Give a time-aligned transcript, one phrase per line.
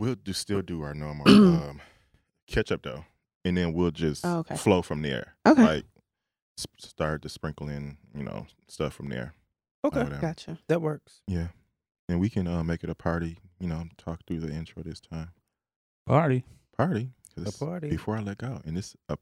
[0.00, 1.80] We'll do still do our normal um,
[2.48, 3.04] catch up though,
[3.44, 4.56] and then we'll just Oh, okay.
[4.56, 5.34] flow from there.
[5.46, 5.62] Okay.
[5.62, 5.84] Like
[6.58, 9.34] s- start to sprinkle in, you know, stuff from there.
[9.84, 10.04] Okay.
[10.20, 10.58] Gotcha.
[10.68, 11.20] that works.
[11.26, 11.48] Yeah,
[12.08, 13.38] and we can uh, make it a party.
[13.60, 15.30] You know, talk through the intro this time.
[16.06, 16.44] Party.
[16.76, 17.10] Party.
[17.34, 17.90] 'cause A party.
[17.90, 19.16] Before I let go, and it's a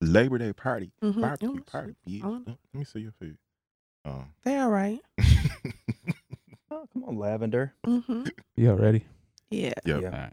[0.00, 1.20] Labor Day party, Mhm.
[1.20, 1.94] barbecue Oh, party.
[2.08, 2.22] shit.
[2.22, 2.46] bitch.
[2.46, 3.38] Let me see your food.
[4.04, 5.00] Um, They all right.
[6.70, 7.72] Oh, come on, Lavender.
[7.86, 8.24] Mm-hmm.
[8.56, 9.04] You all ready?
[9.50, 9.72] Yeah.
[9.84, 10.00] Yep.
[10.02, 10.06] Yeah.
[10.12, 10.32] All right.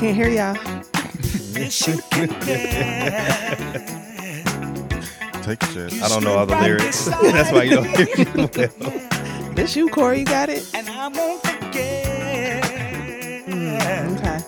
[0.00, 0.56] Can't hear y'all.
[1.52, 3.54] Yes, you can bear.
[5.42, 6.02] Take a chance.
[6.02, 7.04] I don't know all the lyrics.
[7.22, 8.48] That's why you don't hear me
[8.80, 9.52] well.
[9.52, 10.20] This you, Corey.
[10.20, 10.74] You got it.
[10.74, 12.64] And I won't forget.
[13.46, 14.40] Mm, okay.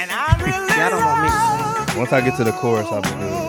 [0.00, 1.98] And I really Y'all don't want me to sing.
[1.98, 3.43] Once I get to the chorus, I'll be good.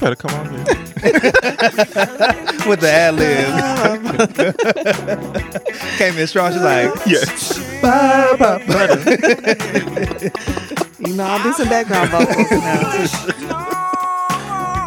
[0.00, 0.64] Better come on here.
[2.68, 3.46] With the ad lib.
[5.98, 6.52] Came in strong.
[6.52, 7.58] She's like, yes.
[7.80, 10.30] ba, ba, ba.
[11.00, 12.92] You know, I'll do some background vocals now.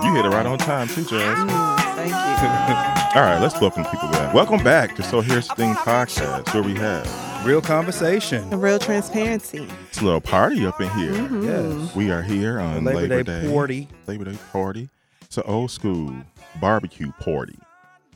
[0.03, 1.37] You hit it right on time too, Jazz.
[1.39, 2.13] Mm, thank you.
[3.15, 4.33] All right, let's welcome people back.
[4.33, 7.05] Welcome back to So Here's the Thing podcast, where we have
[7.45, 8.49] Real conversation.
[8.49, 9.67] The real transparency.
[9.89, 11.11] it's a little party up in here.
[11.11, 11.43] Mhm.
[11.83, 11.95] Yes.
[11.95, 13.51] We are here on Labor, Labor, Day, Day.
[13.53, 13.87] party.
[14.07, 14.89] Labor Day party.
[15.33, 16.13] It's an old school
[16.61, 17.57] barbecue party.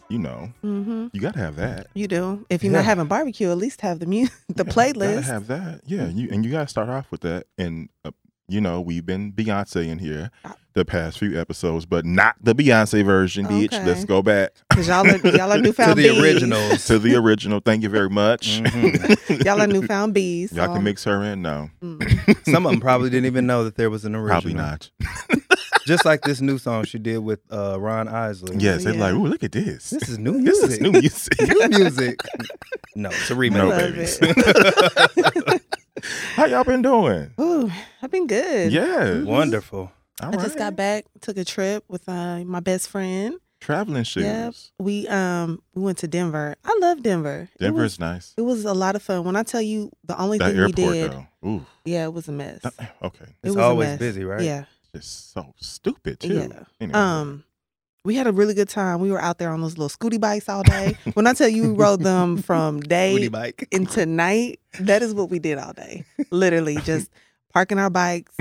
[0.07, 1.07] You know, Mm-hmm.
[1.13, 1.87] you gotta have that.
[1.95, 2.45] You do.
[2.47, 2.77] If you're Yeah.
[2.77, 5.15] not having barbecue, at least have the mu- the Yeah, playlist.
[5.15, 5.81] Gotta have that.
[5.87, 7.47] Yeah, you and you gotta start off with that.
[7.57, 8.11] And uh,
[8.47, 12.53] you know, we've been Beyonce in here Uh, the past few episodes, but not the
[12.53, 13.73] Beyonce version, bitch.
[13.73, 13.83] Okay.
[13.83, 16.21] Let's go back Cause y'all are y'all are newfound To the bees.
[16.21, 16.85] originals.
[16.85, 17.61] to the original.
[17.61, 18.61] Thank you very much.
[18.61, 19.43] Mhm.
[19.43, 20.51] Y'all are newfound bees.
[20.53, 21.41] Y'all so- can mix her in.
[21.41, 22.45] No, Mm.
[22.51, 24.29] Some of them probably didn't even know that there was an original.
[24.29, 24.91] probably not.
[25.87, 28.57] Just like this new song she did with uh, Ron Isley.
[28.57, 28.99] Yes, they're yeah.
[29.05, 29.89] like, ooh, look at this.
[29.89, 30.71] This is new This music.
[30.71, 31.39] is new music.
[31.39, 32.19] new music.
[32.95, 33.63] No, it's a remake.
[33.63, 34.19] No, babies.
[34.21, 35.61] it.
[36.35, 37.31] How y'all been doing?
[37.39, 37.71] Ooh,
[38.01, 38.71] I've been good.
[38.71, 39.23] Yeah.
[39.23, 39.91] Wonderful.
[40.21, 43.35] All I just got back, took a trip with uh, my best friend.
[43.61, 44.23] traveling shoes.
[44.25, 44.53] Yep.
[44.79, 46.55] We um we went to Denver.
[46.65, 47.49] I love Denver.
[47.59, 48.33] Denver was, is nice.
[48.35, 49.23] it was a lot of fun.
[49.23, 51.27] When I tell you the only That thing we did, though.
[51.45, 51.65] Ooh.
[51.85, 52.59] yeah, it was a mess.
[52.65, 52.71] Uh,
[53.03, 53.25] Okay.
[53.43, 54.41] It was always busy, right?
[54.41, 54.65] Yeah.
[54.93, 56.33] It's so stupid too.
[56.33, 56.63] Yeah.
[56.79, 56.97] Anyway.
[56.99, 57.43] Um,
[58.07, 59.01] we had a really good time.
[59.01, 60.97] We were out there on those little scooty bikes all day.
[61.13, 63.29] when I tell you we rode them from day
[63.71, 66.05] into night, that is what we did all day.
[66.31, 67.11] Literally, just
[67.57, 68.31] parking our bikes,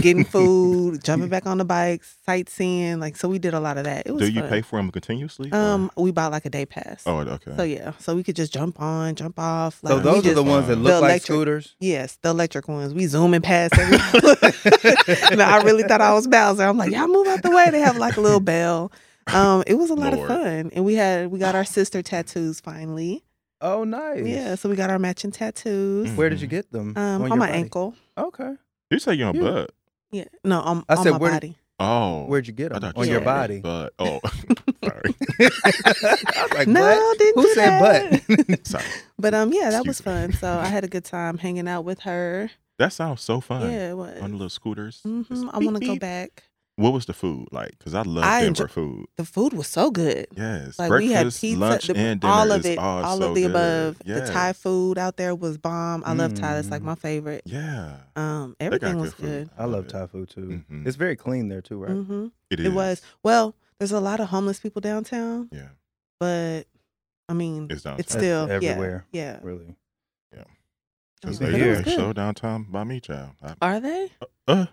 [0.00, 2.98] getting food, jumping back on the bikes, sightseeing.
[2.98, 4.04] Like so, we did a lot of that.
[4.04, 4.22] It was.
[4.22, 4.50] Do you fun.
[4.50, 5.48] pay for them continuously?
[5.52, 7.04] or- Um, we bought like a day pass.
[7.06, 7.52] Oh, okay.
[7.56, 9.78] So yeah, so we could just jump on, jump off.
[9.84, 11.76] Like So we those are just, the ones that The look like electric- scooters.
[11.78, 12.92] Yes, the electric ones.
[12.92, 14.02] We zooming past everyone.
[15.38, 16.64] no, I really thought I was Bowser.
[16.64, 17.70] I'm like, y'all move out the way.
[17.70, 18.90] They have like a little bell.
[19.32, 20.28] Um, it was a lot Lord.
[20.30, 23.22] of fun, and we had we got our sister tattoos finally.
[23.60, 24.26] Oh, nice.
[24.26, 26.10] Yeah, so we got our matching tattoos.
[26.10, 26.16] Mm.
[26.16, 26.92] Where did you get them?
[26.96, 27.58] Um, on, your my body?
[27.60, 27.94] ankle.
[28.18, 28.52] Okay.
[28.94, 29.42] You say you're on Yeah.
[29.42, 29.70] butt.
[30.10, 31.56] Yeah, no, on, I on said, my where did- body.
[31.80, 32.26] Oh.
[32.26, 32.92] Where'd you get I them?
[32.92, 33.58] thought On your body.
[33.60, 33.92] Butt.
[33.98, 34.20] Oh,
[34.84, 35.14] sorry.
[35.40, 35.50] I
[35.82, 37.18] was like, no, butt?
[37.18, 38.26] didn't Who do said that.
[38.48, 38.66] butt?
[38.66, 38.84] sorry.
[39.18, 40.12] But um, yeah, that Excuse was me.
[40.12, 40.32] fun.
[40.34, 42.50] So I had a good time hanging out with her.
[42.78, 43.70] That sounds so fun.
[43.70, 44.20] Yeah, it was.
[44.20, 45.00] On the little scooters.
[45.02, 45.22] hmm
[45.52, 46.44] I beep, want to go back.
[46.76, 47.78] What was the food like?
[47.78, 49.06] Because I love I Denver enjoy- food.
[49.16, 50.26] The food was so good.
[50.36, 50.76] Yes.
[50.76, 53.34] Like we had pizza, lunch, the- and dinner all of it, all, all so of
[53.36, 53.50] the good.
[53.50, 53.98] above.
[54.04, 56.02] The Thai food out there was bomb.
[56.04, 56.54] I love Thai.
[56.54, 56.86] That's like Mm.
[56.86, 57.42] my favorite.
[57.44, 57.98] Yeah.
[58.16, 59.24] Um, They got everything was food.
[59.24, 59.50] good.
[59.56, 59.90] I love it.
[59.90, 60.64] Thai food too.
[60.68, 60.84] Mhm.
[60.86, 61.92] It's very clean there too, right?
[61.92, 62.72] hmm It It is.
[62.72, 63.54] was well.
[63.78, 65.68] There's a lot of homeless people downtown, Yeah.
[66.18, 66.64] but
[67.28, 68.00] I mean, It's downtown.
[68.00, 69.06] it's still That's yeah, everywhere.
[69.12, 69.76] Yeah, Really.
[71.20, 71.94] Because Yeah, they, but it they good.
[71.94, 73.30] show downtown by me, child.
[73.42, 74.10] I, Are they?
[74.46, 74.66] uh,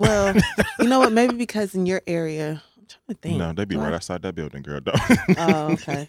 [0.00, 0.34] Well,
[0.80, 1.12] you know what?
[1.12, 3.38] Maybe because in your area, I'm trying to think.
[3.38, 4.80] no, they be Do right outside that building, girl.
[4.80, 4.98] Don't.
[5.38, 6.08] Oh, okay.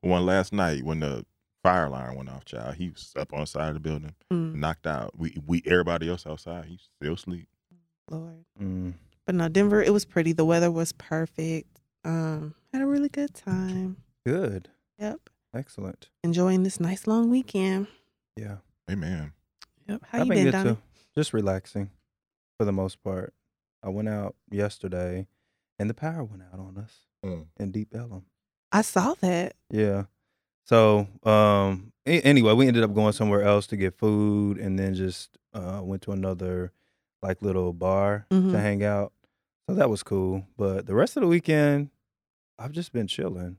[0.00, 1.24] One last night when the
[1.62, 4.54] fire alarm went off, child, he was up on the side of the building, Mm,
[4.56, 5.12] knocked out.
[5.16, 6.64] We we everybody else outside.
[6.64, 7.46] He still sleep.
[8.10, 8.44] Lord.
[8.60, 8.94] Mm.
[9.26, 10.32] But no, Denver, it was pretty.
[10.32, 11.80] The weather was perfect.
[12.04, 13.98] Um, had a really good time.
[14.26, 14.68] Good.
[14.98, 15.20] Yep.
[15.54, 16.08] Excellent.
[16.24, 17.86] Enjoying this nice long weekend.
[18.36, 18.56] Yeah.
[18.90, 19.32] Amen.
[19.88, 20.02] Yep.
[20.10, 20.70] How I've you been been, good Donnie?
[20.70, 20.78] too.
[21.14, 21.90] Just relaxing
[22.60, 23.32] for the most part.
[23.82, 25.26] I went out yesterday
[25.78, 27.46] and the power went out on us Mm.
[27.58, 28.26] in Deep Ellum.
[28.70, 29.56] I saw that.
[29.70, 30.04] Yeah.
[30.66, 34.92] So, um, a- anyway, we ended up going somewhere else to get food and then
[34.94, 36.70] just uh, went to another
[37.22, 38.52] like little bar Mhm.
[38.52, 39.14] to hang out.
[39.66, 40.46] So that was cool.
[40.58, 41.88] But the rest of the weekend,
[42.58, 43.56] I've just been chilling.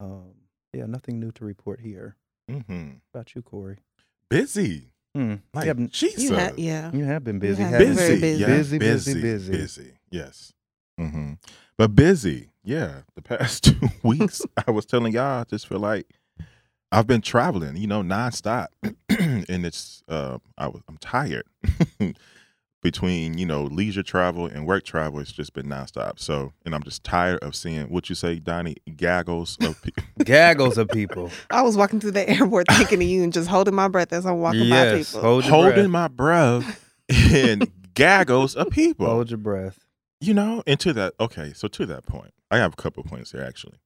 [0.00, 0.34] Um,
[0.72, 2.16] yeah, nothing new to report here.
[2.48, 3.78] hmm about you, Corey?
[4.28, 4.90] Busy.
[5.14, 5.36] Hmm.
[5.54, 6.22] Like you, haven't, Jesus.
[6.24, 6.90] You had, yeah.
[6.92, 7.62] you have been busy.
[7.62, 8.40] have haven't been very busy, busy.
[8.40, 9.52] yeah, Busy, busy, busy, busy.
[9.82, 9.92] busy.
[10.10, 10.52] Yes.
[10.98, 11.32] hmm
[11.76, 13.02] But busy, yeah.
[13.16, 16.06] The past two weeks, I was telling y'all, I just feel like
[16.92, 18.68] I've been traveling, you know, nonstop,
[19.08, 21.44] and it's uh, I was I'm tired.
[22.80, 26.20] Between you know leisure travel and work travel, it's just been nonstop.
[26.20, 30.04] So, and I'm just tired of seeing what you say, Donnie, gaggles of people.
[30.24, 31.30] Gaggles of people.
[31.50, 34.24] I was walking through the airport thinking of you and just holding my breath as
[34.24, 35.20] I'm walking by people.
[35.20, 35.88] Hold your holding breath.
[35.88, 39.06] my breath and gaggles of people.
[39.06, 39.80] Hold your breath.
[40.20, 43.10] You know, and to that, okay, so to that point, I have a couple of
[43.10, 43.78] points here actually.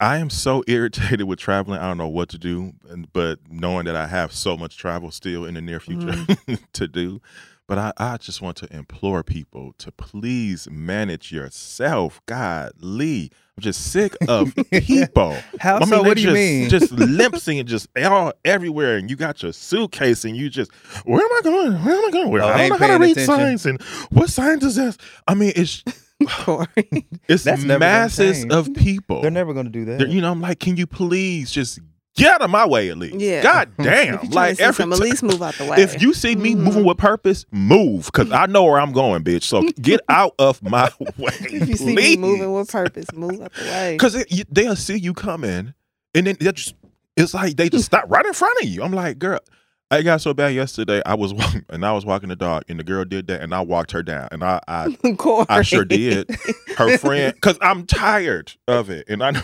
[0.00, 1.80] I am so irritated with traveling.
[1.80, 2.72] I don't know what to do,
[3.12, 6.54] but knowing that I have so much travel still in the near future mm-hmm.
[6.72, 7.20] to do,
[7.66, 12.20] but I, I just want to implore people to please manage yourself.
[12.26, 15.36] God, Lee, I'm just sick of people.
[15.58, 16.02] How I mean, so?
[16.02, 16.68] What do you just, mean?
[16.68, 20.72] Just limpsing and just all everywhere, and you got your suitcase, and you just,
[21.04, 21.72] where am I going?
[21.84, 22.30] Where am I going?
[22.30, 22.42] Where?
[22.42, 23.34] Oh, I don't know how to read attention.
[23.34, 24.96] signs, and what signs is this?
[25.26, 25.82] I mean, it's
[26.28, 26.66] Corey.
[27.28, 28.52] it's That's never gonna masses change.
[28.52, 29.22] of people.
[29.22, 29.98] They're never going to do that.
[29.98, 31.78] They're- you know, I'm like, can you please just
[32.16, 33.16] get out of my way at least?
[33.16, 33.42] Yeah.
[33.42, 34.14] God damn!
[34.16, 35.82] If you like like every some, at least move out the way.
[35.82, 36.58] if you see me Mhm.
[36.60, 39.42] moving with purpose, move, cause I know where I'm going, bitch.
[39.42, 42.18] So get out of my way, if you see me please.
[42.18, 43.94] moving with purpose, move out the way.
[43.94, 45.74] Because they'll see you coming,
[46.14, 46.74] and then they just
[47.16, 48.82] it's like they just stop right in front of you.
[48.82, 49.40] I'm like, girl,
[49.90, 51.00] I got so bad yesterday.
[51.06, 53.54] I was walking, and I was walking the dog, and the girl did that, and
[53.54, 55.46] I walked her down, and I I, Corey.
[55.48, 56.28] I sure did.
[56.76, 59.42] Her friend, because I'm tired of it, and I know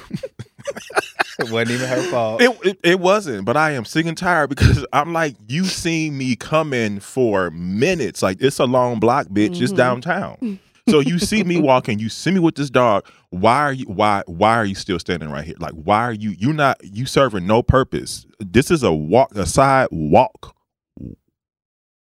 [1.38, 2.42] it wasn't even her fault.
[2.42, 6.18] it, it it wasn't, but I am sick and tired because I'm like, you seen
[6.18, 9.60] me coming for minutes, like it's a long block, bitch.
[9.60, 9.76] It's Mhm.
[9.76, 10.58] downtown.
[10.88, 13.06] So you see me walking, you see me with this dog.
[13.30, 15.54] Why are you why why are you still standing right here?
[15.58, 18.26] Like why are you you not you serving no purpose?
[18.40, 20.54] This is a walk a side walk.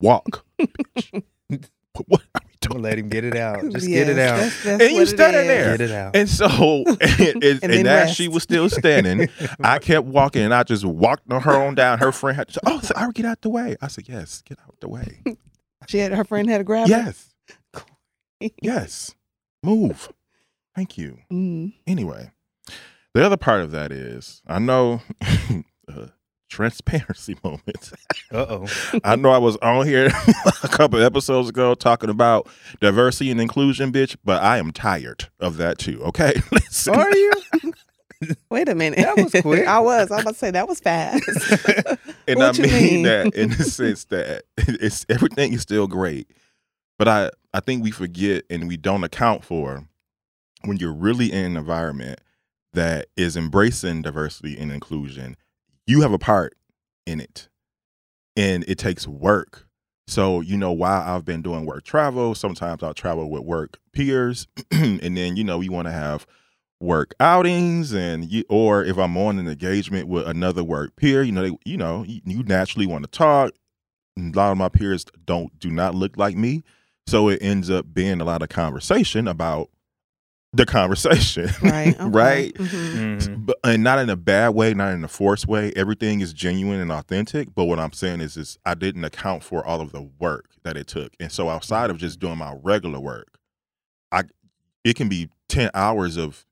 [0.00, 0.44] Walk.
[2.06, 2.82] what are we Don't doing?
[2.82, 3.62] let him get it out.
[3.70, 4.36] Just Yes, get it out.
[4.38, 5.70] That's, that's And you what it standing there.
[5.76, 6.16] Get it out.
[6.16, 6.46] And so
[7.00, 9.28] and, and, And and as she was still standing,
[9.62, 11.98] I kept walking and I just walked on her on down.
[11.98, 13.76] Her friend had to say, Oh, so I get out the way.
[13.80, 15.22] I said, Yes, get out the way.
[15.86, 16.96] She had her friend had to grab her.
[16.96, 17.33] yes.
[18.60, 19.14] Yes.
[19.62, 20.10] Move.
[20.74, 21.18] Thank you.
[21.32, 21.72] Mm.
[21.86, 22.30] Anyway,
[23.14, 25.00] the other part of that is I know
[25.88, 26.06] uh,
[26.48, 27.92] transparency moments.
[28.32, 28.66] Uh oh.
[29.04, 30.06] I know I was on here
[30.62, 32.48] a couple episodes ago talking about
[32.80, 36.02] diversity and inclusion, bitch, but I am tired of that too.
[36.04, 36.94] Okay, listen.
[36.94, 37.32] Are you?
[38.50, 38.98] Wait a minute.
[38.98, 39.66] That was quick.
[39.66, 40.10] I was.
[40.10, 41.22] I was about to say that was fast.
[42.26, 43.02] and What I you mean, mean?
[43.02, 46.28] that in the sense that it's everything is still great,
[46.98, 49.86] but I I think we forget and we don't account for
[50.64, 52.20] when you're really in an environment
[52.72, 55.36] that is embracing diversity and inclusion.
[55.86, 56.56] You have a part
[57.06, 57.48] in it,
[58.36, 59.66] and it takes work.
[60.06, 64.46] So you know, while I've been doing work travel, sometimes I'll travel with work peers,
[64.70, 66.26] and then you know we want to have
[66.80, 71.32] work outings and you or if I'm on an engagement with another work peer, you
[71.32, 73.52] know, they you know, you, you naturally want to talk.
[74.16, 76.62] A lot of my peers don't do not look like me.
[77.06, 79.68] So it ends up being a lot of conversation about
[80.52, 81.48] the conversation.
[81.62, 81.94] right.
[82.00, 82.08] okay.
[82.08, 82.54] right?
[82.54, 83.18] Mhm.
[83.18, 83.46] Mhm.
[83.46, 85.72] But, and not in a bad way, not in a forced way.
[85.76, 87.54] Everything is genuine and authentic.
[87.54, 90.76] But what I'm saying is, is I didn't account for all of the work that
[90.76, 91.12] it took.
[91.20, 93.38] And so outside of just doing my regular work,
[94.12, 94.22] I
[94.84, 96.46] it can be 10 hours of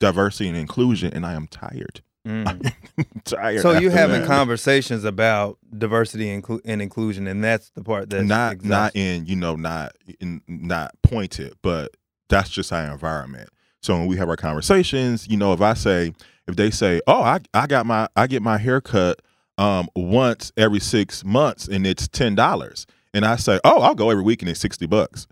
[0.00, 2.02] diversity and inclusion, and I am tired.
[2.28, 2.72] Mm.
[3.24, 3.62] tired.
[3.62, 4.26] So you after having that.
[4.26, 8.70] conversations about diversity and, inclu- and inclusion, and that's the part that not exhausting.
[8.70, 11.92] not in you know not in not pointed, but
[12.28, 13.48] that's just our environment.
[13.80, 16.12] So when we have our conversations, you know, if I say
[16.46, 19.22] if they say, "Oh, I I got my I get my hair cut
[19.56, 24.22] um once every 6 months and it's $10." And I say, "Oh, I'll go every
[24.22, 25.26] week and it's 60 bucks."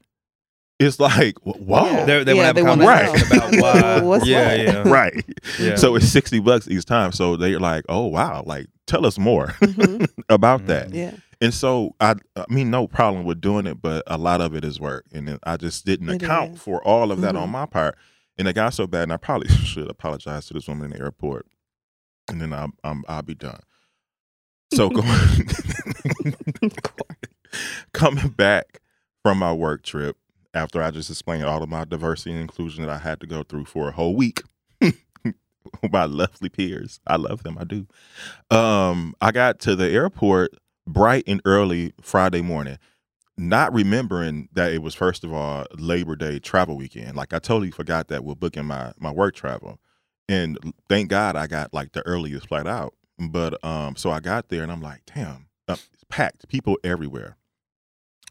[0.78, 1.84] It's like, wh- whoa.
[1.86, 2.04] Yeah.
[2.04, 3.46] They, they Yeah, want to have a wanna conversation know.
[3.46, 4.00] about why.
[4.02, 4.58] What's yeah, what?
[4.86, 5.24] yeah, Right.
[5.58, 5.76] yeah.
[5.76, 7.12] So it's 60 bucks each time.
[7.12, 8.42] So they're like, "Oh, wow.
[8.44, 10.06] Like tell us more Mhm.
[10.28, 10.66] about Mhm.
[10.66, 11.12] that." Yeah.
[11.40, 14.64] And so I, I mean, no problem with doing it, but a lot of it
[14.64, 16.60] is work, and I just didn't It account is.
[16.62, 17.52] for all of that on Mhm.
[17.52, 17.96] my part,
[18.38, 21.02] and it got so bad, and I probably should apologize to this woman in the
[21.04, 21.46] airport,
[22.28, 23.60] and then I'm, I'm I'll be done.
[24.74, 25.06] So going,
[27.92, 28.80] coming back
[29.22, 30.16] from my work trip
[30.56, 33.42] after I just explained all of my diversity and inclusion that I had to go
[33.42, 34.42] through for a whole week.
[35.92, 36.98] my lovely peers.
[37.06, 37.58] I love them.
[37.60, 37.86] I do.
[38.50, 40.54] Um, I got to the airport
[40.86, 42.78] bright and early Friday morning,
[43.36, 47.16] not remembering that it was first of all Labor Day travel weekend.
[47.16, 49.78] Like I totally forgot that we're booking my my work travel,
[50.28, 50.58] and
[50.88, 52.94] thank God I got like the earliest flight out.
[53.18, 57.36] But um, so I got there and I'm like, damn, uh, it's packed, people everywhere.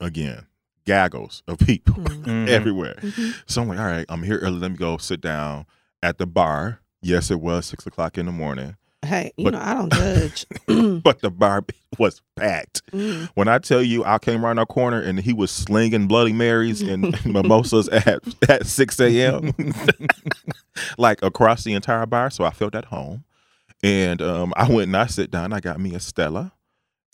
[0.02, 0.48] Again,
[0.86, 2.24] gaggles of people Mhm.
[2.24, 2.48] Mhm.
[2.48, 2.96] everywhere.
[3.02, 3.36] Mhm.
[3.48, 4.60] So I'm like, all right, I'm here early.
[4.60, 5.66] Let me go sit down
[6.04, 6.80] at the bar.
[7.02, 10.46] Yes, it was six o'clock in the morning, Hey, you But- know I don't judge.
[11.04, 11.64] but the bar
[12.00, 12.82] was packed.
[12.92, 13.30] Mm.
[13.36, 16.82] When I tell you, I came around our corner and he was slinging Bloody Marys
[16.82, 19.54] and mimosas at at six a.m.
[20.98, 22.30] like across the entire bar.
[22.30, 23.24] So I felt at home,
[23.84, 25.54] and um, I went and I sit down.
[25.54, 26.54] I got me a Stella,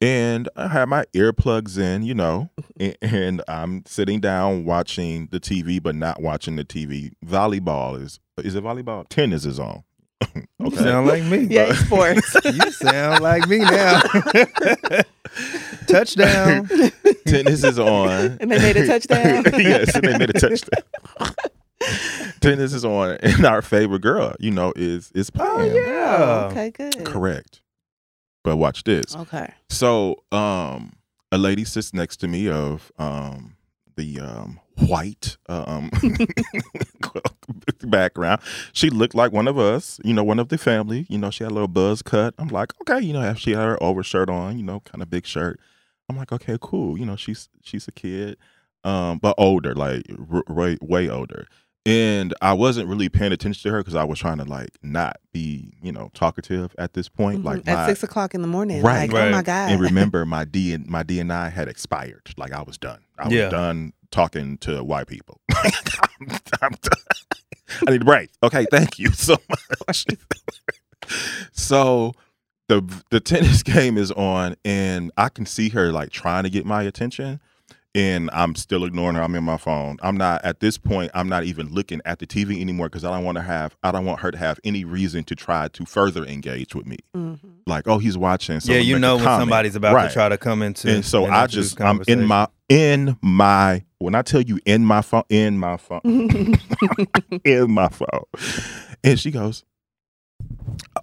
[0.02, 5.40] and I had my earplugs in, you know, and, and I'm sitting down watching the
[5.40, 7.12] TV, but not watching the TV.
[7.26, 9.08] Volleyball is is it volleyball?
[9.08, 9.84] Tennis is on.
[10.60, 10.76] You okay.
[10.78, 11.40] sound like me.
[11.50, 12.36] Yeah, sports.
[12.46, 14.02] you sound like me now.
[15.88, 16.70] Touchdown.
[17.26, 18.38] Tennis is on.
[18.40, 19.44] And they made a touchdown?
[19.58, 20.84] yes, and they made a touchdown.
[22.40, 26.18] Tennis is on, and our favorite girl, you know, is is Oh, yeah.
[26.20, 27.04] Oh, okay, good.
[27.06, 27.61] Correct.
[28.44, 29.16] But watch this.
[29.16, 29.54] Okay.
[29.70, 30.94] So, um,
[31.32, 33.56] a lady sits next to me of um
[33.96, 35.92] the um white um
[37.84, 38.42] background.
[38.74, 41.06] She looked like one of us, you know, one of the family.
[41.10, 42.34] You know, she had a little buzz cut.
[42.38, 45.26] I'm like, okay, you know, she had her overshirt on, you know, kind of big
[45.26, 45.60] shirt.
[46.10, 46.98] I'm like, okay, cool.
[46.98, 48.38] You know, she's she's a kid,
[48.84, 51.48] um, but older, like r- way way older.
[51.86, 55.18] And I wasn't really paying attention to her because I was trying to like not
[55.34, 57.42] be, you know, talkative at this point.
[57.42, 57.46] Mhm.
[57.46, 58.84] Like at my- six o'clock in the morning.
[58.84, 59.12] Right.
[59.12, 59.46] Like, oh my Right.
[59.46, 59.72] God.
[59.72, 62.30] and remember my D and my DNI had expired.
[62.38, 63.00] Like I was done.
[63.18, 63.50] I was Yeah.
[63.50, 65.42] done talking to white people.
[65.56, 65.72] I'm,
[66.62, 67.02] I'm done.
[67.88, 68.30] I need a break.
[68.44, 69.38] Okay, thank you so
[69.88, 70.06] much.
[71.52, 72.14] so
[72.68, 76.66] the the tennis game is on, and I can see her like trying to get
[76.66, 77.40] my attention,
[77.94, 79.22] and I'm still ignoring her.
[79.22, 79.98] I'm in my phone.
[80.02, 81.12] I'm not at this point.
[81.14, 83.76] I'm not even looking at the TV anymore because I don't want to have.
[83.84, 86.98] I don't want her to have any reason to try to further engage with me.
[87.16, 87.40] Mhm.
[87.68, 88.60] Like, oh, he's watching.
[88.62, 89.42] So yeah, you know when comment.
[89.42, 90.08] somebody's about Right.
[90.08, 94.16] to try to come into and so I just I'm in my in my when
[94.16, 96.02] I tell you in my phone in my phone
[97.44, 98.24] in my phone,
[99.04, 99.64] and she goes,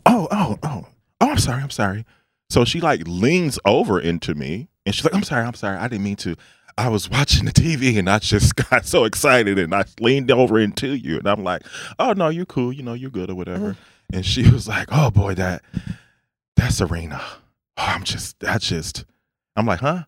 [0.07, 0.87] oh oh oh
[1.21, 2.05] oh I'm sorry I'm sorry.
[2.51, 5.89] So she like leans over into me and she's like I'm sorry I'm sorry I
[5.89, 6.37] didn't mean to.
[6.79, 10.61] I was watching the TV and I just got so excited and I leaned over
[10.61, 11.63] into you and I'm like,
[11.99, 13.73] oh no, you're cool, you know, you're good or whatever.
[13.73, 14.17] Mm-hmm.
[14.17, 15.63] And she was like, oh boy, that
[16.57, 17.21] that's Serena.
[17.77, 19.05] Oh, I'm just that just.
[19.57, 20.05] I'm like, huh?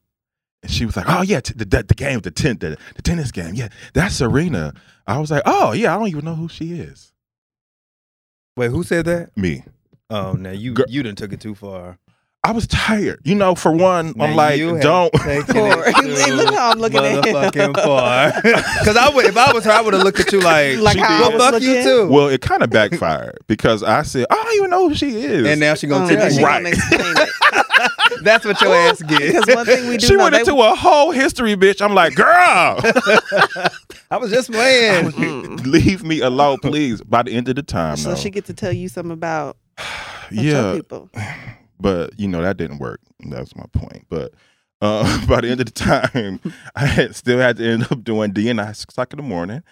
[0.63, 3.03] And she was like, oh yeah, t- the, the the game, the ten, the, the
[3.03, 4.73] tennis game, yeah, that's Serena.
[5.09, 7.13] I was like, oh yeah, I don't even know who she is.
[8.57, 9.37] Wait, who said that?
[9.37, 9.65] Me.
[10.09, 11.99] Oh, now you Girl- you didn't took it too far.
[12.43, 13.21] I was tired.
[13.25, 15.13] You know, for one, Now I'm like, don't.
[15.13, 15.85] taken Poor.
[15.87, 15.95] it
[16.25, 17.73] Hey, look how I'm looking at him.
[17.73, 20.95] Because I would, if I was her, I would have looked at you like, Like
[20.95, 21.35] She how did.
[21.35, 22.09] I well, fuck you too.
[22.09, 25.47] Well, it kind of backfired because I said, I don't even know who she is.
[25.47, 26.45] and now she gonna Oh, tell now you.
[26.45, 26.63] Right.
[26.63, 27.15] gonna explain.
[28.23, 29.21] That's what your ass get.
[29.21, 31.83] Because one thing we do she know, went into a whole history, bitch.
[31.83, 32.27] I'm like, girl,
[34.11, 35.11] I was just playing.
[35.13, 35.67] Mm.
[35.67, 37.03] leave me alone, please.
[37.03, 38.17] By the end of the time, so though.
[38.17, 41.11] she get to tell you something about about yeah, people.
[41.81, 43.01] but you know that didn't work.
[43.21, 44.05] That's my point.
[44.09, 44.33] But
[44.81, 46.41] uh, by the end of the time,
[46.77, 49.63] I had, still had to end up doing DNI six o'clock in the morning.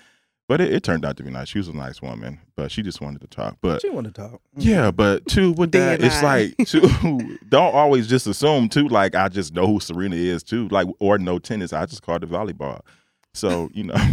[0.49, 1.49] But it, it turned out to be nice.
[1.49, 3.59] She was a nice woman, but she just wanted to talk.
[3.61, 4.41] But She wanted to talk.
[4.57, 7.39] yeah, but too with that, it's like too.
[7.51, 8.89] Don't always just assume too.
[8.89, 10.67] Like I just know who Serena is too.
[10.69, 11.75] Like or no tennis.
[11.75, 12.81] I just called it volleyball.
[13.35, 13.97] So you know.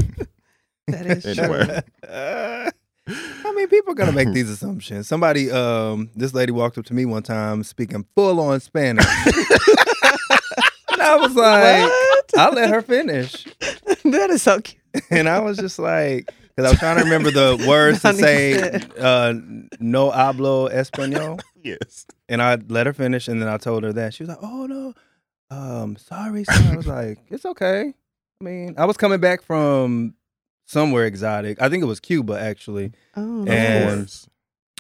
[0.88, 1.32] That is true.
[1.46, 2.70] anyway, Uh,
[3.08, 5.08] I mean, people are gonna make these assumptions.
[5.08, 9.06] Somebody, um, this lady walked up to me one time speaking full on Spanish,
[10.92, 11.92] and I was like?
[12.38, 13.46] I let her finish,
[14.04, 14.82] that is so cute.
[15.10, 18.82] and I was just like, because I was trying to remember the words to say,
[19.00, 19.34] uh,
[19.80, 22.06] "No hablo español," yes.
[22.28, 24.66] and I let her finish, and then I told her that she was like, "Oh
[24.66, 24.94] no,
[25.50, 26.68] um, sorry." sorry.
[26.74, 27.94] I was like, "It's okay."
[28.42, 30.16] I mean, I was coming back from
[30.66, 31.62] somewhere exotic.
[31.62, 32.92] I think it was Cuba actually.
[33.16, 34.28] Oh, Of And- course.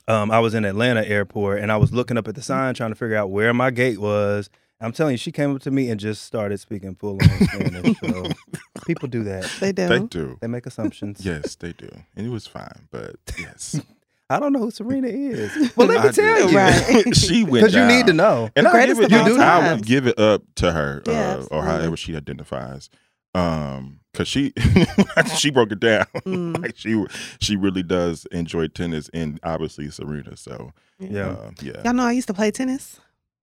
[0.07, 2.91] um, I was in Atlanta airport and I was looking up at the sign trying
[2.91, 4.49] to figure out where my gate was.
[4.81, 7.97] I'm telling you, she came up to me and just started speaking full on Spanish.
[7.99, 8.23] So
[8.85, 9.49] people do that.
[9.61, 9.87] They do.
[9.87, 10.37] They do.
[10.41, 11.25] They make assumptions.
[11.25, 11.89] Yes, they do.
[12.15, 13.79] And it was fine, but yes.
[14.29, 15.71] I don't know who Serena is.
[15.77, 16.51] Well, let me I tell do.
[16.51, 16.57] you.
[16.57, 17.15] Right.
[17.15, 18.49] she went Because you need to know.
[18.55, 19.39] And I greatest give it, you do.
[19.41, 22.89] I would give it up to her, Yeah, uh, or however she identifies,
[23.33, 24.53] um, because she
[25.37, 26.05] she broke it down.
[26.25, 26.59] Mm.
[26.61, 27.05] like she
[27.39, 30.35] she really does enjoy tennis, and obviously Serena.
[30.37, 31.27] So Yeah.
[31.29, 32.99] uh, yeah, Y'all know I used to play tennis.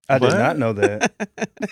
[0.09, 1.12] I did not know that.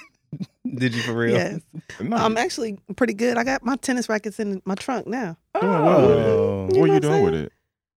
[0.77, 1.33] Did you for real?
[1.33, 1.61] Yes.
[2.01, 3.37] No, I'm actually pretty good.
[3.37, 5.37] I got my tennis rackets in my trunk now.
[5.57, 6.67] Oh.
[6.67, 7.53] what You are you doing I'm with it?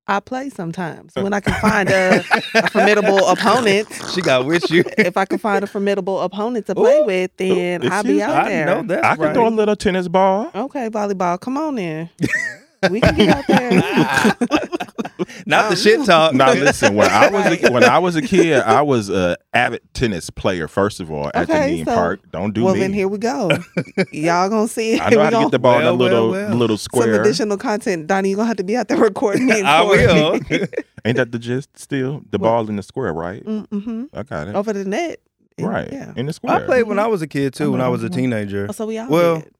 [0.07, 2.19] I play sometimes when I can find a,
[2.55, 3.87] a formidable opponent.
[4.13, 4.83] She got with you.
[4.97, 7.05] If I can find a formidable opponent to play Ooh.
[7.05, 8.65] with, then I'll be out I there.
[8.65, 10.51] know that's I can throw a little tennis ball.
[10.53, 12.09] Okay, volleyball, come on in.
[12.89, 14.77] we can get out there.
[15.45, 16.33] Not the shit talk.
[16.33, 19.81] Now listen, when I was a, when I was a kid, I was a avid
[19.93, 20.67] tennis player.
[20.67, 22.19] First of all, at Okay, the Neiman so- Park.
[22.31, 22.79] Don't do well, me.
[22.81, 23.49] then here we go.
[24.11, 24.99] Y'all gonna see.
[24.99, 26.57] I know we how to gonna- get the ball in Well, that little well, well.
[26.57, 27.21] little Some square.
[27.21, 28.29] additional content, Donnie.
[28.29, 29.59] You're gonna have to be out there recording me.
[29.59, 30.39] and I will.
[30.39, 30.67] Courtney.
[31.05, 31.77] Ain't that the gist?
[31.77, 32.47] Still, the What?
[32.47, 33.43] ball in the square, right?
[33.45, 34.05] mm-hmm.
[34.13, 34.55] I got it.
[34.55, 35.19] Over the net.
[35.57, 36.13] And- right Yeah.
[36.15, 36.55] in the square.
[36.55, 38.15] I played when I was a kid too, when I was a Mhm.
[38.15, 38.65] teenager.
[38.69, 39.51] Oh, so we all Well, did.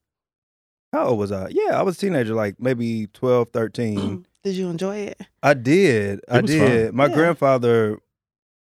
[0.92, 1.48] How old was I?
[1.50, 4.26] Yeah, I was a teenager, like maybe 12, 13.
[4.44, 5.22] Did you enjoy it?
[5.42, 6.22] I did.
[6.30, 6.88] I did.
[6.88, 6.96] fun.
[6.96, 7.14] My Yeah.
[7.16, 8.00] grandfather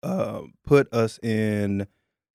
[0.02, 1.86] uh, put us in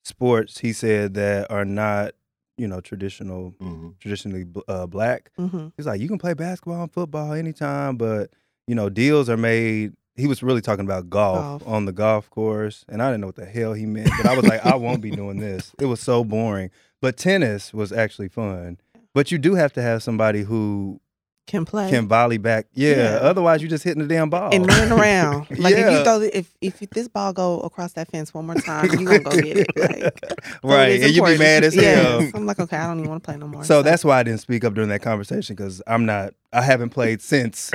[0.03, 0.59] sports.
[0.59, 2.13] He said that are not,
[2.57, 3.97] you know, traditional, Mhm.
[3.99, 5.31] traditionally uh, black.
[5.39, 5.67] Mm-hmm.
[5.77, 8.31] He's like, you can play basketball and football anytime, but
[8.67, 9.93] you know, deals are made.
[10.15, 11.67] He was really talking about golf, Golf.
[11.67, 14.09] on the golf course, and I didn't know what the hell he meant.
[14.17, 15.73] But I was like, I won't be doing this.
[15.79, 16.69] It was so boring.
[17.01, 18.77] But tennis was actually fun.
[19.13, 20.99] But you do have to have somebody who
[21.45, 21.89] Can play.
[21.89, 22.67] can volley back.
[22.73, 22.95] Yeah.
[22.95, 23.03] Yeah.
[23.21, 24.53] Otherwise, you're just hitting the damn ball.
[24.53, 25.47] and running around.
[25.57, 25.97] Like if Yeah.
[25.97, 29.05] you throw the, if if this ball go across that fence one more time, you
[29.05, 29.67] gonna go get it.
[29.75, 30.19] Like,
[30.63, 31.97] right, is and you be mad as Yes.
[32.21, 32.31] hell.
[32.33, 33.63] I'm like, okay, I don't even want to play no more.
[33.65, 36.33] So that's why I didn't speak up during that conversation because I'm not.
[36.53, 37.71] I haven't played since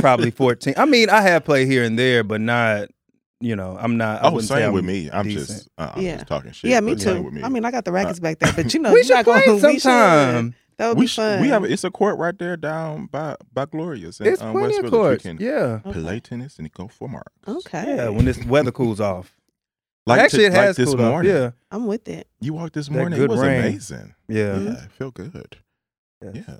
[0.00, 0.74] probably 14.
[0.76, 2.88] I mean, I have played here and there, but not.
[3.42, 4.22] You know, I'm not.
[4.22, 5.08] I Oh, wouldn't say same I'm with me.
[5.10, 5.46] I'm decent.
[5.48, 6.16] just, uh, I'm Yeah.
[6.16, 6.70] just talking shit.
[6.70, 7.22] yeah, me too.
[7.22, 7.42] With me.
[7.42, 9.24] I mean, I got the rackets back there, but you know, we you're should not
[9.24, 9.80] play gonna, we should.
[9.80, 10.54] sometime.
[10.80, 11.40] That would we be sh- fun.
[11.42, 14.18] we have it's a court right there down by by Glorious.
[14.20, 15.24] In, It's um, plenty West of courts.
[15.24, 16.00] We can Yeah, Okay.
[16.00, 17.30] play tennis and go for marks.
[17.46, 17.96] Okay.
[17.96, 18.08] yeah.
[18.08, 19.36] When this weather cools off,
[20.06, 21.30] Like actually, t- it has like this cooled morning.
[21.32, 21.36] off.
[21.38, 22.26] Yeah, I'm with it.
[22.40, 23.18] You walked this That morning.
[23.18, 23.60] good it was rain.
[23.60, 24.14] amazing.
[24.26, 24.58] yeah.
[24.58, 25.58] Yeah, it felt good.
[26.22, 26.44] Yes.
[26.48, 26.56] Yeah.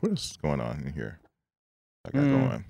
[0.00, 1.20] What is going on in here?
[2.04, 2.48] I got Mm.
[2.48, 2.64] going.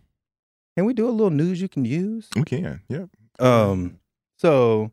[0.77, 2.29] Can we do a little news you can use?
[2.37, 2.83] We can.
[2.89, 3.09] Yep.
[3.39, 4.01] Um,
[4.39, 4.93] so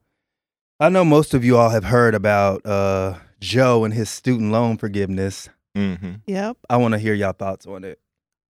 [0.79, 4.77] I know most of you all have heard about uh Joe and his student loan
[4.77, 5.49] forgiveness.
[5.77, 6.11] Mm-hmm.
[6.25, 6.57] Yep.
[6.69, 7.99] I want to hear y'all thoughts on it.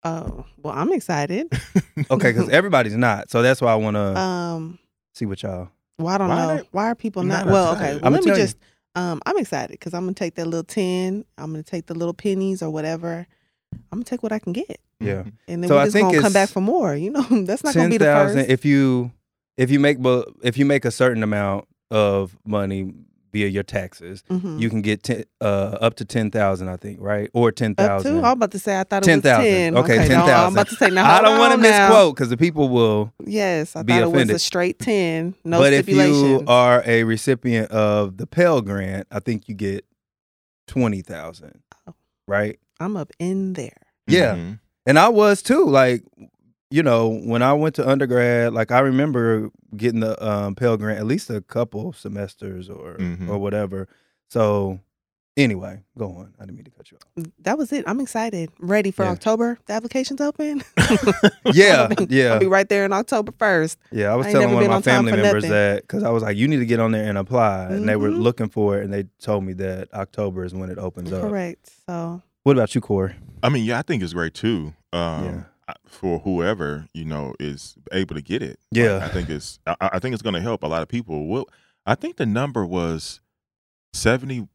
[0.04, 1.48] Oh, well, I'm excited.
[2.10, 4.80] Okay, because everybody's not, so that's why I want to Um,
[5.14, 5.70] see what y'all.
[6.00, 6.58] well, I don't Why know.
[6.58, 7.52] they- Why are people not not?
[7.54, 7.96] Well, excited?
[7.98, 8.04] okay.
[8.04, 8.58] Well, let me just.
[8.96, 11.24] Um, I'm excited because I'm gonna take that little ten.
[11.38, 13.26] I'm gonna take the little pennies or whatever.
[13.92, 16.10] I'm gonna take what I can get, Yeah, and then So we're I just think
[16.10, 16.94] gonna come back for more.
[16.96, 18.40] You know, that's not gonna be the thousand.
[18.40, 18.50] first.
[18.50, 19.12] If you
[19.58, 22.94] if you make bu- if you make a certain amount of money
[23.32, 24.60] via your taxes, Mhm.
[24.60, 27.30] you can get ten, uh up to ten thousand, I think, right?
[27.34, 27.84] Or ten Up to?
[27.84, 28.18] thousand.
[28.26, 29.34] I'm about to say I thought it 10,000.
[29.44, 29.78] was ten.
[29.78, 30.30] Okay, no, 10,000.
[30.36, 31.10] I'm about to say now.
[31.18, 33.14] I don't want to misquote because the people will.
[33.26, 35.34] Yes, I be thought it was a straight ten.
[35.46, 39.86] No but if you are a recipient of the Pell Grant, I think you get
[40.68, 41.94] twenty thousand, Oh.
[42.28, 42.60] right?
[42.80, 43.78] I'm up in there.
[44.08, 44.36] Yeah.
[44.36, 44.60] Mhm.
[44.86, 45.66] And I was too.
[45.66, 46.04] Like,
[46.72, 51.00] you know, when I went to undergrad, like I remember getting the um, Pell Grant
[51.00, 53.28] at least a couple semesters or Mhm.
[53.30, 53.88] or whatever.
[54.30, 54.80] So,
[55.36, 56.34] anyway, go on.
[56.40, 57.26] I didn't mean to cut you off.
[57.40, 57.84] That was it.
[57.88, 58.50] I'm excited.
[58.60, 59.12] Ready for Yeah.
[59.12, 59.58] October.
[59.66, 60.64] The application's open.
[61.54, 62.34] Yeah, I'll be, yeah.
[62.34, 63.78] I'll be right there in October first.
[63.92, 65.50] Yeah, I was I telling one of my on family members nothing.
[65.50, 67.98] that because I was like, you need to get on there and apply, and they
[67.98, 68.22] were Mhm.
[68.22, 71.22] looking for it, and they told me that October is when it opens up.
[71.24, 71.70] Correct.
[71.88, 73.16] So What about you, Corey?
[73.44, 74.74] I mean, yeah, I think it's great too.
[74.94, 75.44] Um, Yeah.
[75.68, 78.94] I- For whoever you know is able to get it, Yeah.
[78.98, 79.60] Like, I think it's.
[79.66, 81.28] I, I think it's going to help a lot of people.
[81.28, 81.46] Well,
[81.86, 83.22] I think the number was
[83.94, 84.48] seventy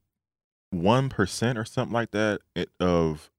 [0.70, 3.30] one percent or something like that it, of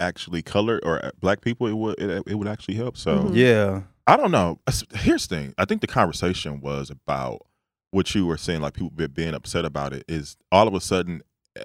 [0.00, 1.66] actually color or uh, black people.
[1.66, 2.96] It would it, it would actually help.
[2.96, 3.36] So Mhm.
[3.36, 4.60] Yeah, I don't know.
[4.94, 5.54] Here's the thing.
[5.58, 7.42] I think the conversation was about
[7.90, 10.04] what you were saying, like people being upset about it.
[10.08, 11.22] Is all of a sudden,
[11.56, 11.64] eh,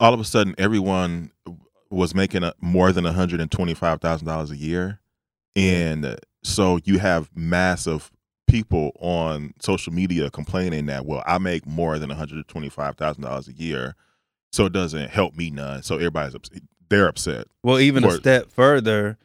[0.00, 1.32] all of a sudden, everyone
[1.90, 5.00] was making a, more than one hundred and twenty five thousand dollars a year,
[5.54, 8.10] and uh, so you have massive
[8.46, 12.96] people on social media complaining that well, I make more than one hundred twenty five
[12.96, 13.94] thousand dollars a year,
[14.52, 15.82] so it doesn't help me none.
[15.82, 16.62] So everybody's upset.
[16.88, 17.48] They're upset.
[17.64, 19.18] Well, even a step further,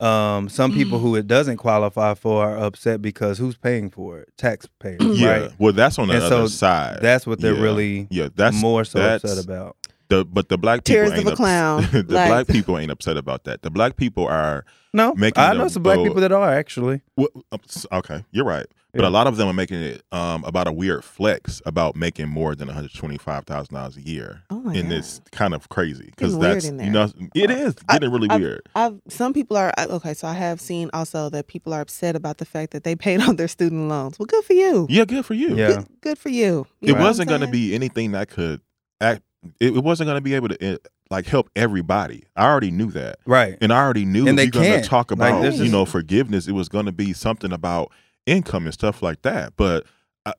[0.00, 1.02] Um, some people Mm.
[1.02, 4.30] who it doesn't qualify for are upset because who's paying for it?
[4.36, 5.28] Taxpayers, Yeah.
[5.28, 5.52] right?
[5.58, 6.98] Well, that's on the And other so side.
[7.00, 7.60] That's what they're Yeah.
[7.62, 9.76] really yeah, that's more so that's upset about.
[10.16, 11.82] The but the black people Tears of ain't a ups- clown.
[11.92, 13.62] the Like- black people ain't upset about that.
[13.62, 17.00] The black people are No, making I know some black go- people that are actually.
[17.16, 17.58] well, uh,
[17.92, 18.24] okay.
[18.30, 19.08] You're right, but Yeah.
[19.08, 22.54] a lot of them are making it um, about a weird flex about making more
[22.54, 24.98] than one hundred twenty five thousand dollars a year, Oh my and God.
[24.98, 26.92] it's kind of crazy because Getting weird that's in you there.
[26.92, 28.68] know it is I- getting really I've- weird.
[28.74, 30.12] I've some people are okay.
[30.14, 33.20] So I have seen also that people are upset about the fact that they paid
[33.22, 34.18] on their student loans.
[34.18, 34.86] Well, good for you.
[34.90, 35.56] Yeah, good for you.
[35.56, 35.68] Yeah.
[35.68, 36.44] Good, good for you.
[36.44, 38.60] You it know what I'm wasn't going to be anything that could
[39.00, 39.22] act.
[39.60, 40.76] It, it wasn't going to be able to uh,
[41.10, 42.24] like help everybody.
[42.36, 43.58] I already knew that, Right.
[43.60, 45.84] and I already knew And they you're going to talk about there's you just- know
[45.84, 46.46] forgiveness.
[46.48, 47.90] It was going to be something about
[48.26, 49.54] income and stuff like that.
[49.56, 49.84] But
[50.24, 50.34] I,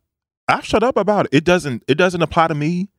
[0.47, 1.33] I shut up about it.
[1.35, 1.83] It doesn't.
[1.87, 2.89] It doesn't apply to me.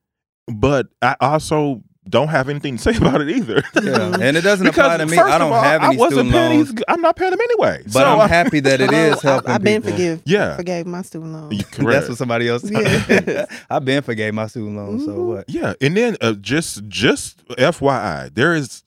[0.47, 3.63] But I also don't have anything to say about it either.
[3.83, 4.15] Yeah.
[4.21, 5.17] And it doesn't because apply to me.
[5.19, 6.75] I don't all, have any I wasn't student paying loans.
[6.75, 7.83] these- I'm not paying them anyway.
[7.85, 9.97] But so I'm I- happy that it is helping I've, I've been people.
[9.97, 10.23] forgive.
[10.27, 10.57] Yeah.
[10.57, 11.53] forgave my student loans.
[11.53, 12.09] You- That's correct.
[12.11, 13.47] what somebody else Yeah.
[13.71, 15.27] I've been forgave my student loans, so Mhm.
[15.27, 15.49] what?
[15.49, 18.83] Yeah, and then uh, just just FYI, there is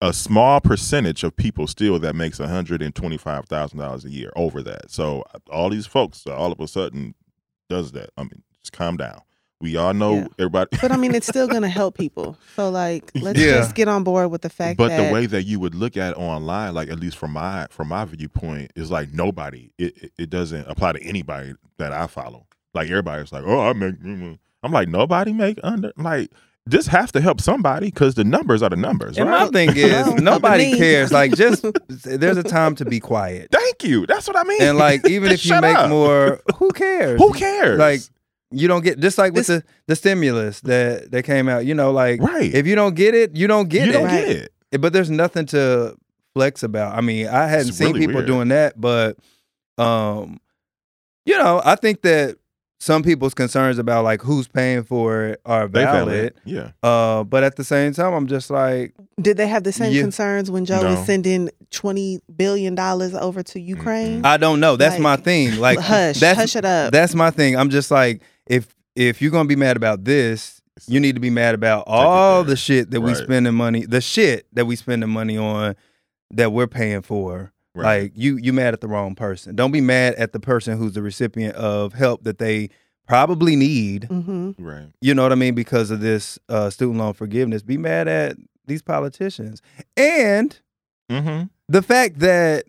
[0.00, 4.04] a small percentage of people still that makes one hundred and twenty five thousand dollars
[4.04, 4.90] a year over that.
[4.90, 7.14] So all these folks, uh, all of a sudden,
[7.70, 8.10] does that?
[8.16, 9.22] I mean, just calm down.
[9.62, 10.26] We all know Yeah.
[10.40, 10.76] everybody.
[10.82, 12.36] But I mean, it's still gonna help people.
[12.56, 13.52] So like, let's Yeah.
[13.58, 15.96] just get on board with the fact but that the way that you would look
[15.96, 19.70] at online, like at least from my from my viewpoint, is like nobody.
[19.78, 22.46] It it, it doesn't apply to anybody that I follow.
[22.74, 23.94] Like everybody's like, oh, I make.
[24.02, 26.30] mm-mm." I'm like, nobody make under like.
[26.64, 29.46] This has to help somebody because the numbers are the numbers, And right?
[29.46, 31.10] my thing is, nobody cares.
[31.10, 33.48] Like, just there's a time to be quiet.
[33.50, 34.06] Thank you.
[34.06, 34.62] That's what I mean.
[34.62, 35.90] And like, even if you make up.
[35.90, 37.18] more, who cares?
[37.20, 37.80] who cares?
[37.80, 38.00] Like,
[38.52, 41.64] you don't get just like with the the stimulus that that came out.
[41.66, 42.52] You know, like right?
[42.54, 43.92] if you don't get it, you don't get you it.
[43.92, 44.26] don't Right.
[44.26, 44.36] get
[44.72, 44.80] it.
[44.80, 45.96] But there's nothing to
[46.34, 46.96] flex about.
[46.96, 48.26] I mean, I hadn't It's seen really people weird.
[48.26, 49.16] doing that, but
[49.78, 50.40] um,
[51.26, 52.36] you know, I think that
[52.82, 56.34] some people's concerns about like who's paying for it are They valid.
[56.44, 56.72] Yeah.
[56.82, 60.00] Uh, but at the same time, I'm just like, did they have the same Yeah.
[60.02, 60.90] concerns when Joe No.
[60.96, 64.24] was sending twenty billion dollars over to Ukraine?
[64.24, 64.74] I don't know.
[64.74, 65.60] That's my thing.
[65.60, 66.90] Like, hush, that's hush it up.
[66.92, 67.56] that's my thing.
[67.56, 71.30] I'm just like, if if you're gonna be mad about this, you need to be
[71.30, 75.38] mad about all the shit that we spending money, the shit that we spending money
[75.38, 75.76] on,
[76.32, 77.51] that we're paying for.
[77.74, 78.02] Right.
[78.02, 79.56] Like you, you mad at the wrong person.
[79.56, 82.68] Don't be mad at the person who's the recipient of help that they
[83.08, 84.04] probably need.
[84.04, 84.88] hmm right.
[85.00, 85.54] You know what I mean?
[85.54, 87.62] Because of this uh, student loan forgiveness.
[87.62, 89.60] Be mad at these politicians
[89.96, 90.58] and
[91.10, 91.46] Mm-hmm.
[91.68, 92.64] the fact that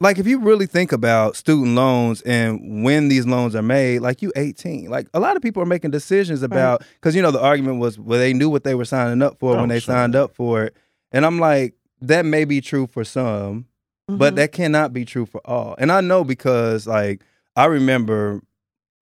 [0.00, 4.20] like if you really think about student loans and when these loans are made like
[4.22, 7.40] you 18 like a lot of people are making decisions about because you know the
[7.40, 9.94] argument was well they knew what they were signing up for Oh, when they sure.
[9.94, 10.76] signed up for it
[11.12, 13.66] and i'm like that may be true for some
[14.12, 14.18] Mm-hmm.
[14.18, 15.74] but that cannot be true for all.
[15.78, 17.22] And i know because like
[17.56, 18.40] i remember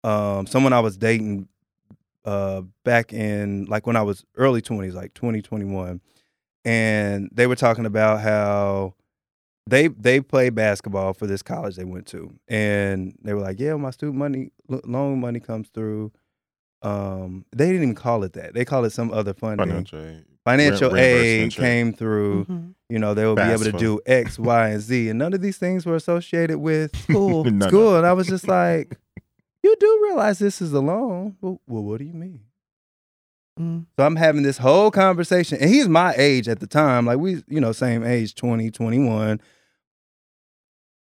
[0.05, 1.49] um someone i was dating
[2.25, 6.01] uh back in like when i was early 20s like 2021
[6.65, 8.95] and they were talking about how
[9.67, 12.33] they they played basketball for this college they went to.
[12.49, 16.13] And they were like yeah my student money loan money comes through.
[16.83, 18.55] Um they didn't even call it that.
[18.55, 19.69] They call it some other funding.
[19.69, 20.25] Financial aid.
[20.45, 22.75] Financial Re- aid reimbursement came through Mhm.
[22.89, 23.79] you know they will be able to FAFSA.
[23.79, 27.45] do x y and z and none of these things were associated with School.
[27.45, 27.67] No, no.
[27.69, 28.97] school and i was just like
[29.63, 32.41] you do realize this is a loan well, well what do you mean
[33.59, 33.85] Mm.
[33.99, 37.43] so i'm having this whole conversation and he's my age at the time like we
[37.49, 39.41] you know same age 20 21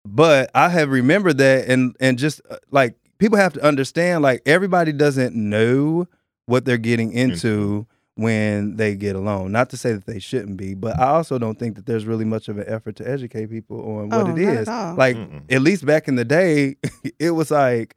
[0.06, 4.40] but i have remembered that and and just uh, like people have to understand like
[4.46, 6.06] everybody doesn't know
[6.46, 9.52] what they're getting into when they get alone.
[9.52, 12.24] not to say that they shouldn't be but i also don't think that there's really
[12.24, 14.94] much of an effort to educate people on what Oh, it not is at all.
[14.96, 15.52] like Mm-mm.
[15.52, 16.76] at least back in the day
[17.18, 17.94] it was like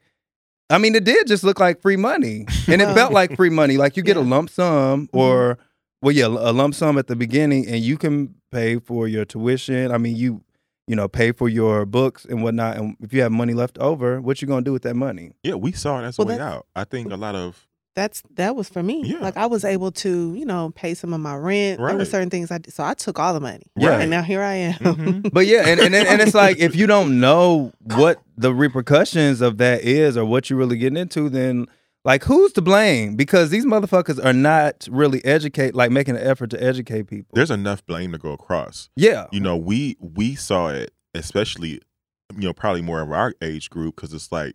[0.68, 3.76] i mean it did just look like free money and it felt like free money
[3.78, 5.16] like you get a lump sum mm-hmm.
[5.18, 5.58] or
[6.02, 9.90] well yeah a lump sum at the beginning and you can pay for your tuition
[9.90, 10.42] i mean you
[10.86, 14.20] you know pay for your books and whatnot and if you have money left over
[14.20, 16.54] what you gonna do with that money Yeah, we saw it as a way that's-
[16.56, 16.66] out.
[16.76, 19.02] I think a lot of That's that was for me.
[19.04, 19.18] Yeah.
[19.18, 21.80] Like I was able to, you know, pay some of my rent.
[21.80, 22.72] There were certain things I did.
[22.72, 23.64] So I took all the money.
[23.76, 23.98] Yeah.
[23.98, 24.74] And now here I am.
[24.74, 25.32] Mhm.
[25.32, 29.58] but yeah and, and and it's like if you don't know what the repercussions of
[29.58, 31.66] that is or what you're really getting into then
[32.04, 36.48] like who's to blame because these motherfuckers are not really educate like making an effort
[36.50, 38.88] to educate people there's enough blame to go across.
[38.96, 41.80] yeah You know, we we saw it, especially
[42.36, 44.54] you know probably more of our age group because it's like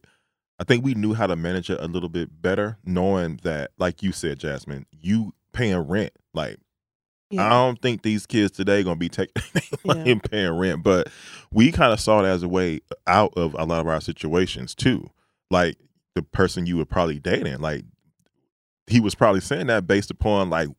[0.60, 4.02] I think we knew how to manage it a little bit better, knowing that, like
[4.02, 6.58] you said, Jasmine, you paying rent like
[7.38, 9.34] I don't think these kids today gonna be taking
[9.84, 10.16] Yeah.
[10.30, 11.10] paying rent, but
[11.52, 14.76] we kind of saw it as a way out of a lot of our situations
[14.76, 15.10] too.
[15.50, 15.78] Like
[16.14, 17.84] the person you were probably dating, like
[18.88, 20.70] he was probably saying that based upon like,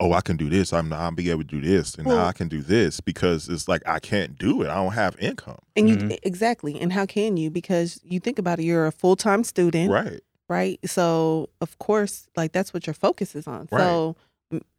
[0.00, 0.72] oh, I can do this.
[0.72, 3.68] I'm I'll be able to do this, and now I can do this because it's
[3.68, 4.68] like I can't do it.
[4.70, 5.58] I don't have income.
[5.76, 6.18] And you Mhm.
[6.22, 6.80] exactly.
[6.80, 7.50] And how can you?
[7.50, 10.20] Because you think about it, you're a full time student, Right.
[10.48, 10.80] right?
[10.86, 13.68] So of course, like that's what your focus is on.
[13.68, 14.16] So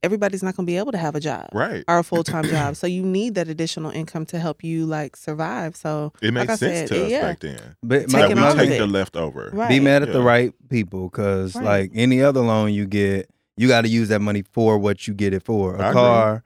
[0.04, 1.86] everybody's not going to be able to have a job Right.
[1.88, 2.76] or a full time job.
[2.76, 5.76] So you need that additional income to help you like survive.
[5.78, 7.22] So It makes I sense said, to us yeah.
[7.22, 7.60] back then.
[7.82, 8.80] But Taking my, we my all of take it.
[8.80, 9.50] the leftover.
[9.54, 9.70] right.
[9.70, 11.64] be mad at the right people because Right.
[11.64, 15.14] like any other loan you get you got to use that money for what you
[15.14, 15.94] get it for I a agree.
[16.02, 16.44] car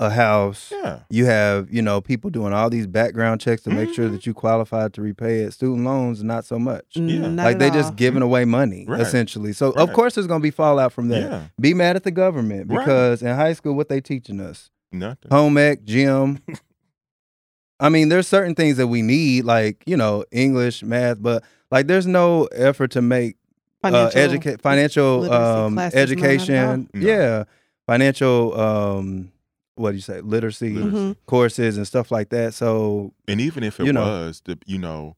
[0.00, 1.00] a house Yeah.
[1.10, 4.12] you have you know people doing all these background checks to make sure Mhm.
[4.12, 7.28] that you qualify to repay it student loans not so much Yeah.
[7.28, 7.74] not like they all.
[7.74, 9.00] just giving away money Right.
[9.00, 11.42] essentially so of course there's going to be fallout from that Yeah.
[11.60, 12.78] be mad at the government Right.
[12.80, 15.30] because in high school what they teaching us Nothing.
[15.30, 16.40] home ec gym
[17.80, 21.86] i mean there's certain things that we need like you know english math but like
[21.86, 23.36] there's no effort to make
[23.84, 26.00] uh, Financial financial um, classes, no, not at all.
[26.02, 27.00] education No.
[27.08, 27.44] yeah
[27.86, 29.32] financial um
[29.74, 30.96] what do you say literacy Literacy.
[30.96, 31.16] Mhm.
[31.26, 34.02] courses and stuff like that so And even if it You know.
[34.02, 35.16] was the you know,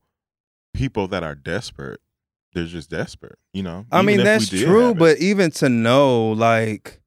[0.72, 2.00] people that are desperate,
[2.52, 3.38] they're just desperate.
[3.52, 3.84] You know.
[3.92, 7.00] i Even mean if that's true but even to know like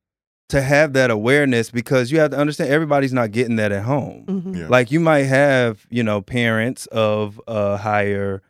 [0.49, 4.23] to have that awareness because you have to understand everybody's not getting that at home
[4.27, 4.55] Mhm.
[4.57, 4.67] Yeah.
[4.69, 8.41] like you might have you know parents of a higher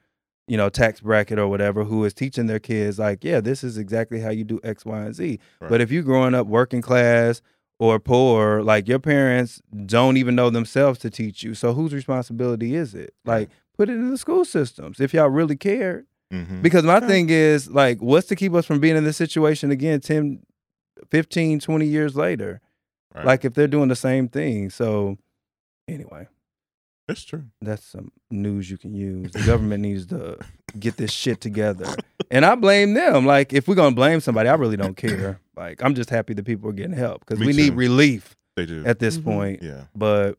[0.47, 3.77] you know tax bracket or whatever who is teaching their kids like yeah this is
[3.77, 5.69] exactly how you do x y and z Right.
[5.69, 7.41] but if you're growing up working class
[7.79, 12.75] or poor like your parents don't even know themselves to teach you so whose responsibility
[12.75, 16.61] is it like put it in the school systems if y'all really cared Mhm.
[16.61, 17.07] because my Right.
[17.07, 20.39] thing is like what's to keep us from being in this situation again 10
[21.11, 22.61] 15 20 years later
[23.15, 23.25] Right.
[23.25, 25.17] like if they're doing the same thing so
[25.87, 26.27] anyway
[27.07, 27.45] it's true.
[27.61, 29.31] that's some news you can use.
[29.31, 30.37] The government needs to
[30.79, 31.85] get this shit together.
[32.29, 33.25] And I blame them.
[33.25, 35.39] Like, if we're gonna blame somebody, I really don't care.
[35.55, 38.65] Like, I'm just happy that people are getting help because Me we need relief They
[38.65, 38.83] do.
[38.85, 39.23] at this Mhm.
[39.23, 39.63] point.
[39.63, 39.83] yeah.
[39.95, 40.37] But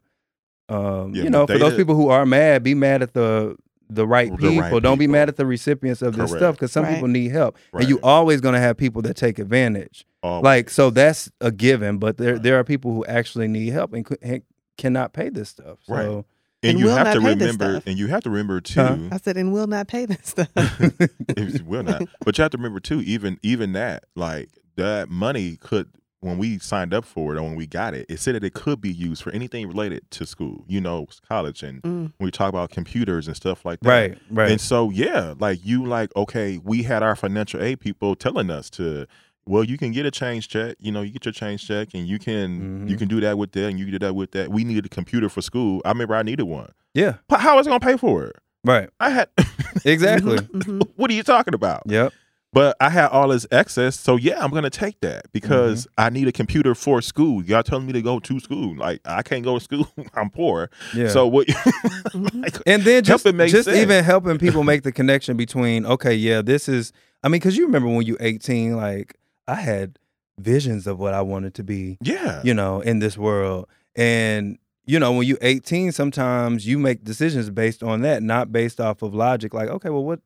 [0.68, 3.14] um, Yeah, you know, but for those did- people who are mad, be mad at
[3.14, 3.56] the
[3.90, 4.60] the right The people.
[4.70, 6.92] right don't be mad at the recipients of this stuff because some Right.
[6.96, 7.80] people need help, Right.
[7.84, 10.04] and you always gonna have people that take advantage.
[10.22, 10.44] Always.
[10.44, 11.96] Like, so that's a given.
[11.96, 12.42] But there Right.
[12.42, 14.42] there are people who actually need help and cou- and
[14.76, 15.78] cannot pay this stuff.
[15.86, 16.26] So.
[16.62, 17.84] And, And you will have not to pay this remember stuff.
[17.86, 18.96] and you have to remember too Huh?
[19.12, 20.48] I said, and will not pay this stuff.
[20.56, 22.02] it will not.
[22.24, 25.88] But you have to remember too, even even that, like that money could
[26.20, 28.52] when we signed up for it or when we got it, it said that it
[28.52, 32.12] could be used for anything related to school, you know, college and Mm.
[32.18, 33.88] we talk about computers and stuff like that.
[33.88, 34.50] Right, right.
[34.50, 38.68] And so yeah, like you like, okay, we had our financial aid people telling us
[38.70, 39.06] to
[39.48, 42.06] well, you can get a change check, you know, you get your change check and
[42.06, 42.98] you can you Mhm.
[42.98, 44.50] can do that with that and you can do that with that.
[44.50, 45.80] We needed a computer for school.
[45.84, 46.70] I remember I needed one.
[46.94, 48.36] yeah, But how was I gonna pay for it?
[48.64, 48.88] right.
[49.00, 49.28] I had
[49.84, 50.38] Exactly.
[50.52, 50.88] Mhm, mhm.
[50.96, 51.82] what are you talking about?
[51.86, 52.12] Yep.
[52.50, 56.00] But I had all this excess, so yeah, I'm gonna take that because Mm-hmm.
[56.06, 57.42] I need a computer for school.
[57.44, 59.86] Y'all telling me to go to school, like I can't go to school.
[60.14, 61.08] I'm poor, Yeah.
[61.08, 61.46] so what?
[61.46, 62.42] Mhm.
[62.42, 63.76] like, and then just help make just sense.
[63.76, 66.92] even helping people make the connection between okay, yeah, this is.
[67.22, 69.14] I mean, because you remember when you 18, like
[69.48, 69.98] I had
[70.38, 74.98] visions of what I wanted to be, yeah, you know, in this world, and you
[74.98, 79.14] know, when you're 18, sometimes you make decisions based on that, not based off of
[79.14, 79.52] logic.
[79.52, 80.20] Like, okay, well, what?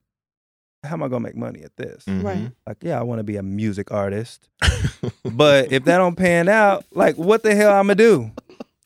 [0.85, 2.04] How am I gonna make money at this?
[2.04, 2.22] Mhm.
[2.24, 2.50] Right.
[2.66, 4.48] Like, yeah, I want to be a music artist,
[5.24, 8.30] but if that don't pan out, like, what the hell I'm gonna do?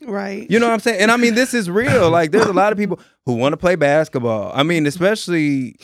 [0.07, 0.49] Right.
[0.51, 1.01] You know what I'm saying?
[1.01, 2.11] And I mean, this is real.
[2.11, 4.53] Like, there's a lot of people who want to play basketball.
[4.55, 5.77] I mean, especially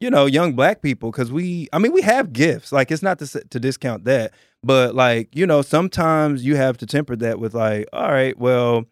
[0.00, 2.72] you know, young black people, because we, I mean, we have gifts.
[2.72, 4.32] Like, it's not to to discount that,
[4.62, 8.84] but like, you know, sometimes you have to temper that with like, all right, well,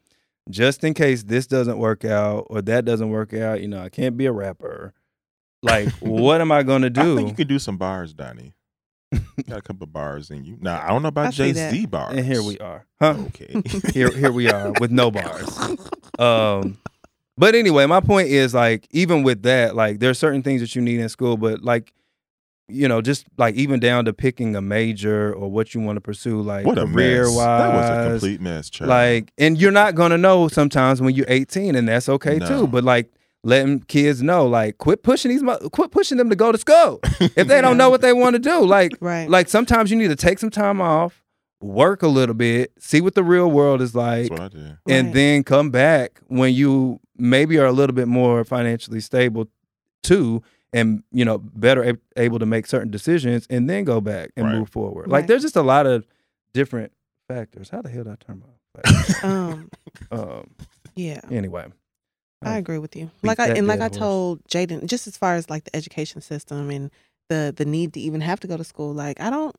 [0.51, 3.88] just in case this doesn't work out or that doesn't work out, you know, I
[3.88, 4.92] can't be a rapper.
[5.62, 7.16] Like, what am I gonna I do?
[7.16, 8.53] think you could do some bars, Donnie.
[9.49, 10.57] Got a couple of bars in you.
[10.61, 12.16] Now I don't know about see Jay-Z bars.
[12.16, 13.14] and here we are, huh?
[13.29, 13.62] Okay.
[13.92, 15.59] here here we are with no bars.
[16.19, 16.79] Um
[17.38, 20.83] but anyway, my point is like even with that, like there's certain things that you
[20.83, 21.92] need in school, but like
[22.68, 26.01] you know, just like even down to picking a major or what you want to
[26.01, 27.37] pursue, like what a career mess.
[27.37, 27.61] wise.
[27.61, 28.88] That was a complete mess, child.
[28.88, 32.46] Like, and you're not gonna know sometimes when you're 18, and that's okay No.
[32.49, 32.66] too.
[32.66, 33.09] But like,
[33.44, 36.99] letting kids know, like, quit pushing these, mo- quit pushing them to go to school
[37.20, 38.66] if they don't know what they want to do.
[38.66, 39.31] Like, Right.
[39.31, 41.22] like sometimes you need to take some time off,
[41.66, 44.79] work a little bit, see what the real world is like, That's what I did.
[44.88, 45.14] and Right.
[45.14, 49.48] then come back when you maybe are a little bit more financially stable
[50.02, 54.31] too and you know better a- able to make certain decisions and then go back
[54.37, 54.55] and Right.
[54.59, 56.07] move forward like there's just a lot of
[56.52, 56.92] different
[57.29, 58.46] factors how the hell did i turn my
[59.22, 59.70] Um,
[60.11, 60.50] Um,
[60.94, 61.20] yeah.
[61.31, 61.64] anyway,
[62.44, 63.11] I agree with you.
[63.22, 66.20] Like I and like dead I told Jaden, just as far as like the education
[66.20, 66.90] system and
[67.29, 69.57] the the need to even have to go to school, like I don't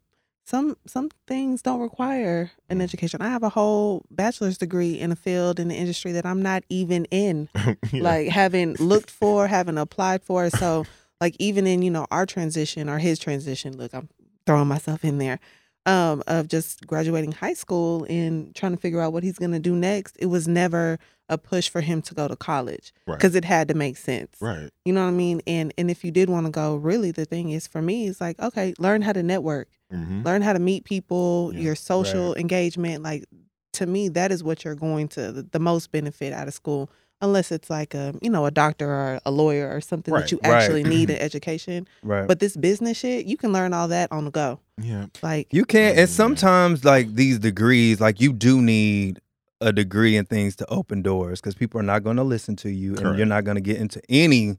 [0.47, 3.21] some some things don't require an education.
[3.21, 6.63] I have a whole bachelor's degree in a field in the industry that I'm not
[6.69, 7.49] even in.
[7.91, 8.03] Yeah.
[8.03, 10.49] Like haven't looked for, haven't applied for.
[10.49, 10.85] So
[11.21, 14.09] like even in, you know, our transition or his transition, look, I'm
[14.45, 15.39] throwing myself in there.
[15.87, 19.73] Um, of just graduating high school and trying to figure out what he's gonna do
[19.73, 20.17] next.
[20.19, 23.17] It was never a push for him to go to college right.
[23.17, 24.37] because it had to make sense.
[24.41, 24.69] right.
[24.85, 25.41] You know what I mean?
[25.47, 28.19] And and if you did want to go, really, the thing is for me, it's
[28.19, 32.35] like okay, learn how to network, hmm learn how to meet people, Yeah, your social
[32.35, 33.01] engagement.
[33.01, 33.25] Like
[33.73, 36.89] to me, that is what you're going to the, the most benefit out of school,
[37.21, 40.31] unless it's like a you know a doctor or a lawyer or something Right, that
[40.31, 40.53] you right.
[40.63, 41.87] actually need an education.
[42.03, 42.27] right.
[42.27, 44.59] But this business shit, you can learn all that on the go.
[44.81, 45.07] Yeah.
[45.23, 46.11] Like You can't, and Mm.
[46.11, 49.19] sometimes like these degrees, like you do need
[49.59, 52.69] a degree in things to open doors because people are not going to listen to
[52.69, 54.57] you, and you're not going to get into any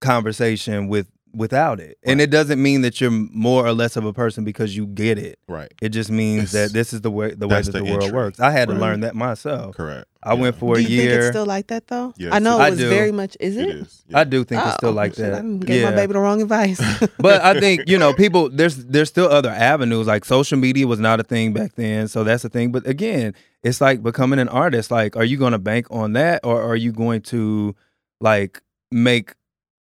[0.00, 1.98] conversation with without it.
[2.04, 5.18] And it doesn't mean that you're more or less of a person because you get
[5.18, 5.38] it.
[5.48, 5.72] Right.
[5.80, 8.02] It just means It's- that this is the way the way that the, the world
[8.04, 8.16] entry.
[8.16, 8.40] works.
[8.40, 9.76] I had to learn that myself.
[9.76, 10.06] Correct.
[10.24, 10.60] I went Yeah.
[10.60, 11.18] for do a you think year.
[11.18, 12.14] it's still like that though?
[12.16, 12.88] Yes, I know I it was do.
[12.90, 13.36] very much.
[13.40, 13.68] Is it?
[13.68, 14.04] It is.
[14.08, 14.18] Yeah.
[14.20, 15.36] I do think it's still Oh, like shit, I that.
[15.36, 16.80] done gave my baby the wrong advice.
[17.18, 18.48] but I think you know people.
[18.48, 20.06] There's there's still other avenues.
[20.06, 22.70] Like social media was not a thing back then, so that's the thing.
[22.70, 24.90] But again, it's like becoming an artist.
[24.92, 27.74] Like, are you going to bank on that, or are you going to
[28.20, 28.60] like
[28.92, 29.34] make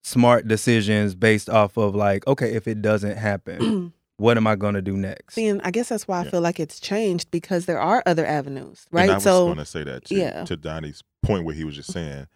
[0.04, 4.74] smart decisions based off of like, okay, if it doesn't happen, what am I going
[4.76, 5.36] to do next?
[5.36, 8.26] See, and I guess that's why I feel like it's changed because there are other
[8.26, 9.04] avenues, right?
[9.04, 10.44] And I was So going to say that too, yeah.
[10.46, 12.28] to Donnie's point where he was just saying,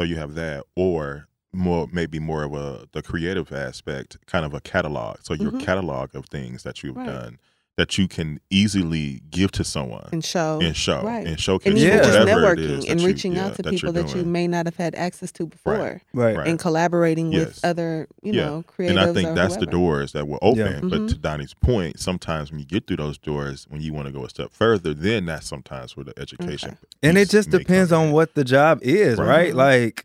[0.00, 4.54] so you have that, or more maybe more of a the creative aspect, kind of
[4.54, 5.18] a catalog.
[5.22, 5.60] So your Mhm.
[5.60, 7.06] catalog of things that you've Right.
[7.06, 7.38] done
[7.80, 11.26] that you can easily give to someone and show and show right.
[11.26, 11.86] and showcase and Yeah.
[11.94, 13.92] even just whatever it is networking that and you- reaching yeah, out to that people
[13.92, 16.36] that you may not have had access to before, right.
[16.36, 16.46] Right.
[16.46, 17.46] and collaborating Yes.
[17.46, 18.44] with other, you Yeah.
[18.44, 18.90] know, creatives.
[18.90, 20.58] And I think or that's the doors that will open.
[20.58, 20.80] Yeah.
[20.82, 21.08] But Mhm.
[21.08, 24.26] to Donnie's point, sometimes when you get through those doors, when you want to go
[24.26, 26.76] a step further, then that's sometimes where the education.
[27.02, 29.26] and it just depends on what the job is Right.
[29.26, 30.04] right, like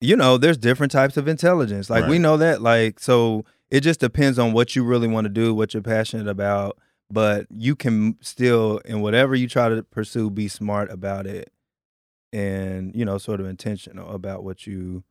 [0.00, 3.98] you know there's different types of intelligence like we know that like so it just
[4.00, 6.78] depends on what you really want to do what you're passionate about
[7.10, 11.50] but you can still in whatever you try to pursue be smart about it
[12.32, 15.02] and you know sort of intentional about what you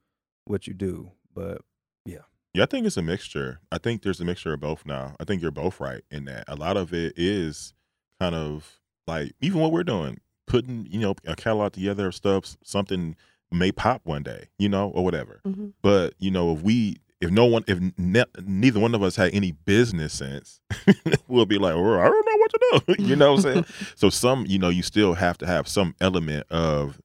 [0.45, 1.61] what you do but
[2.05, 3.59] Yeah, yeah, I think it's a mixture.
[3.71, 5.15] I think there's a mixture of both now.
[5.19, 6.43] I think you're both right in that.
[6.47, 7.73] A lot of it is
[8.19, 12.57] kind of like even what we're doing, putting, you know, a catalog together of stuff,
[12.63, 13.15] something
[13.51, 15.39] may pop one day, you know, or whatever.
[15.45, 15.73] Mhm.
[15.81, 19.33] But, you know, if we if no one if ne- neither one of us had
[19.33, 20.59] any business sense,
[21.27, 23.03] we'll be like, well, I don't know what to do.
[23.03, 23.65] you know what I'm saying?
[23.95, 26.99] so some, you know, you still have to have some element of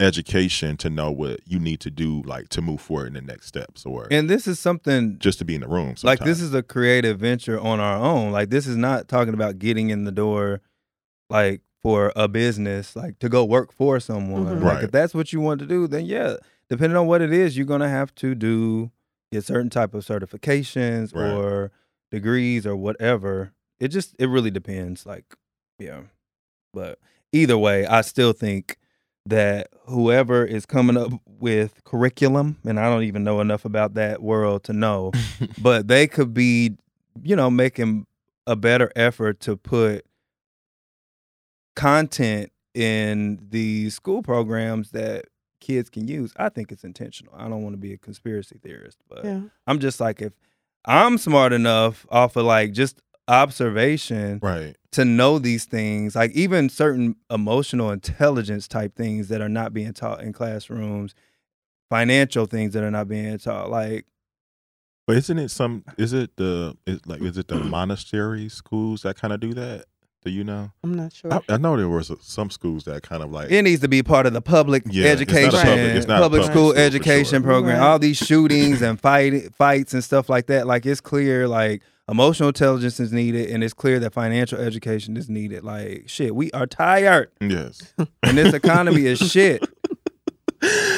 [0.00, 3.46] education to know what you need to do like to move forward in the next
[3.46, 5.94] steps or and this is something just to be in the room.
[6.02, 9.58] like this is a creative venture on our own like this is not talking about
[9.58, 10.62] getting in the door
[11.28, 14.62] like for a business like to go work for someone Mhm.
[14.62, 14.84] like Right.
[14.84, 16.36] if that's what you want to do then yeah
[16.70, 18.90] depending on what it is you're gonna have to do
[19.32, 21.30] get certain type of certifications Right.
[21.32, 21.70] or
[22.10, 25.24] degrees or whatever it just it really depends like
[25.78, 26.00] yeah
[26.74, 26.98] but
[27.32, 28.76] either way i still think
[29.26, 34.22] that whoever is coming up with curriculum and i don't even know enough about that
[34.22, 35.12] world to know
[35.62, 36.76] but they could be,
[37.22, 38.06] you know, making
[38.46, 40.04] a better effort to put
[41.76, 45.26] content in the school programs that
[45.60, 46.32] kids can use.
[46.36, 47.34] I think it's intentional.
[47.36, 49.42] I don't want to be a conspiracy theorist, but yeah.
[49.66, 50.32] I'm just like if
[50.84, 54.76] I'm smart enough off of like just observation right.
[54.92, 59.92] to know these things, like even certain emotional intelligence type things that are not being
[59.92, 61.14] taught in classrooms,
[61.88, 64.06] financial things that are not being taught, like
[65.06, 65.84] But isn't it some?
[65.98, 66.76] Is it the?
[66.86, 69.84] Is like is it the Montessori schools that kind of do that?
[70.22, 70.70] Do you know?
[70.84, 71.32] I'm not sure.
[71.32, 74.02] I, I know there were some schools that kind of like it needs to be
[74.02, 76.70] part of the public Yeah, it's not a education, public- it's not public public school
[76.72, 77.50] school education sure.
[77.50, 77.78] program.
[77.80, 77.86] Right.
[77.86, 80.66] All these shootings and fight fights and stuff like that.
[80.66, 85.30] Like it's clear, like emotional intelligence is needed, and it's clear that financial education is
[85.30, 85.64] needed.
[85.64, 87.94] Like shit, we are tired, yes.
[88.22, 89.66] and this economy is shit.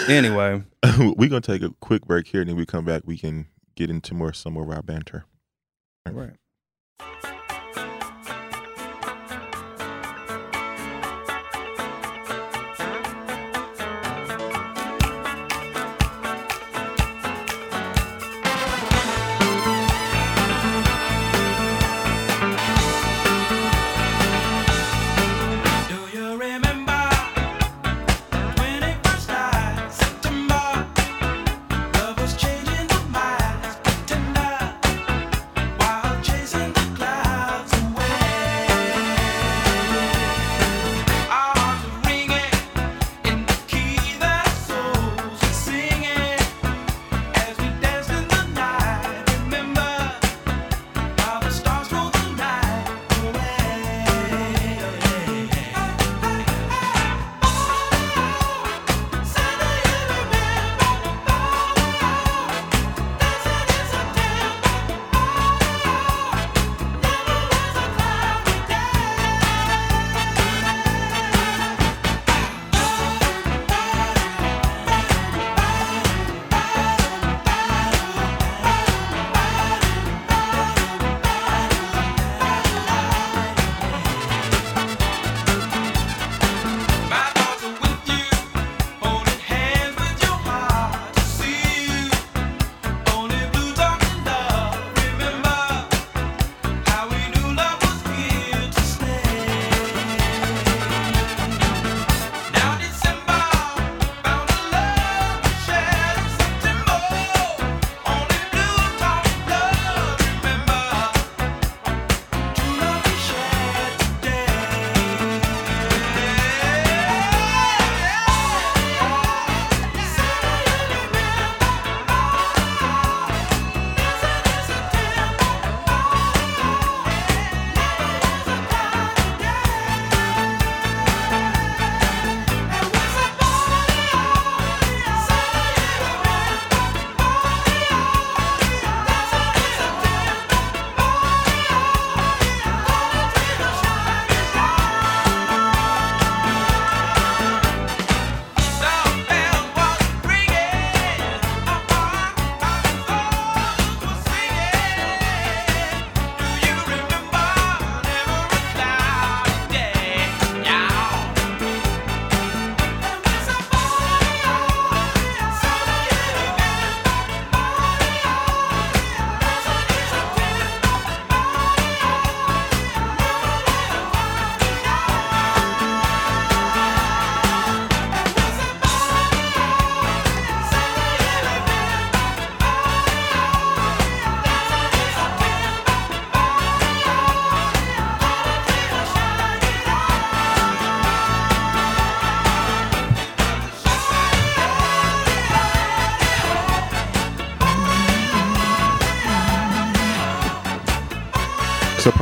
[0.09, 0.63] Anyway,
[0.99, 3.03] We're gonna take a quick break here, and then we come back.
[3.05, 3.47] We can
[3.77, 5.27] get into more some more of our banter.
[6.11, 6.33] right.
[6.99, 7.32] Do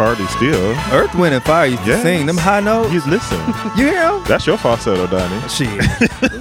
[0.01, 0.71] party still.
[0.99, 2.91] Earth, Wind, and Fire used to sing them high notes.
[2.91, 3.39] You listen.
[3.77, 4.25] You hear them?
[4.27, 5.49] That's your falsetto, Donnie.
[5.51, 5.69] Shit.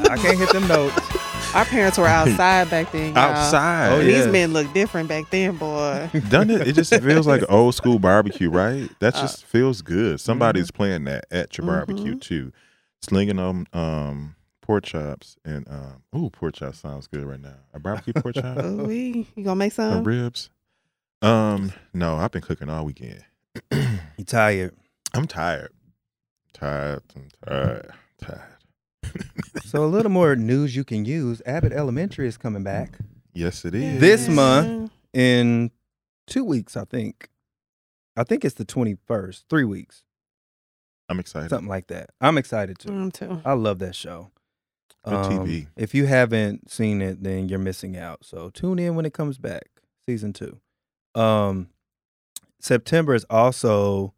[0.10, 0.96] I can't hit them notes.
[1.56, 3.10] Our parents were outside back then.
[3.16, 3.18] y'all.
[3.18, 3.92] Outside.
[3.92, 4.32] Oh, These yeah.
[4.32, 6.10] men look different back then, boy.
[6.30, 6.68] Doesn't it?
[6.70, 8.90] It just feels like old school barbecue, right?
[9.00, 10.22] That Uh, just feels good.
[10.22, 10.78] Somebody's Mm-hmm.
[10.78, 12.54] playing that at your barbecue too,
[13.02, 17.58] slinging them um, pork chops and um, ooh, pork chops sounds good right now.
[17.74, 20.04] A barbecue pork chop, Ooh, we you gonna make or some?
[20.06, 20.50] ribs.
[21.22, 23.26] Um, no, I've been cooking all weekend.
[23.72, 24.76] You tired.
[25.14, 25.72] I'm tired,
[26.54, 27.92] tired, I'm tired,
[28.22, 28.42] tired.
[29.66, 31.42] So a little more news you can use.
[31.46, 32.98] Abbott Elementary is coming back
[33.34, 34.00] Yes, it is.
[34.00, 34.92] This month.
[35.14, 35.72] in
[36.28, 37.30] two weeks, I think.
[38.18, 40.04] I think it's the 21st, three weeks,
[41.08, 41.50] I'm excited.
[41.50, 42.10] something like that.
[42.20, 42.90] I'm excited too.
[42.90, 43.42] Mm, too.
[43.46, 44.32] I love that show.
[45.06, 45.16] Um,
[45.48, 45.68] TV.
[45.78, 48.26] If you haven't seen it, then you're missing out.
[48.26, 49.70] So tune in when it comes back,
[50.08, 50.60] season two.
[51.16, 51.70] Um,
[52.60, 54.14] September is also,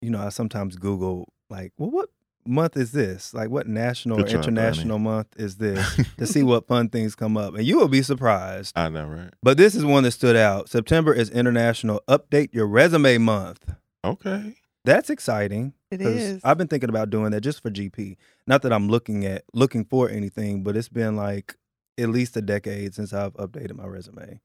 [0.00, 2.10] you know, I sometimes Google like, well, what
[2.46, 3.34] month is this?
[3.34, 6.00] Like, what national Good or job, international month is this?
[6.18, 8.76] to see what fun things come up, and you will be surprised.
[8.76, 9.32] I know, right?
[9.42, 10.68] But this is one that stood out.
[10.68, 13.72] September is International Update Your Resume Month.
[14.04, 14.54] Okay.
[14.84, 15.72] That's exciting.
[15.90, 16.42] It is.
[16.44, 18.16] I've been thinking about doing that just for GP.
[18.46, 21.56] Not that I'm looking at looking for anything, but it's been like
[21.96, 24.40] at least a decade since I've updated my resume.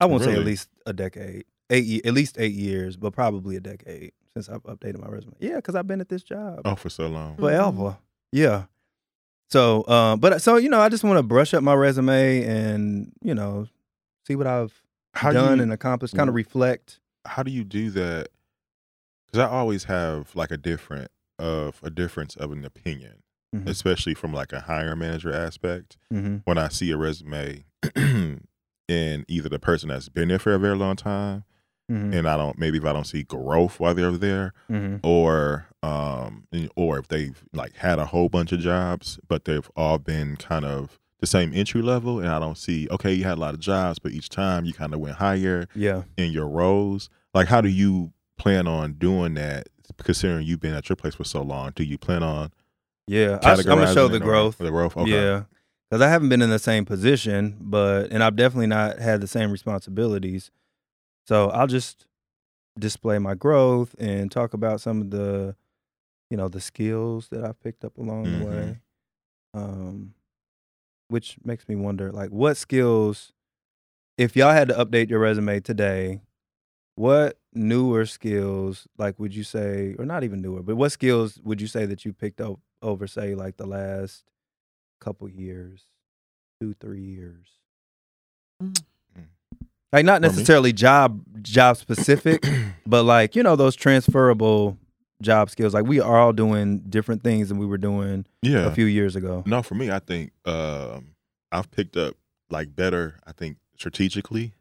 [0.00, 3.60] I won't say at least a decade, eight at least eight years, but probably a
[3.60, 5.34] decade since I've updated my resume.
[5.40, 7.36] Yeah, because I've been at this job Oh, for so long.
[7.36, 7.88] Mm-hmm.
[8.32, 8.64] Yeah.
[9.48, 13.12] So, um, but so you know, I just want to brush up my resume and
[13.22, 13.66] you know
[14.26, 14.72] see what I've
[15.14, 16.14] How done you, and accomplished.
[16.14, 17.00] Kind of reflect.
[17.26, 18.28] how do you do that?
[19.26, 23.22] Because I always have like a different of a difference of an opinion,
[23.56, 23.66] Mhm.
[23.66, 25.96] especially from like a hiring manager aspect.
[26.12, 26.36] Mm-hmm.
[26.44, 27.64] When I see a resume
[27.96, 31.44] and either the person that's been there for a very long time,
[31.90, 32.12] Mm-hmm.
[32.12, 34.98] and I don't maybe if I don't see growth while they're there, Mm-hmm.
[35.06, 39.98] or um, or if they've like had a whole bunch of jobs, but they've all
[39.98, 43.40] been kind of the same entry level, and I don't see okay, you had a
[43.40, 46.02] lot of jobs, but each time you kind of went higher Yeah.
[46.16, 47.10] in your roles.
[47.34, 49.68] Like, how do you plan on doing that?
[49.98, 52.52] Considering you've been at your place for so long, do you plan on
[53.08, 53.38] Yeah.
[53.42, 54.58] I, am gonna show the growth.
[54.58, 55.10] The growth, okay.
[55.10, 55.42] Yeah.
[55.90, 59.26] Because I haven't been in the same position, but and I've definitely not had the
[59.26, 60.50] same responsibilities.
[61.30, 62.06] So I'll just
[62.76, 65.54] display my growth and talk about some of the,
[66.28, 68.38] you know, the skills that I've picked up along Mhm.
[68.40, 68.80] the way.
[69.54, 70.14] Um,
[71.06, 73.32] which makes me wonder, like, what skills,
[74.18, 76.20] if y'all had to update your resume today,
[76.96, 81.60] what newer skills, like, would you say, or not even newer, but what skills would
[81.60, 84.24] you say that you picked up over, say, like the last
[85.00, 85.86] couple years,
[86.60, 87.60] two, three years?
[88.60, 88.84] Mm.
[89.92, 92.46] Like not necessarily job job specific,
[92.86, 94.78] but like you know those transferable
[95.20, 95.74] job skills.
[95.74, 98.66] Like we are all doing different things than we were doing yeah.
[98.66, 99.42] a few years ago.
[99.46, 101.14] No, for me, I think um,
[101.50, 102.14] I've picked up
[102.50, 103.16] like better.
[103.26, 104.52] I think strategically,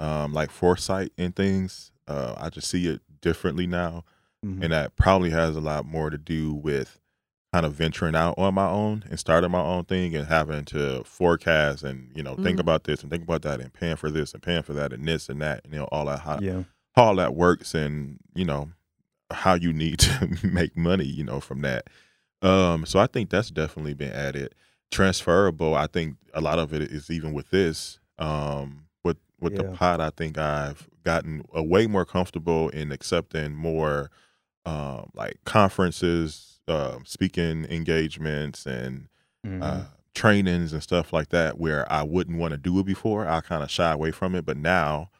[0.00, 1.92] um, like foresight in things.
[2.08, 4.04] Uh, I just see it differently now,
[4.44, 4.62] Mhm.
[4.64, 7.00] and that probably has a lot more to do with
[7.52, 11.02] kind of venturing out on my own and starting my own thing and having to
[11.04, 12.60] forecast and you know think Mhm.
[12.60, 15.06] about this and think about that and paying for this and paying for that and
[15.06, 18.18] this and that and you know all that how, yeah, how all that works and
[18.34, 18.70] you know
[19.30, 21.86] how you need to make money you know from that
[22.42, 24.54] um so i think that's definitely been added
[24.90, 29.62] transferable i think a lot of it is even with this um with with the
[29.64, 29.72] Yeah.
[29.72, 34.10] pod i think i've gotten a way more comfortable in accepting more
[34.66, 39.08] um like conferences um speaking engagements and
[39.44, 39.62] Mhm.
[39.62, 43.28] uh, trainings and stuff like that where I wouldn't want to do it before.
[43.28, 45.10] I kind of shy away from it, but now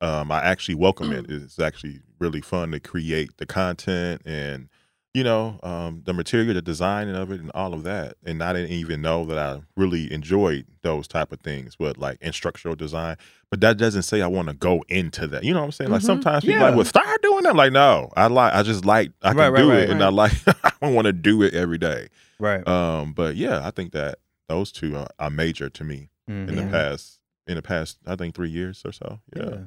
[0.00, 1.26] um, I actually welcome it.
[1.30, 4.68] It's actually really fun to create the content and
[5.16, 8.16] you know um, the material, the designing of it, and all of that.
[8.24, 12.18] And I didn't even know that I really enjoyed those type of things, but like
[12.20, 13.16] instructional design.
[13.50, 15.42] But that doesn't say I want to go into that.
[15.44, 15.90] You know what I'm saying?
[15.90, 16.06] Like Mhm.
[16.06, 16.66] sometimes people Yeah.
[16.66, 17.50] like, well, start doing that.
[17.50, 18.52] I'm like, no, I like.
[18.54, 19.12] I just like.
[19.22, 20.32] I can Right, right, do right, it, and I like.
[20.64, 22.08] I don't want to do it every day.
[22.38, 22.66] right.
[22.68, 26.64] Um, but yeah, I think that those two are, are major to me in the
[26.64, 27.20] past.
[27.46, 29.20] In the past, I think three years or so.
[29.34, 29.58] Yeah.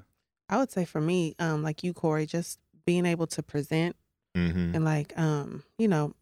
[0.49, 3.95] I would say for me, um, like you, Corey, just being able to present
[4.35, 4.75] Mm-hmm.
[4.75, 6.13] and like, um, you know,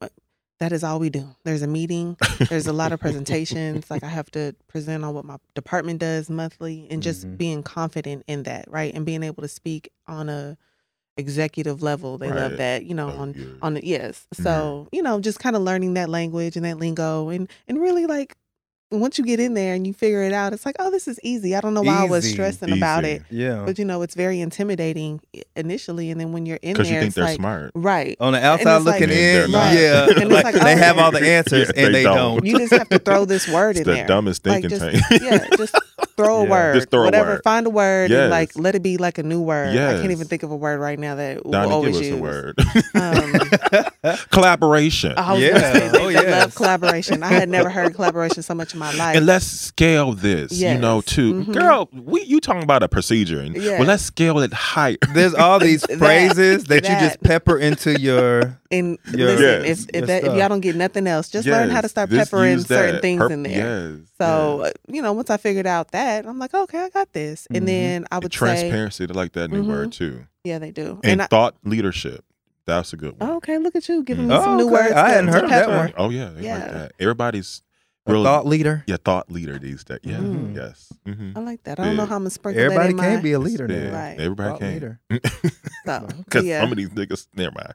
[0.59, 1.27] that is all we do.
[1.43, 2.17] There's a meeting.
[2.49, 3.91] There's a lot of presentations.
[3.91, 7.37] Like I have to present on what my department does monthly, and just Mhm.
[7.37, 8.93] being confident in that, right?
[8.93, 10.57] And being able to speak on a
[11.17, 12.17] executive level.
[12.17, 13.45] They love that, you know, Oh, on yeah.
[13.61, 14.27] on the yes.
[14.33, 18.05] So you know, just kind of learning that language and that lingo, and and really
[18.05, 18.35] like
[18.89, 21.19] once you get in there and you figure it out, it's like, oh, this is
[21.21, 21.55] easy.
[21.55, 22.35] I don't know why I was Easy.
[22.35, 23.63] stressing about it, Yeah.
[23.65, 25.19] but you know, it's very intimidating
[25.57, 27.71] initially, and then when you're in Because there, you think it's they're like, smart.
[27.75, 28.15] right.
[28.21, 29.73] On the outside it's like- looking in, not.
[29.73, 30.77] yeah, And it's like, like, they oh.
[30.77, 32.15] have all the answers Yeah, and they they don't.
[32.15, 32.45] don't.
[32.45, 34.07] You just have to throw this word It's in the there.
[34.07, 35.19] dumbest Like thinking just thing.
[35.21, 35.75] yeah, just
[36.17, 36.49] throw a Yeah.
[36.49, 37.29] word, Just throw a whatever.
[37.33, 37.41] word.
[37.43, 39.69] Find a word and like let it be like a new word.
[39.77, 42.07] I can't even think of a word right now that we'll Donnie, always give us
[42.09, 42.19] use.
[42.19, 42.55] a word.
[42.95, 45.13] Um, Collaboration.
[45.17, 45.49] I was Yeah.
[45.51, 45.95] gonna say that.
[46.01, 46.25] Oh, I yes.
[46.41, 47.23] love collaboration.
[47.23, 49.15] I had never heard collaboration so much in my life.
[49.15, 51.05] and let's scale this, you know, Yes.
[51.05, 51.33] too.
[51.45, 51.53] Mhm.
[51.53, 53.39] Girl, we you talking about a procedure.
[53.39, 53.77] And, Yeah.
[53.79, 54.97] Well, let's scale it higher.
[55.13, 58.57] There's all these That- phrases that, you just pepper into your.
[58.71, 59.85] and Your- listen, Yes.
[59.89, 62.09] if your if, that, if y'all don't get nothing else, just learn how to start
[62.09, 63.01] just peppering certain that.
[63.01, 63.89] things Perp- in there.
[63.91, 63.99] Yes.
[64.19, 64.71] So yes.
[64.71, 67.47] uh, you know, once I figured out that, I'm like, okay, I got this.
[67.51, 67.57] Mhm.
[67.57, 69.67] And then I would say, transparency, they like that new Mhm.
[69.67, 70.25] word too.
[70.43, 70.99] yeah, they do.
[71.03, 72.23] And, I, thought leadership.
[72.65, 73.29] That's a good one.
[73.29, 74.73] oh, okay, look at you giving me Oh, some new okay.
[74.73, 74.93] words.
[74.93, 75.77] I hadn't heard of that pepper.
[75.77, 75.93] one.
[75.97, 76.57] Oh yeah, they Yeah.
[76.57, 76.91] like that.
[76.99, 77.61] Everybody's
[78.07, 78.83] A really thought leader.
[78.87, 79.99] yeah, thought leader these days.
[80.03, 80.55] Yeah, Mm.
[80.55, 80.91] yes.
[81.05, 81.79] hmm I like that.
[81.79, 83.21] I don't know how I'm gonna sprinkle Everybody that in can't my.
[83.21, 83.97] be a leader Yeah, now.
[83.97, 84.19] Right.
[84.19, 84.73] Everybody Thought can.
[84.73, 84.99] leader.
[85.85, 86.59] So, Because yeah.
[86.61, 87.73] some of these niggas, never mind.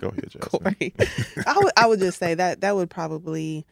[0.00, 0.50] Go ahead, Jasmine.
[0.50, 0.94] Corey.
[1.46, 3.64] I would I would just say that that would probably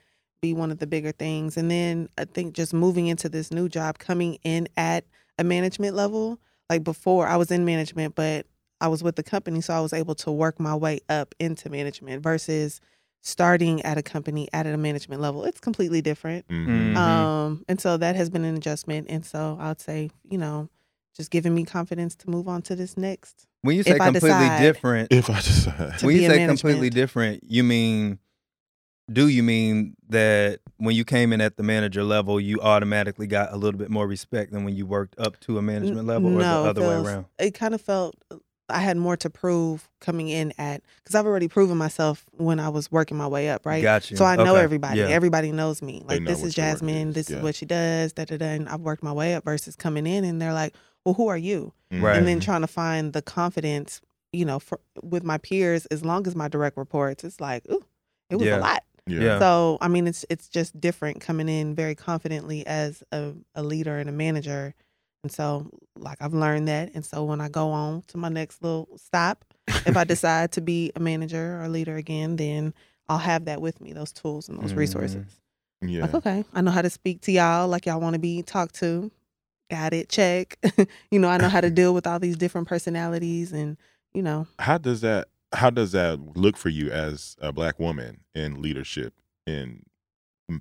[0.43, 1.57] be one of the bigger things.
[1.57, 5.05] And then I think just moving into this new job, coming in at
[5.39, 6.39] a management level.
[6.69, 8.47] Like before, I was in management, but
[8.81, 11.71] I was with the company, so I was able to work my way up into
[11.71, 12.81] management versus
[13.23, 15.45] starting at a company at a management level.
[15.45, 16.47] It's completely different.
[16.49, 16.95] Mhm.
[16.95, 16.97] Mhm.
[16.97, 19.07] Um, and so that has been an adjustment.
[19.09, 20.69] And so I would say, you know,
[21.17, 23.47] just giving me confidence to move on to this next.
[23.61, 26.29] When you say If I completely decide- different, If I decide, To when be you
[26.29, 28.19] say completely different, you mean
[29.13, 33.53] do you mean that when you came in at the manager level, you automatically got
[33.53, 36.39] a little bit more respect than when you worked up to a management level, or
[36.41, 37.27] no, the it other way around?
[37.39, 38.15] It kind of felt
[38.69, 42.69] I had more to prove coming in at because I've already proven myself when I
[42.71, 43.83] was working my way up, right?
[43.83, 44.17] Got you.
[44.17, 44.63] So I know Okay.
[44.65, 45.01] everybody.
[45.01, 45.09] Yeah.
[45.09, 46.03] Everybody knows me.
[46.07, 47.13] Like know this is Jasmine.
[47.13, 47.37] This yeah.
[47.37, 48.13] is what she does.
[48.15, 48.47] Da da da.
[48.47, 51.37] And I've worked my way up versus coming in and they're like, "Well, who are
[51.37, 52.17] you?" Right.
[52.17, 54.01] And then trying to find the confidence,
[54.33, 57.25] you know, for, with my peers as long as my direct reports.
[57.25, 57.85] It's like, ooh,
[58.31, 58.59] it was Yeah.
[58.59, 58.83] a lot.
[59.07, 59.21] Yeah.
[59.21, 59.39] Yeah.
[59.39, 63.99] So I mean, it's it's just different coming in very confidently as a, a leader
[63.99, 64.75] and a manager,
[65.25, 66.93] and so like I've learned that.
[66.95, 69.45] And so when I go on to my next little stop,
[69.87, 72.75] if I decide to be a manager or leader again, then
[73.09, 74.77] I'll have that with me, those tools and those Mhm.
[74.77, 75.41] resources.
[75.81, 76.03] Yeah.
[76.03, 78.77] Like okay, I know how to speak to y'all like y'all want to be talked
[78.77, 79.11] to.
[79.69, 80.09] Got it.
[80.11, 80.59] Check.
[81.11, 83.77] you know, I know how to deal with all these different personalities, and
[84.15, 88.21] you know, How does that how does that look for you as a black woman
[88.35, 89.15] in leadership
[89.47, 89.85] and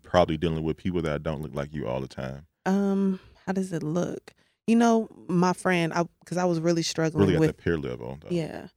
[0.04, 2.46] probably dealing with people that don't look like you all the time?
[2.66, 4.34] um, how does it look?
[4.68, 7.78] You know, my friend, I because I was really struggling Really at with the peer
[7.78, 8.20] level.
[8.22, 8.28] Though.
[8.30, 8.68] Yeah.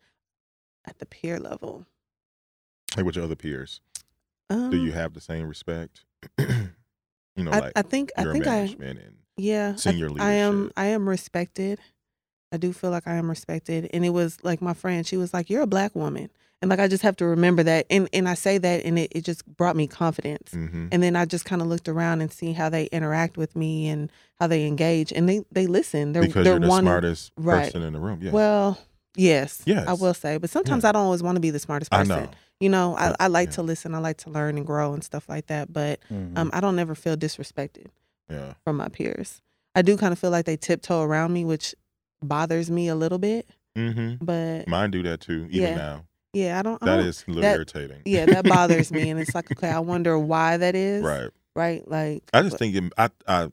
[0.86, 1.86] At the peer level.
[2.96, 3.80] Like with your other peers.
[4.50, 6.04] Um, Do you have the same respect?
[6.38, 6.46] you
[7.36, 10.70] know, I, like I think I think I and yeah I- senior I, am.
[10.76, 11.78] I am respected.
[12.54, 15.06] I do feel like I am respected, and it was like my friend.
[15.06, 16.30] She was like, "You're a black woman,"
[16.62, 19.10] and like I just have to remember that, and and I say that, and it,
[19.14, 20.52] it just brought me confidence.
[20.52, 23.56] hmm And then I just kind of looked around and see how they interact with
[23.56, 26.12] me and how they engage, and they they listen.
[26.12, 27.64] They're because they're you're the wanting- smartest right.
[27.64, 28.20] person in the room.
[28.22, 28.30] Yeah.
[28.30, 28.78] Well,
[29.16, 29.86] yes, Yes.
[29.88, 32.24] I will say, but sometimes I don't always want to be the smartest I person.
[32.24, 32.30] know.
[32.60, 33.54] You know, I, I like yeah.
[33.56, 33.94] to listen.
[33.94, 35.72] I like to learn and grow and stuff like that.
[35.72, 36.38] But Mhm.
[36.38, 37.86] um, I don't ever feel disrespected
[38.30, 38.54] Yeah.
[38.62, 39.42] from my peers.
[39.74, 41.74] I do kind of feel like they tiptoe around me, which
[42.28, 43.46] bothers me a little bit.
[43.76, 45.74] hmm But Mine do that too, even Yeah.
[45.76, 46.04] now.
[46.32, 46.82] yeah, I don't.
[46.82, 48.02] I don't- is a little that- irritating.
[48.04, 51.02] Yeah, that bothers me, and it's like, okay, I wonder why that is.
[51.04, 51.30] right.
[51.56, 51.88] Right.
[51.88, 53.48] Like I just but- think it, I I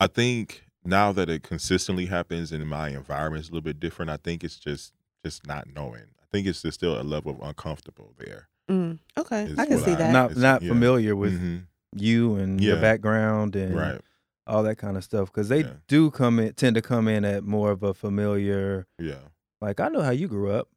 [0.00, 4.10] I think now that it consistently happens and my environment is a little bit different,
[4.10, 4.92] I think it's just
[5.24, 6.02] just not knowing.
[6.20, 8.48] I think it's just still a level of uncomfortable there.
[8.70, 10.12] Mm, okay, I can see I- that.
[10.12, 10.68] not not yeah.
[10.68, 11.62] familiar with Mhm.
[11.96, 14.00] you and your background and Right.
[14.46, 15.72] All that kind of stuff because they Yeah.
[15.88, 19.28] do come in tend to come in at more of a familiar Yeah.
[19.60, 20.68] like I know how you grew up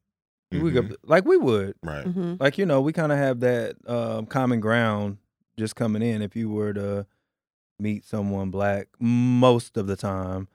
[0.52, 0.88] we Mhm.
[0.90, 2.06] go, like we would Right.
[2.06, 5.18] hmm like you know we kind of have that um, common ground
[5.56, 7.06] just coming in if you were to
[7.80, 10.48] meet someone black most of the time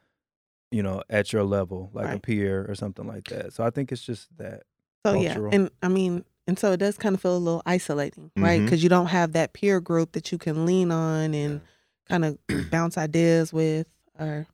[0.72, 3.91] you know at your level like a peer or something like that so I think
[3.91, 4.64] it's just that
[5.05, 8.32] So yeah, and I mean, and so it does kind of feel a little isolating,
[8.38, 8.64] right?
[8.64, 11.62] Because you don't have that peer group that you can lean on and
[12.12, 12.38] kind of
[12.72, 13.88] bounce ideas with,
[14.20, 14.45] or.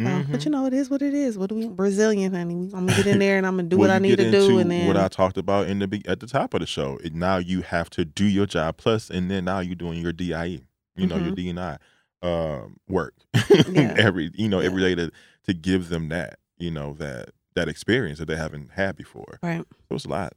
[0.00, 0.44] so, But Mhm.
[0.46, 1.36] you know, it is what it is.
[1.36, 2.70] What do we Brazilian, honey?
[2.72, 4.58] I'm gonna get in there and I'm gonna do Well, what I need to do,
[4.58, 6.98] and then what I talked about in the at the top of the show.
[7.04, 10.12] It, now you have to do your job plus, and then now you're doing your
[10.12, 10.62] DEI.
[10.96, 11.78] You know your DNI
[12.22, 13.74] um, work Mm-hmm.
[13.76, 13.94] Yeah.
[13.98, 14.88] every you know every Yeah.
[14.88, 15.10] day to
[15.46, 19.38] to give them that you know that that experience that they haven't had before.
[19.42, 19.64] right.
[19.88, 20.32] So it's a lot.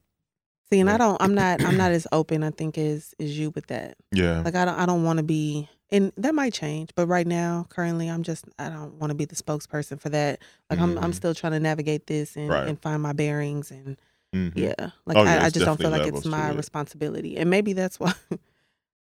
[0.70, 0.94] See, and Yeah.
[0.94, 1.16] I don't.
[1.22, 1.62] I'm not.
[1.64, 2.42] I'm not as open.
[2.42, 3.96] I think as as you with that.
[4.12, 4.40] Yeah.
[4.44, 4.78] Like I don't.
[4.78, 5.68] I don't want to be.
[5.94, 6.90] And that might change.
[6.94, 10.40] But right now, currently, I'm just I don't want to be the spokesperson for that.
[10.70, 11.14] Like I'm I'm Mhm.
[11.14, 12.68] still trying to navigate this and, Right.
[12.68, 13.96] and find my bearings and
[14.34, 14.52] Mhm.
[14.56, 14.90] yeah.
[15.06, 16.56] Like Oh, yeah, I, I just don't feel like it's my it.
[16.56, 18.12] responsibility, and maybe that's why.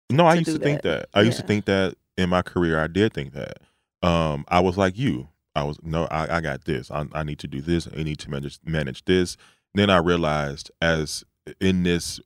[0.10, 1.10] No, I used to think that.
[1.12, 1.20] that.
[1.20, 2.80] I used to think that in my career.
[2.80, 3.58] I did think that.
[4.02, 5.28] Um, I was like you.
[5.54, 6.06] I was no.
[6.06, 6.90] I, I got this.
[6.92, 7.90] I, I need to do this.
[7.94, 9.36] I need to manage manage this.
[9.74, 11.26] Then I realized, as
[11.60, 12.22] in this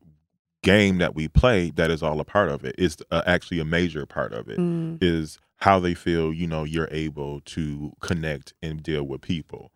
[0.64, 2.64] game that we play, that is all a part of.
[2.64, 4.60] It's uh, actually a major part of it.
[4.60, 6.34] Mm, Is how they feel.
[6.34, 9.72] You know, you're able to connect and deal with people,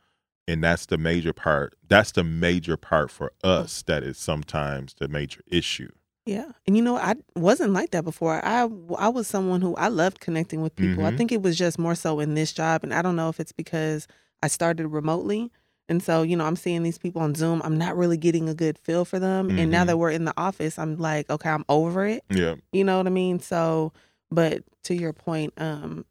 [0.47, 1.75] and that's the major part.
[1.88, 3.83] That's the major part for us.
[3.83, 5.91] That is sometimes the major issue.
[6.27, 8.43] yeah, and you know I wasn't like that before.
[8.43, 8.67] I
[8.97, 11.05] I was someone who I loved connecting with people.
[11.05, 11.17] I Mhm.
[11.17, 13.51] think it was just more so in this job, and I don't know if it's
[13.51, 14.07] because
[14.43, 15.51] I started remotely.
[15.88, 17.61] And so, you know, I'm seeing these people on Zoom.
[17.63, 19.49] I'm not really getting a good feel for them.
[19.51, 19.88] And now Mhm.
[19.88, 22.23] that we're in the office, I'm like, okay, I'm over it.
[22.29, 22.55] Yeah.
[22.71, 23.39] You know what I mean?
[23.39, 23.93] So,
[24.31, 26.05] but to your point, um,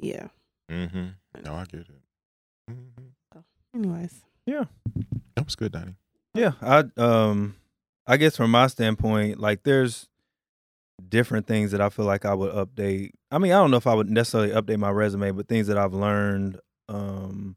[0.00, 0.28] yeah.
[0.70, 1.06] Mm-hmm.
[1.44, 1.86] No, I get it.
[2.70, 3.04] Mm-hmm.
[3.32, 3.44] So,
[3.74, 4.64] Anyways, Yeah.
[5.36, 5.94] That was good, Donnie.
[6.34, 7.56] Yeah, I um
[8.06, 10.08] I guess from my standpoint, like there's
[11.08, 13.10] different things that I feel like I would update.
[13.30, 15.78] I mean, I don't know if I would necessarily update my resume, but things that
[15.78, 17.56] I've learned um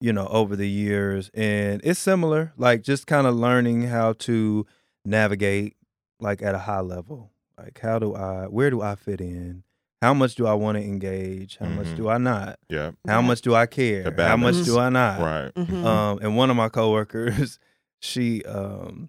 [0.00, 4.66] you know, over the years and it's similar, like just kind of learning how to
[5.04, 5.76] navigate
[6.20, 7.30] like at a high level.
[7.58, 9.62] Like how do I where do I fit in?
[10.02, 11.56] How much do I want to engage?
[11.56, 11.96] How much Mhm.
[11.96, 12.58] do I not?
[12.68, 12.90] Yeah.
[13.08, 14.02] How much do I care?
[14.14, 15.20] How much do I not?
[15.20, 15.54] Right.
[15.54, 15.82] Mhm.
[15.84, 17.58] Um, and one of my coworkers,
[18.00, 19.08] she, um,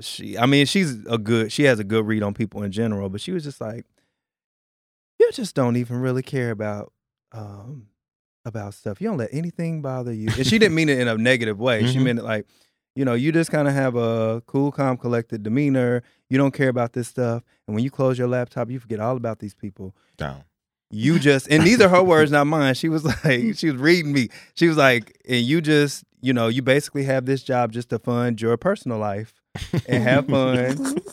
[0.00, 3.08] she, I mean, she's a good, she has a good read on people in general,
[3.08, 3.86] but she was just like,
[5.18, 6.92] you just don't even really care about,
[7.32, 7.86] um,
[8.46, 9.00] about stuff.
[9.00, 10.28] You don't let anything bother you.
[10.36, 11.84] And she didn't mean it in a negative way.
[11.86, 12.02] She Mhm.
[12.04, 12.46] meant it like,
[12.94, 16.02] you know, you just kind of have a cool, calm, collected demeanor.
[16.30, 17.42] You don't care about this stuff.
[17.66, 20.44] And when you close your laptop, you forget all about these people Down.
[20.90, 24.12] you just and these are her words not mine she was like she was reading
[24.12, 27.88] me she was like and you just you know you basically have this job just
[27.90, 29.34] to fund your personal life
[29.86, 30.56] and have fun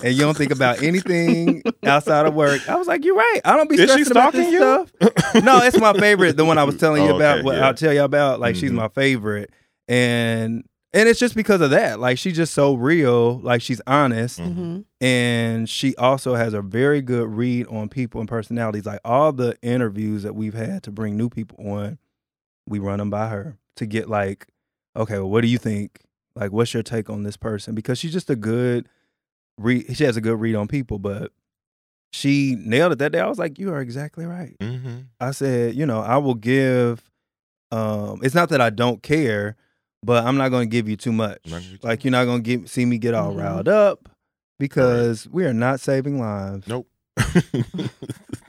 [0.03, 3.55] and you don't think about anything outside of work i was like you're right i
[3.55, 5.21] don't be Is she stressing about this stalking you?
[5.33, 7.55] stuff no it's my favorite the one i was telling you Oh, about okay, what
[7.57, 7.67] yeah.
[7.67, 8.75] i'll tell you about like she's Mhm.
[8.75, 9.51] my favorite
[9.87, 10.63] and
[10.95, 14.53] and it's just because of that like she's just so real like she's honest Mhm.
[14.55, 18.85] hmm and she also has a very good read on people and personalities.
[18.85, 21.97] Like all the interviews that we've had to bring new people on,
[22.69, 24.47] we run them by her to get like,
[24.95, 25.99] okay, well, what do you think?
[26.35, 27.75] Like, what's your take on this person?
[27.75, 28.89] Because she's just a good
[29.57, 29.95] read.
[29.95, 31.31] She has a good read on people, but
[32.11, 33.19] she nailed it that day.
[33.19, 34.55] I was like, you are exactly right.
[34.59, 34.97] Mm-hmm.
[35.19, 37.09] I said, you know, I will give.
[37.71, 39.55] Um, it's not that I don't care,
[40.03, 41.39] but I'm not going to give you too much.
[41.45, 43.39] Not gonna give you Like you're not going to get see me get all Mhm.
[43.39, 44.09] riled up
[44.59, 46.67] because we are not saving lives.
[46.67, 46.87] Nope.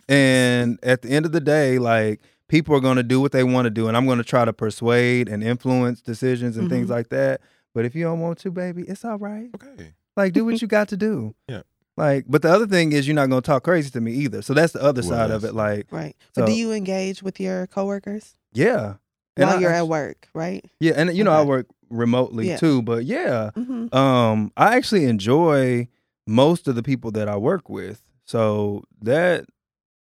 [0.09, 3.43] And at the end of the day, like people are going to do what they
[3.45, 6.89] want to do, and I'm going to try to persuade and influence decisions and things
[6.89, 6.91] Mhm.
[6.91, 7.41] like that.
[7.75, 9.51] But if you don't want to, baby, it's all right.
[9.55, 9.93] okay.
[10.17, 11.35] Like do what you got to do.
[11.49, 11.63] Yeah.
[11.97, 14.43] Like, but the other thing is you're not going to talk crazy to me either.
[14.43, 15.55] So that's the other Well, side of it.
[15.55, 16.17] Like, right.
[16.35, 18.95] But do you engage with your coworkers yeah.
[19.37, 20.29] And while I you're at work?
[20.35, 20.65] Right.
[20.81, 22.57] Yeah, and you know I work remotely Yeah.
[22.57, 25.89] too, but yeah, hmm um, I actually enjoy
[26.27, 28.03] most of the people that I work with.
[28.27, 29.45] So that,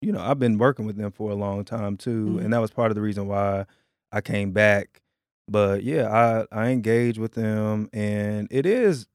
[0.00, 2.44] you know, I've been working with them for a long time too, Mhm.
[2.44, 3.66] and that was part of the reason why
[4.12, 5.01] I came back.
[5.48, 9.06] But yeah, I I engage with them, and it is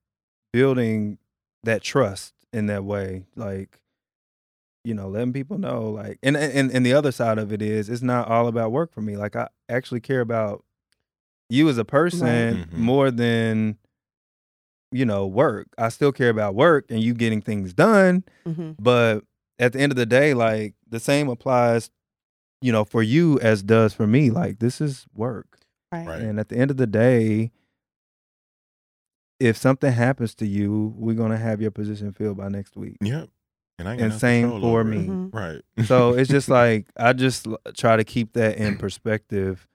[0.54, 1.18] building
[1.64, 3.82] that trust in that way, like.
[4.84, 7.90] You know, letting people know, like, and and and the other side of it is,
[7.90, 9.18] it's not all about work for me.
[9.18, 10.64] Like, I actually care about
[11.50, 12.78] you as a person Mhm.
[12.78, 13.78] more than
[14.92, 19.24] you know work i still care about work and you getting things done hmm but
[19.60, 21.90] at the end of the day like the same applies
[22.62, 25.60] you know for you as does for me like this is work
[25.92, 26.06] Right.
[26.08, 26.22] Right.
[26.22, 27.52] and at the end of the day
[29.40, 32.98] if something happens to you we're going to have your position filled by next week
[33.02, 33.30] Yep.
[33.80, 34.86] And I ain't and no same for over it.
[34.86, 35.30] me Mhm.
[35.34, 35.62] Right.
[35.86, 39.68] so it's just like i just try to keep that in perspective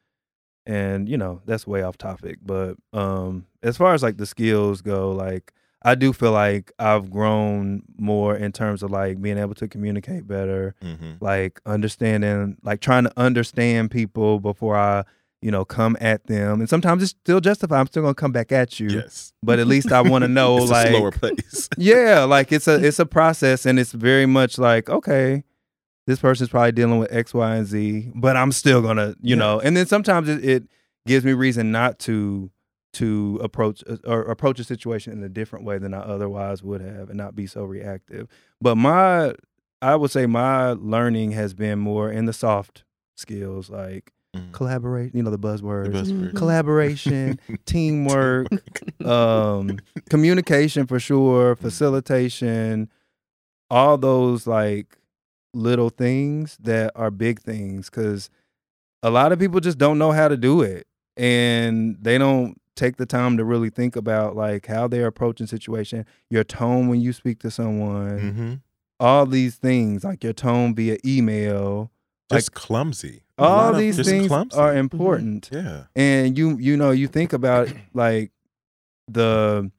[0.66, 4.80] and you know that's way off topic but um as far as like the skills
[4.82, 5.52] go like
[5.82, 10.26] i do feel like i've grown more in terms of like being able to communicate
[10.26, 15.04] better hmm like understanding like trying to understand people before i
[15.42, 18.52] you know come at them and sometimes it's still justified i'm still gonna come back
[18.52, 19.32] at you Yes.
[19.42, 21.68] but at least i want to know it's like a slower pace.
[21.76, 25.42] yeah, like it's a it's a process and it's very much like, okay,
[26.06, 29.60] this person's probably dealing with X, Y, and Z, but I'm still gonna, you know,
[29.60, 30.64] and then sometimes it, it
[31.06, 32.50] gives me reason not to
[32.94, 36.80] to approach uh, or approach a situation in a different way than I otherwise would
[36.82, 38.28] have and not be so reactive.
[38.60, 39.34] But my
[39.80, 42.84] I would say my learning has been more in the soft
[43.16, 44.52] skills, like Mhm.
[44.52, 45.14] collaborate.
[45.14, 45.84] You know the buzzwords.
[45.84, 46.34] The best Mhm.
[46.36, 48.48] Collaboration, teamwork,
[49.04, 49.78] um,
[50.10, 52.88] communication for sure, facilitation,
[53.70, 54.98] all those like
[55.54, 58.30] little things that are big things because
[59.02, 62.96] a lot of people just don't know how to do it and they don't take
[62.96, 67.12] the time to really think about like how they're approaching situation your tone when you
[67.12, 68.60] speak to someone Mhm.
[68.98, 71.90] all these things like your tone via email
[72.30, 73.21] Just clumsy.
[73.38, 74.56] A all these things clumsy.
[74.58, 75.84] are important Yeah.
[75.96, 78.30] and you you know you think about like
[79.08, 79.70] the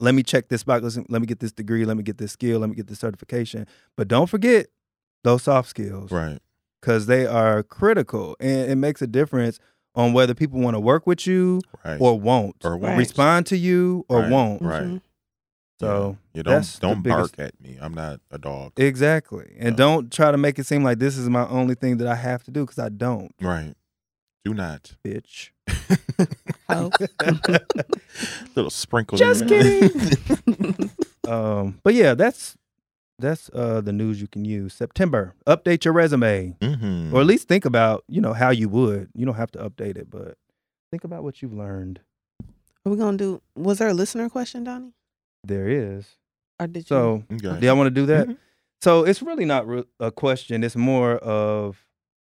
[0.00, 2.60] let me check this box let me get this degree let me get this skill
[2.60, 3.66] let me get this certification
[3.96, 4.66] but don't forget
[5.22, 6.38] those soft skills Right.
[6.80, 9.58] because they are critical and it makes a difference
[9.94, 12.00] on whether people want to work with you Right.
[12.00, 12.96] or won't Or Right.
[12.96, 14.30] respond to you or Right.
[14.30, 14.82] won't Right.
[14.82, 15.00] Mhm.
[15.82, 17.76] So you don't don't biggest- bark at me.
[17.80, 18.72] I'm not a dog.
[18.76, 19.76] exactly and Yeah.
[19.84, 22.42] don't try to make it seem like this is my only thing that i have
[22.44, 23.74] to do because i don't right.
[24.44, 24.96] Do not.
[25.04, 25.50] bitch
[26.68, 26.90] Oh.
[28.56, 29.18] Little sprinkles.
[29.20, 30.88] Just in there.
[31.32, 32.56] um but yeah that's
[33.18, 37.12] that's uh the news you can use september update your resume Mhm.
[37.12, 39.96] or at least think about you know how you would you don't have to update
[39.96, 40.36] it but
[40.90, 42.00] think about what you've learned
[42.84, 43.40] Are we gonna do?
[43.54, 44.92] Was there a listener question, Donnie?
[45.44, 46.06] There is
[46.60, 46.84] Or did you?
[46.84, 47.60] so Okay.
[47.60, 48.36] do y'all want to do that Mhm.
[48.80, 51.86] so it's really not re- a question it's more of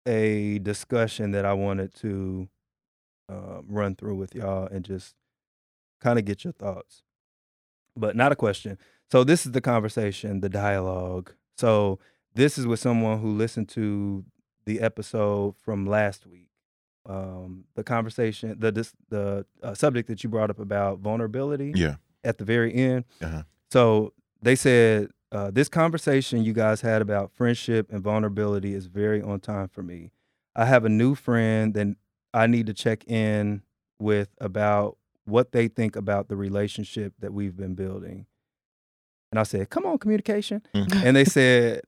[0.07, 2.47] a discussion that i wanted to
[3.29, 5.15] uh, run through with y'all and just
[6.01, 7.03] kind of get your thoughts
[7.95, 8.77] but not a question
[9.11, 11.99] so this is the conversation the dialogue so
[12.35, 14.25] this is with someone who listened to
[14.65, 16.49] the episode from last week
[17.05, 21.95] um, the conversation the dis- the uh, subject that you brought up about vulnerability Yeah.
[22.23, 23.43] At the very end Uh-huh.
[23.71, 29.19] so they said uh, this conversation you guys had about friendship and vulnerability is very
[29.21, 30.11] on time for me.
[30.55, 31.87] I have a new friend that
[32.35, 33.63] I need to check in
[33.99, 38.27] with about what they think about the relationship that we've been building.
[39.31, 41.03] And I said, "Come on, communication." Mhm.
[41.03, 41.81] And they said,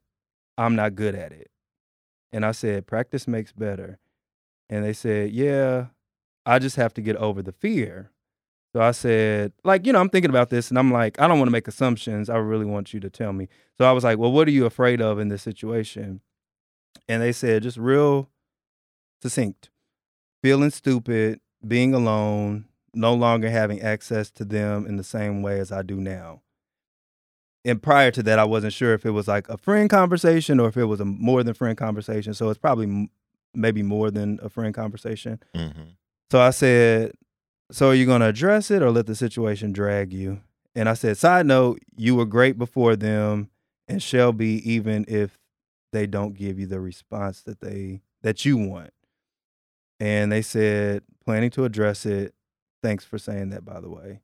[0.57, 1.51] "I'm not good at it."
[2.33, 3.99] And I said, "Practice makes better."
[4.69, 5.87] And they said, "Yeah,
[6.47, 8.09] I just have to get over the fear."
[8.75, 11.39] So I said, like, you know, I'm thinking about this and I'm like, I don't
[11.39, 12.29] want to make assumptions.
[12.29, 13.47] I really want you to tell me.
[13.77, 16.19] So I was like, well, what are you afraid of in this situation?
[17.07, 18.29] And they said, just real
[19.21, 19.69] succinct
[20.43, 25.71] feeling stupid, being alone, no longer having access to them in the same way as
[25.71, 26.41] I do now.
[27.63, 30.67] And prior to that, I wasn't sure if it was like a friend conversation or
[30.67, 32.33] if it was a more than friend conversation.
[32.33, 33.09] So it's probably m-
[33.53, 35.39] maybe more than a friend conversation.
[35.55, 35.95] Mhm.
[36.29, 37.13] So I said,
[37.71, 40.41] So are you going to address it or let the situation drag you?
[40.75, 43.49] And I said, Side note, you were great before them
[43.87, 45.39] and shall be even if
[45.91, 48.91] they don't give you the response that they that you want.
[49.99, 52.33] And they said, planning to address it.
[52.83, 54.19] Thanks for saying that, by the way.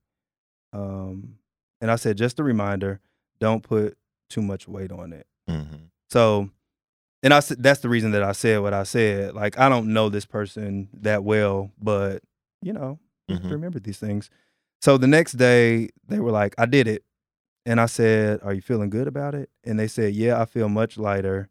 [0.74, 1.36] Um,
[1.80, 3.00] and I said, just a reminder,
[3.40, 3.98] don't put
[4.30, 5.26] too much weight on it.
[5.50, 5.90] Mhm.
[6.10, 6.50] So,
[7.24, 9.34] and I said that's the reason that I said what I said.
[9.34, 12.22] Like I don't know this person that well, but
[12.62, 13.00] you know,
[13.34, 14.30] have to remember these things.
[14.82, 17.04] So the next day they were like, "I did it,"
[17.66, 20.70] and I said, "Are you feeling good about it?" And they said, "Yeah, I feel
[20.70, 21.50] much lighter.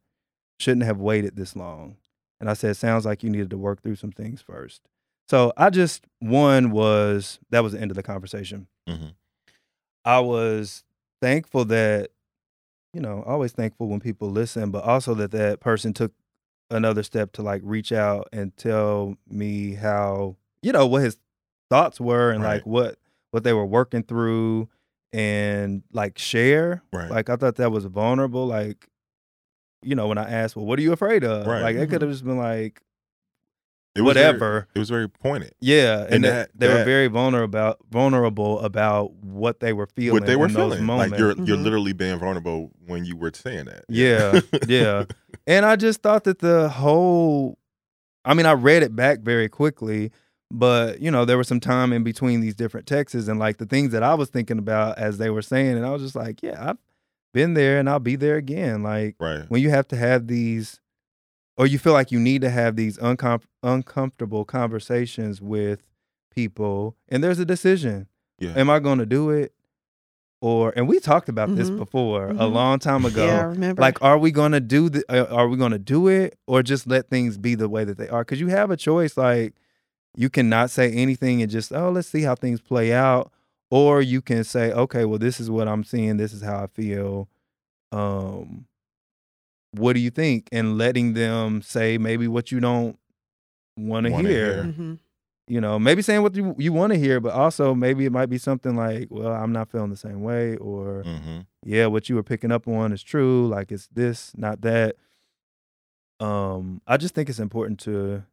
[0.58, 1.96] Shouldn't have waited this long."
[2.40, 4.82] And I said, "Sounds like you needed to work through some things first.
[5.28, 8.66] So I just one was that was the end of the conversation.
[8.88, 9.14] Mhm.
[10.04, 10.82] I was
[11.20, 12.10] thankful that,
[12.92, 16.12] you know, always thankful when people listen, but also that that person took
[16.70, 21.18] another step to like reach out and tell me how, you know, what his
[21.70, 22.54] thoughts were and Right.
[22.56, 22.96] like what
[23.30, 24.68] what they were working through
[25.12, 26.82] and like share.
[26.92, 27.10] Right.
[27.10, 28.46] Like I thought that was vulnerable.
[28.46, 28.88] Like,
[29.82, 31.46] you know, when I asked, well, what are you afraid of?
[31.46, 31.62] Right.
[31.62, 32.80] Like it could have just been like,
[33.96, 34.68] It was very- whatever.
[34.74, 35.52] it was very pointed.
[35.60, 39.72] Yeah, and, And they- that- they were that- very vulnerable about vulnerable about what they
[39.72, 40.12] were feeling.
[40.20, 40.86] what they were feeling.
[40.86, 41.62] Like you're you're Mhm.
[41.64, 43.84] literally being vulnerable when you were saying that.
[43.88, 45.04] Yeah, yeah.
[45.46, 47.58] And I just thought that the whole
[48.24, 50.12] I mean, I read it back very quickly,
[50.50, 53.66] but you know, there was some time in between these different texts and like the
[53.66, 56.42] things that I was thinking about as they were saying, and I was just like,
[56.42, 56.78] Yeah, I've
[57.32, 58.82] been there and I'll be there again.
[58.82, 59.44] Like Right.
[59.48, 60.80] when you have to have these
[61.56, 65.82] or you feel like you need to have these uncom- uncomfortable conversations with
[66.34, 68.06] people and there's a decision.
[68.38, 68.54] Yeah.
[68.56, 69.52] Am I going to do it?
[70.42, 71.76] Or and we talked about this Mhm.
[71.76, 72.52] before a Mhm.
[72.52, 73.82] long time ago Yeah, I remember.
[73.82, 77.10] like are we gonna do the uh, are we gonna do it or just let
[77.10, 79.52] things be the way that they are because you have a choice like
[80.16, 83.30] you cannot say anything and just oh let's see how things play out
[83.70, 86.66] or you can say okay well this is what i'm seeing this is how i
[86.66, 87.28] feel
[87.92, 88.66] um
[89.72, 90.48] what do you think?
[90.50, 92.98] And letting them say maybe what you don't
[93.76, 94.52] want to Wanna hear.
[94.54, 94.62] hear.
[94.64, 94.94] hmm
[95.46, 98.26] You know, maybe saying what you, you want to hear, but also maybe it might
[98.28, 102.14] be something like, well, I'm not feeling the same way, or hmm yeah, what you
[102.14, 103.46] were picking up on is true.
[103.46, 104.96] Like it's this, not that.
[106.18, 108.24] Um, I just think it's important to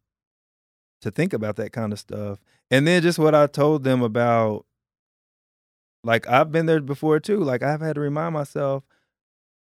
[1.02, 2.40] to think about that kind of stuff.
[2.72, 4.66] And then just what I told them about
[6.04, 7.40] like I've been there before too.
[7.40, 8.84] Like I've had to remind myself,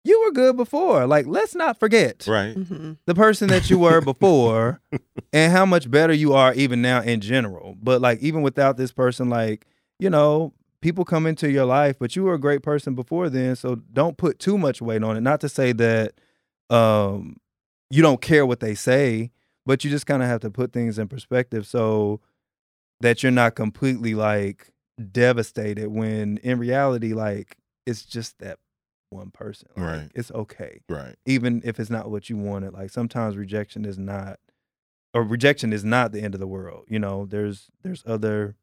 [0.03, 1.05] you were good before.
[1.07, 2.55] Like let's not forget Right.
[2.55, 4.81] hmm the person that you were before
[5.33, 7.75] and how much better you are even now in general.
[7.81, 9.65] But like even without this person, like,
[9.97, 13.55] you know, people come into your life, but you were a great person before then.
[13.55, 15.21] So don't put too much weight on it.
[15.21, 16.13] Not to say that
[16.69, 17.37] um
[17.89, 19.31] you don't care what they say,
[19.67, 22.19] but you just kind of have to put things in perspective so
[23.01, 24.71] that you're not completely like
[25.11, 28.57] devastated when in reality, like it's just that
[29.11, 29.69] one person.
[29.75, 30.11] Like, Right.
[30.15, 31.15] It's okay Right.
[31.25, 32.73] even if it's not what you wanted.
[32.73, 34.39] Like sometimes rejection is not,
[35.13, 36.85] or rejection is not the end of the world.
[36.89, 38.55] You know, there's there's other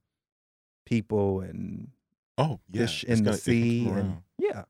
[0.86, 1.88] people and
[2.36, 2.82] Oh yeah.
[2.82, 4.64] fish in the gonna- sea, and yeah.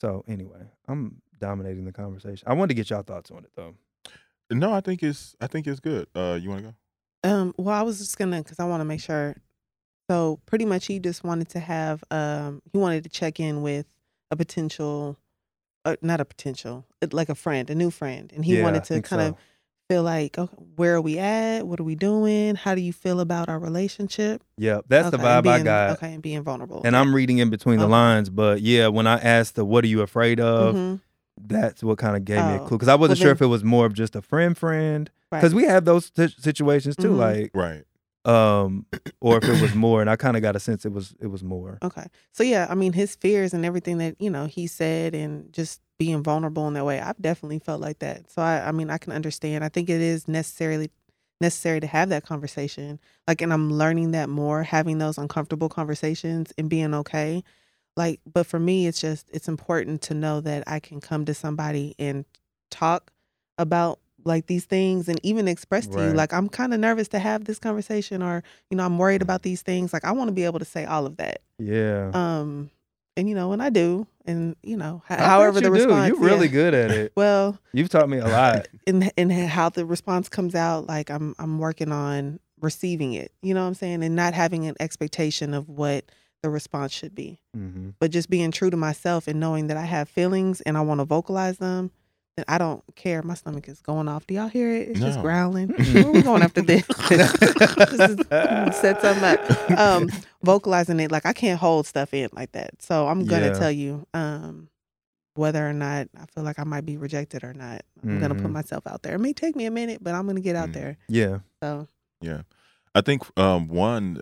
[0.00, 2.46] So anyway, I'm dominating the conversation.
[2.48, 3.74] I wanted to get y'all thoughts on it though.
[4.50, 6.08] No, I think it's I think it's good.
[6.14, 6.74] Uh, you want to go?
[7.30, 9.36] Um, well, I was just gonna because I want to make sure.
[10.10, 12.02] So pretty much, he just wanted to have.
[12.10, 13.86] Um, he wanted to check in with
[14.32, 15.16] a potential,
[15.84, 18.84] uh, not a potential, uh, like a friend, a new friend, and he Yeah, wanted
[18.84, 19.36] to kind of
[19.88, 21.66] feel like, okay, where are we at?
[21.66, 22.54] What are we doing?
[22.56, 24.42] How do you feel about our relationship?
[24.58, 25.90] Yeah, that's the Okay, and vibe I got.
[25.98, 26.82] Okay, and being vulnerable.
[26.84, 27.92] And I'm reading in between the Okay.
[27.92, 31.00] lines, but yeah, when I asked the "What are you afraid of?" Mhm,
[31.46, 32.66] that's what kind of gave me a Oh.
[32.66, 34.56] clue because I wasn't Well, sure then- if it was more of just a friend
[34.56, 35.38] friend right.
[35.40, 37.16] because we have those si- situations too, Mhm.
[37.18, 37.84] like Right.
[38.24, 38.86] um,
[39.20, 41.28] or if it was more, and I kind of got a sense it was it
[41.28, 41.78] was more.
[41.82, 42.06] Okay.
[42.32, 45.80] So yeah, I mean his fears and everything that, you know, he said and just
[45.98, 48.30] being vulnerable in that way, I've definitely felt like that.
[48.30, 49.64] So I I mean I can understand.
[49.64, 50.90] I think it is necessarily
[51.40, 52.98] necessary to have that conversation.
[53.26, 57.42] Like and I'm learning that more, having those uncomfortable conversations and being okay.
[58.00, 61.34] Like but for me it's just it's important to know that I can come to
[61.34, 62.24] somebody and
[62.70, 63.12] talk
[63.58, 67.18] about like these things and even express to you like I'm kind of nervous to
[67.18, 70.32] have this conversation or you know I'm worried about these things like I want to
[70.32, 72.10] be able to say all of that Yeah.
[72.14, 72.70] um
[73.16, 75.72] and you know and i do and you know h- however you the do.
[75.84, 76.52] response You're really yeah.
[76.52, 77.12] good at it.
[77.16, 78.68] well You've taught me a lot.
[78.86, 83.52] in in how the response comes out like i'm i'm working on receiving it you
[83.54, 86.04] know what i'm saying and not having an expectation of what
[86.42, 87.40] the response should be.
[87.54, 90.80] Hmm but just being true to myself and knowing that i have feelings and i
[90.80, 91.90] want to vocalize them
[92.36, 93.22] then i don't care.
[93.22, 94.26] My stomach is going off.
[94.26, 94.88] Do y'all hear it?
[94.88, 95.70] It's just growling.
[95.96, 96.86] Are we going after this?
[97.10, 99.78] Is set something up.
[99.78, 100.08] Um
[100.42, 102.80] vocalizing it like i can't hold stuff in like that.
[102.80, 103.52] So i'm gonna Yeah.
[103.58, 104.68] tell you um
[105.34, 107.82] whether or not i feel like i might be rejected or not.
[108.02, 108.52] I'm gonna put Mhm.
[108.52, 109.14] myself out there.
[109.16, 110.74] It may take me a minute but i'm gonna get out Mm.
[110.74, 110.96] there.
[111.08, 111.38] Yeah.
[111.62, 111.86] so
[112.22, 112.42] Yeah,
[112.94, 114.20] I think um, one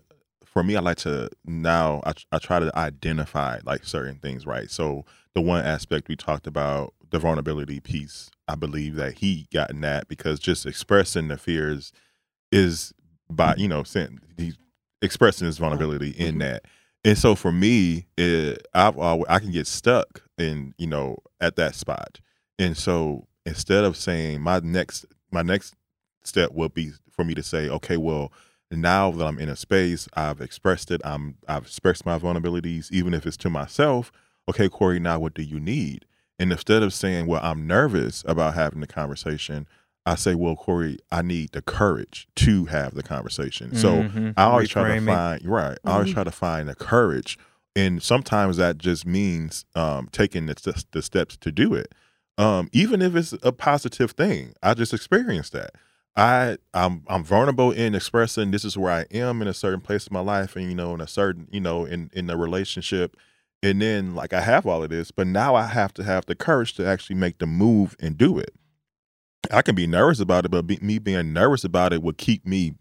[0.58, 4.68] for me, I like to now I, I try to identify like certain things, right?
[4.68, 5.04] So
[5.36, 10.08] the one aspect we talked about, the vulnerability piece, I believe that he gotten that
[10.08, 11.92] because just expressing the fears
[12.50, 12.92] is
[13.30, 14.56] by you know saying he's
[15.00, 16.38] expressing his vulnerability in Mhm.
[16.40, 16.64] that.
[17.04, 21.54] And so for me, it, I've always, I can get stuck in you know at
[21.54, 22.18] that spot.
[22.58, 25.76] And so instead of saying my next my next
[26.24, 28.32] step will be for me to say, okay, well,
[28.70, 31.00] now that I'm in a space, I've expressed it.
[31.04, 34.12] I'm I've expressed my vulnerabilities, even if it's to myself.
[34.48, 36.04] Okay, Corey, now what do you need?
[36.38, 39.66] And instead of saying, well, I'm nervous about having the conversation,
[40.06, 43.74] I say, well, Corey, I need the courage to have the conversation.
[43.74, 44.34] So Mhm.
[44.36, 45.78] I always try to find right.
[45.84, 46.14] I always Mhm.
[46.14, 47.38] try to find the courage,
[47.76, 51.94] and sometimes that just means um, taking the, the steps to do it,
[52.38, 54.54] um, even if it's a positive thing.
[54.62, 55.72] I just experienced that.
[56.16, 60.06] I I'm I'm vulnerable in expressing this is where I am in a certain place
[60.06, 63.16] of my life, and you know, in a certain you know in in a relationship,
[63.62, 66.34] and then like I have all of this, but now I have to have the
[66.34, 68.52] courage to actually make the move and do it.
[69.52, 72.44] I can be nervous about it, but be, me being nervous about it would keep
[72.44, 72.74] me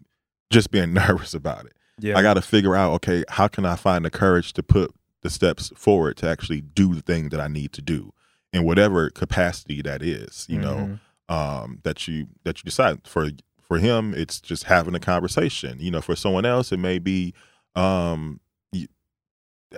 [0.50, 1.74] just being nervous about it.
[2.00, 2.18] Yeah.
[2.18, 5.30] I got to figure out, okay, how can I find the courage to put the
[5.30, 8.14] steps forward to actually do the thing that I need to do
[8.54, 11.00] in whatever capacity that is, you know, Mhm.
[11.30, 13.30] Um, that you that you decide for
[13.62, 15.78] for him, it's just having a conversation.
[15.80, 17.34] You know, for someone else, it may be
[17.76, 18.40] um,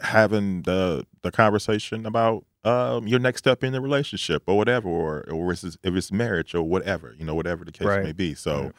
[0.02, 5.26] having the the conversation about um, your next step in the relationship or whatever, or
[5.32, 8.04] or if it's, if it's marriage or whatever, you know, whatever the case Right.
[8.04, 8.36] may be.
[8.36, 8.72] So,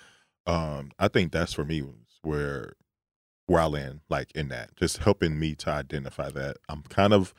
[0.46, 1.82] um, I think that's for me
[2.22, 2.74] where
[3.46, 7.34] where I land, like in that, just helping me to identify that I'm kind of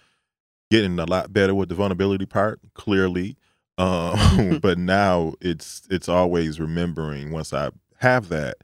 [0.70, 3.38] getting a lot better with the vulnerability part, clearly.
[3.82, 8.58] Um, but now it's it's always remembering once I have that,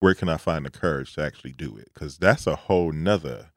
[0.00, 1.88] where can I find the courage to actually do it?
[1.94, 3.50] Because that's a whole nother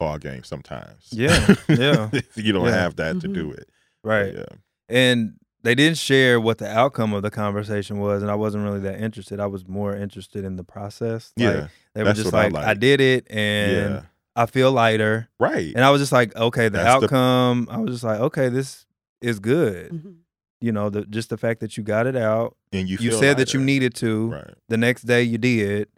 [0.00, 1.08] ball game sometimes.
[1.10, 2.10] Yeah, yeah.
[2.34, 2.72] you don't Yeah.
[2.74, 3.34] have that to Mhm.
[3.34, 3.68] do it.
[4.02, 4.34] Right.
[4.34, 4.44] Yeah.
[4.88, 8.80] And they didn't share what the outcome of the conversation was, and I wasn't really
[8.80, 9.40] that interested.
[9.40, 11.32] I was more interested in the process.
[11.38, 11.66] Like, Yeah.
[11.94, 14.02] they were just what I like, I, did it, and yeah.
[14.36, 15.28] I feel lighter.
[15.40, 15.72] Right.
[15.74, 17.68] And I was just like, okay, the That's the- outcome.
[17.70, 18.84] I was just like, okay, this
[19.20, 19.90] is good.
[19.92, 20.16] Mhm.
[20.60, 22.56] You know, the just the fact that you got it out.
[22.72, 24.30] and you You, feel said that you needed to.
[24.30, 24.54] Right.
[24.68, 25.88] The next day you did,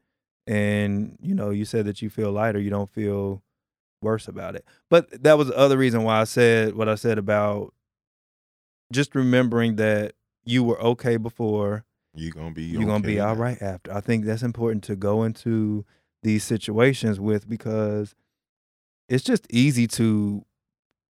[0.47, 2.59] and you know, you said that you feel lighter.
[2.59, 3.43] You don't feel
[4.03, 4.65] worse about it.
[4.91, 7.73] But that was the other reason why I said what I said about
[8.93, 10.13] just remembering that
[10.45, 13.41] you were okay before You're gonna be you're gonna be okay all now.
[13.41, 13.93] right after.
[13.93, 15.85] I think that's important to go into
[16.23, 18.15] these situations with because
[19.09, 20.45] it's just easy to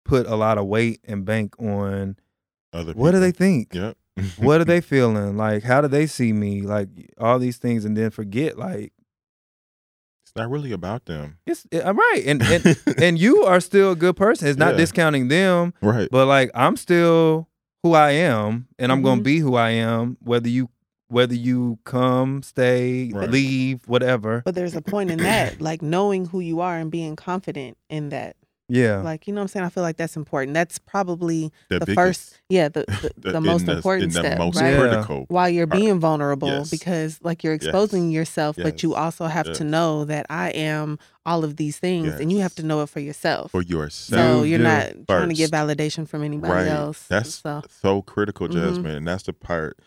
[0.05, 2.17] put a lot of weight and bank on
[2.73, 3.73] Other what do they think?
[3.73, 3.97] Yep.
[4.37, 5.37] what are they feeling?
[5.37, 6.61] Like how do they see me?
[6.61, 6.87] Like
[7.17, 8.93] all these things and then forget like
[10.25, 11.37] It's not really about them.
[11.45, 12.23] it's I'm right.
[12.25, 14.47] And and and you are still a good person.
[14.47, 14.77] It's not Yeah.
[14.77, 16.07] discounting them, right.
[16.11, 17.47] but like I'm still
[17.83, 19.25] who I am and I'm going to Mhm.
[19.25, 20.69] be who I am whether you
[21.09, 23.29] whether you come, stay, Right.
[23.29, 24.41] leave, whatever.
[24.45, 28.09] But there's a point in that, like knowing who you are and being confident in
[28.09, 28.35] that.
[28.73, 29.01] Yeah.
[29.01, 29.65] Like, you know what I'm saying?
[29.65, 30.53] I feel like that's important.
[30.55, 34.09] That's probably the, the biggest- first, yeah, the, the, the in most the- important in
[34.09, 34.71] the step, most right?
[34.71, 34.79] Yeah.
[34.79, 35.25] critical.
[35.27, 36.71] While you're being vulnerable, Yes.
[36.71, 39.57] because like you're exposing yourself, but you also have Yes.
[39.59, 42.89] to know that I am all of these things, and you have to know it
[42.89, 43.51] for yourself.
[43.51, 44.21] for yourself.
[44.39, 46.67] so you're do not trying to get validation from anybody right.
[46.67, 47.05] else.
[47.07, 48.53] That's so so critical, Mhm.
[48.53, 49.77] Jasmine, and that's the part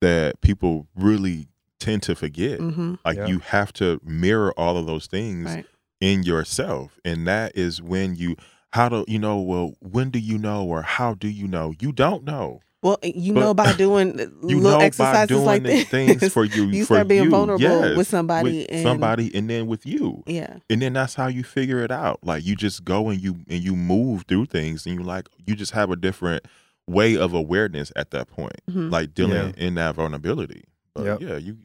[0.00, 1.48] that people really
[1.80, 2.58] tend to forget.
[2.60, 3.26] hmm Like Yeah.
[3.26, 5.66] you have to mirror all of those things right.
[6.00, 8.36] In yourself, and that is when you.
[8.72, 9.40] How do you know?
[9.40, 11.72] Well, when do you know, or how do you know?
[11.80, 12.60] You don't know.
[12.82, 14.28] Well, you But know by doing You
[14.60, 16.64] little know by exercises doing like this, things for you.
[16.66, 17.30] you for start being you.
[17.30, 20.22] vulnerable Yes, with somebody, with and somebody, and then with you.
[20.26, 23.36] yeah, and then that's how you figure it out like you just go and you
[23.48, 26.44] and you move through things and you like you just have a different
[26.86, 28.90] way of awareness at that point Mhm.
[28.92, 31.20] like dealing in that vulnerability but Yep.
[31.22, 31.56] yeah you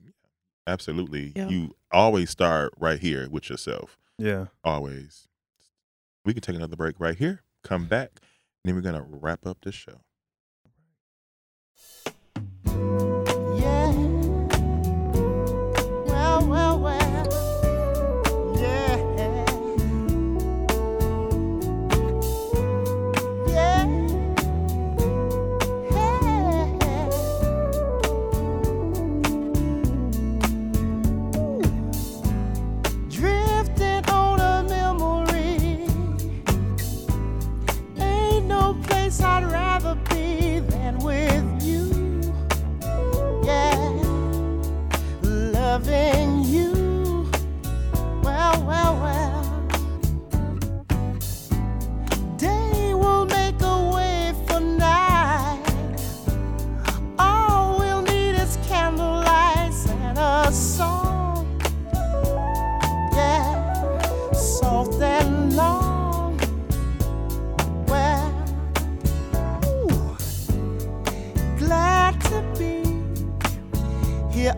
[0.67, 1.49] absolutely Yeah.
[1.49, 4.45] you always start right here with yourself Yeah.
[4.63, 5.27] always
[6.25, 8.21] we can take another break right here come back and
[8.65, 10.01] then we're gonna wrap up this show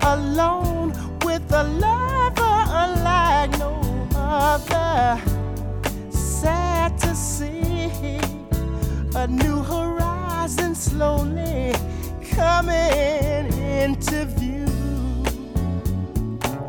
[0.01, 0.93] alone
[1.23, 3.81] with a lover unlike no
[4.15, 5.21] other.
[6.09, 8.19] Sad to see
[9.15, 11.73] a new horizon slowly
[12.31, 14.65] coming into view.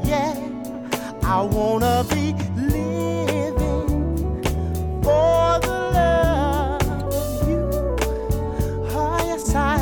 [0.04, 0.34] Yeah,
[1.22, 3.88] I wanna be living
[5.02, 7.64] for the love of you.
[8.94, 9.78] Oh, yes, I.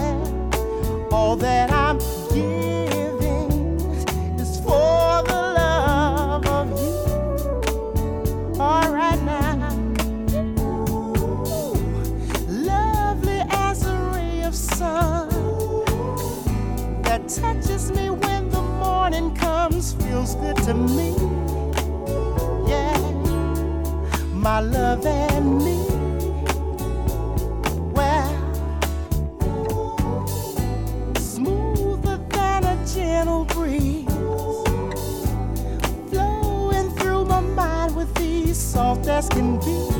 [1.12, 1.73] All that I'm
[24.54, 25.84] my love and me.
[27.92, 28.30] Well,
[31.18, 34.06] smoother than a gentle breeze,
[36.08, 39.93] flowing through my mind with ease, soft as can be.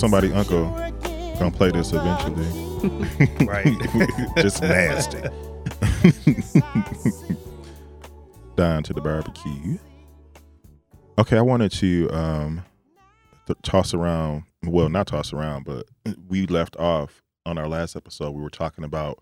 [0.00, 0.64] Somebody uncle
[1.38, 2.66] gonna play this eventually.
[3.46, 3.76] Right.
[4.38, 5.18] Just nasty.
[8.56, 9.76] Down to the barbecue.
[11.18, 12.62] Okay, I wanted to um
[13.62, 14.44] toss around.
[14.64, 15.84] Well, not toss around, but
[16.28, 18.30] we left off on our last episode.
[18.30, 19.18] We were talking about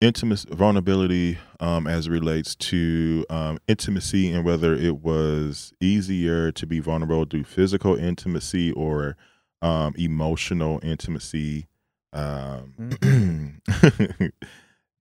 [0.00, 6.66] intimacy, vulnerability, um, as it relates to um, intimacy, and whether it was easier to
[6.66, 9.18] be vulnerable through physical intimacy or
[9.62, 11.66] um, emotional intimacy.
[12.12, 13.60] Um,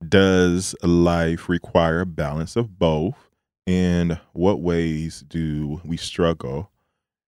[0.08, 3.16] does life require a balance of both?
[3.68, 6.70] And what ways do we struggle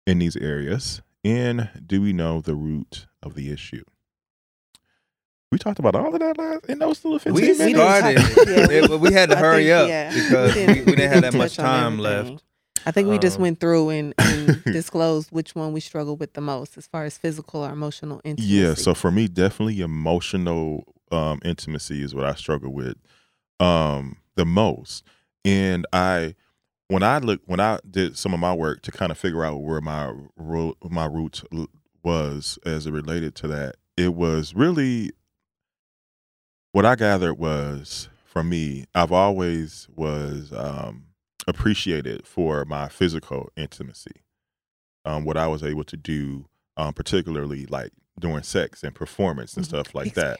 [0.06, 1.02] in these areas?
[1.24, 3.84] And do we know the root of the issue?
[5.52, 7.78] We talked about all of that last in those little 15 we minutes.
[7.78, 10.96] started, touch- yeah, it, but we had to hurry think, up yeah, because we, we
[10.96, 12.32] didn't have that much time everything.
[12.34, 12.44] left.
[12.86, 16.34] I think we just Um, went through and, and disclosed which one we struggle with
[16.34, 18.54] the most as far as physical or emotional intimacy.
[18.54, 22.98] Yeah, so for me, definitely emotional um, intimacy is what I struggle with
[23.60, 25.04] um, the most.
[25.44, 26.36] And I,
[26.88, 29.58] when I look, when I did some of my work to kind of figure out
[29.62, 30.14] where my
[30.84, 31.44] my roots
[32.04, 35.12] was as it related to that, it was really
[36.72, 38.86] what I gathered was for me.
[38.94, 41.06] I've always was um,
[41.48, 44.24] appreciated for my physical intimacy,
[45.06, 46.48] um, what I was able to do
[46.78, 49.70] um, particularly like during sex and performance and Mhm.
[49.70, 50.40] stuff like that.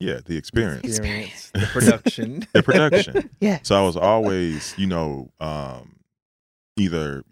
[0.00, 3.30] Yeah, the experience, the, Experience, the production, the production.
[3.40, 3.60] Yeah.
[3.62, 6.00] So I was always, you know, um,
[6.76, 7.22] either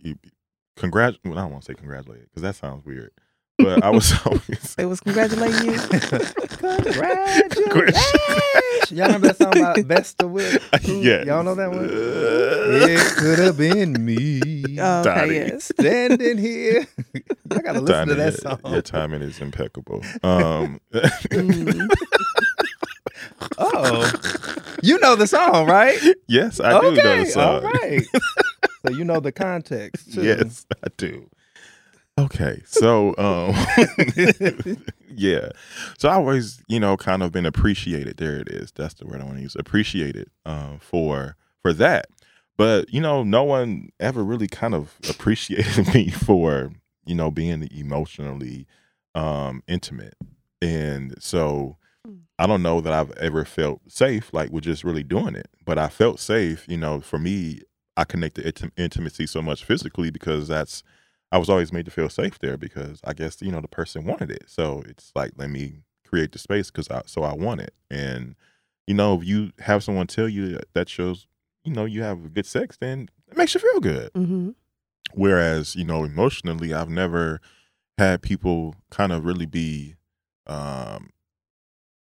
[0.77, 1.17] congrat.
[1.25, 3.11] Well, I don't want to say congratulated because that sounds weird,
[3.59, 4.75] but I was always.
[4.77, 5.79] They was congratulating you.
[6.65, 8.91] Congratulations!
[8.91, 10.63] Y'all remember that song about Vesta Williams?
[10.83, 11.89] yeah, Y'all know that one?
[11.91, 14.41] It could have been me
[14.79, 15.35] Oh, okay, Donnie.
[15.37, 15.65] yes.
[15.67, 16.87] standing here.
[17.51, 18.59] I gotta listen to that song.
[18.65, 20.03] your, your timing is impeccable.
[20.23, 21.89] Um, Mm.
[23.59, 24.11] Oh,
[24.83, 25.99] you know the song, right?
[26.29, 27.65] yes, I do know the song.
[27.65, 28.03] All right.
[28.87, 30.15] so you know the context.
[30.15, 30.23] Too.
[30.23, 31.29] Yes, I do.
[32.17, 33.55] Okay, so um
[35.09, 35.49] yeah.
[35.99, 38.19] So I always, you know, kind of been appreciated.
[38.19, 38.71] There it is.
[38.73, 39.57] That's the word I want to use.
[39.59, 42.07] Appreciated um for for that.
[42.57, 46.71] But, you know, no one ever really kind of appreciated me for,
[47.05, 48.67] you know, being emotionally
[49.15, 50.15] um intimate.
[50.63, 51.77] And so
[52.07, 52.19] Mm.
[52.39, 55.49] I don't know that I've ever felt safe like with just really doing it.
[55.65, 57.61] But I felt safe, you know, for me
[57.97, 60.83] I connected intim- intimacy so much physically because that's
[61.35, 64.05] I was always made to feel safe there because I guess you know the person
[64.05, 64.45] wanted it.
[64.47, 67.75] So it's like let me create the space because I so I want it.
[67.91, 68.37] And
[68.87, 71.27] you know if you have someone tell you that, that shows
[71.65, 74.11] you know you have good sex, then it makes you feel good.
[74.15, 74.51] hmm
[75.13, 77.41] Whereas you know emotionally, I've never
[77.99, 79.97] had people kind of really be
[80.47, 81.11] um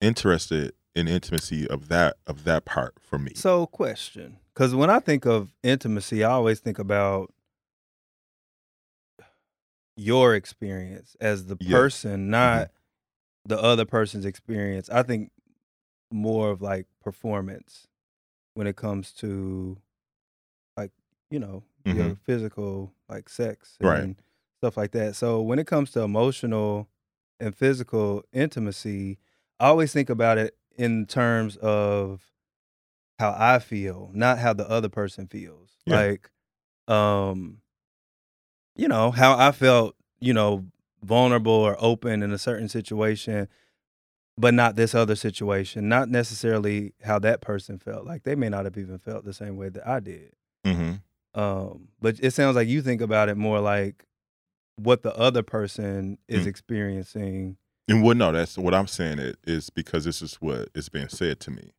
[0.01, 3.31] interested in intimacy of that of that part for me.
[3.35, 7.31] So, question, because when I think of intimacy, I always think about
[9.95, 11.77] your experience as the Yeah.
[11.77, 12.71] person, not
[13.45, 14.89] the other person's experience.
[14.89, 15.31] I think
[16.11, 17.87] more of like performance
[18.53, 19.77] when it comes to
[20.77, 20.91] like
[21.29, 24.03] you know your physical like sex Right.
[24.03, 24.15] and
[24.59, 25.15] stuff like that.
[25.15, 26.87] So when it comes to emotional
[27.39, 29.19] and physical intimacy,
[29.59, 32.21] I always think about it in terms of
[33.19, 35.71] how I feel, not how the other person feels.
[35.85, 35.95] Yeah.
[35.97, 36.29] Like,
[36.87, 37.61] um,
[38.75, 40.65] you know, how I felt, you know,
[41.03, 43.47] vulnerable or open in a certain situation,
[44.37, 45.87] but not this other situation.
[45.87, 48.05] Not necessarily how that person felt.
[48.05, 50.33] Like they may not have even felt the same way that I did.
[50.65, 50.93] hmm
[51.33, 54.05] Um, but it sounds like you think about it more like
[54.77, 56.47] what the other person is Mm.
[56.47, 57.57] experiencing.
[57.87, 58.17] And what?
[58.17, 59.19] no, that's what I'm saying.
[59.19, 61.71] It is because this is what is being said to me.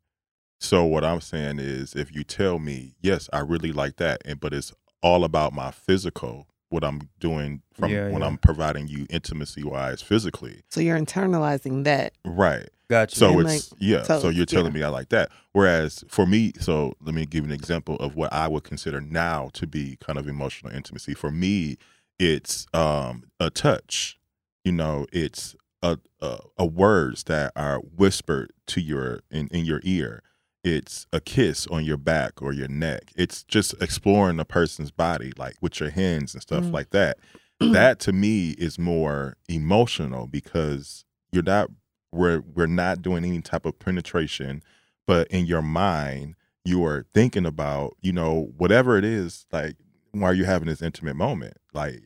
[0.60, 4.40] So what I'm saying is, if you tell me, yes, I really like that, and
[4.40, 6.46] but it's all about my physical,
[6.76, 8.26] what I'm doing from Yeah, when yeah.
[8.26, 12.12] I'm providing you intimacy wise, physically, So you're internalizing that.
[12.24, 12.68] right?
[12.88, 13.16] Gotcha.
[13.16, 14.02] So And, it's yeah.
[14.04, 14.78] so- So, you're telling yeah.
[14.80, 15.30] me I like that.
[15.52, 19.00] Whereas for me, so let me give you an example of what I would consider
[19.00, 21.14] now to be kind of emotional intimacy.
[21.14, 21.78] For me,
[22.20, 24.18] it's um a touch.
[24.64, 29.80] You know, it's a a, a words that are whispered to your in, in your
[29.82, 30.22] ear.
[30.66, 33.12] It's a kiss on your back or your neck.
[33.14, 36.72] It's just exploring a person's body, like with your hands and stuff Mm.
[36.72, 37.18] like that.
[37.60, 41.70] that to me is more emotional because you're not
[42.12, 44.62] we're we're not doing any type of penetration,
[45.06, 46.34] but in your mind
[46.64, 49.76] you are thinking about you know whatever it is like
[50.10, 52.02] while you're having this intimate moment, like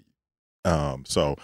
[0.66, 1.34] um so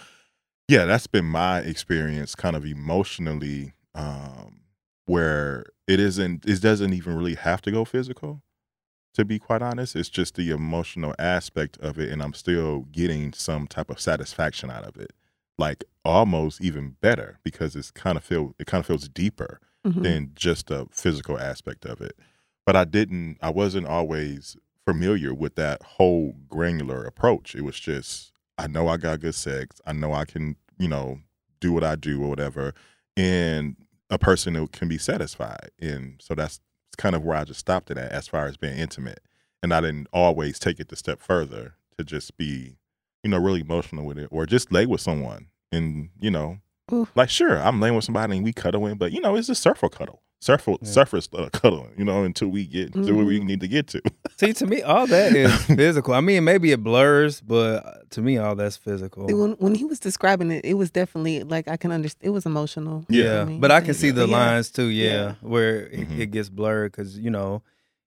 [0.69, 4.59] yeah, that's been my experience, kind of emotionally, um,
[5.07, 6.45] where it isn't.
[6.45, 8.43] It doesn't even really have to go physical.
[9.15, 13.33] To be quite honest, it's just the emotional aspect of it, and I'm still getting
[13.33, 15.11] some type of satisfaction out of it,
[15.57, 20.03] like almost even better because it's kind of feel it kind of feels deeper Mhm.
[20.03, 22.15] than just the physical aspect of it.
[22.65, 23.37] But I didn't.
[23.41, 24.55] I wasn't always
[24.85, 27.55] familiar with that whole granular approach.
[27.55, 29.81] It was just I know I got good sex.
[29.85, 31.21] I know I can, you know,
[31.59, 32.73] do what I do or whatever,
[33.15, 33.75] and
[34.09, 35.71] a person who can be satisfied.
[35.79, 36.59] And so that's
[36.97, 39.19] kind of where I just stopped it at as far as being intimate.
[39.61, 42.77] And I didn't always take it the step further to just be,
[43.23, 46.59] you know, really emotional with it or just lay with someone and, you know,
[47.15, 49.55] like sure, I'm laying with somebody and we cuddle cuddling, but you know, it's a
[49.55, 50.21] surfer cuddle.
[50.39, 50.91] Surfer Yeah.
[50.91, 53.45] surface uh, cuddling, you know, until we get to where we Mhm.
[53.45, 54.01] need to get to.
[54.39, 56.13] See, to me, all that is physical.
[56.13, 59.25] I mean, maybe it blurs, but uh, to me, all that's physical.
[59.25, 62.27] When when he was describing it, it was definitely like I can understand.
[62.27, 63.03] It was emotional.
[63.09, 63.23] Yeah.
[63.23, 64.37] Yeah, I mean, but I can see the Yeah.
[64.37, 64.85] lines too.
[64.89, 65.33] Yeah, Yeah.
[65.41, 66.19] where it, Mhm.
[66.19, 67.63] it gets blurred because you know,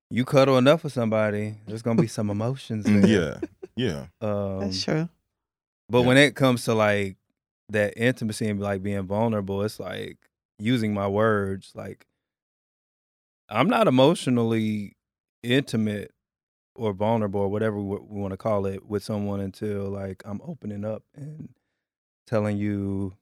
[0.08, 2.84] you cuddle enough with somebody, there's gonna be some emotions.
[2.84, 3.04] There.
[3.06, 3.40] yeah.
[3.74, 4.06] Yeah.
[4.20, 5.08] Um, That's true.
[5.88, 6.06] But Yeah.
[6.06, 7.16] when it comes to like
[7.70, 10.16] that intimacy and like being vulnerable, it's like
[10.60, 11.72] using my words.
[11.74, 12.06] Like
[13.50, 14.96] I'm not emotionally
[15.42, 16.12] intimate
[16.76, 20.40] or vulnerable or whatever we, we want to call it with someone until like I'm
[20.44, 21.50] opening up and
[22.26, 23.14] telling you,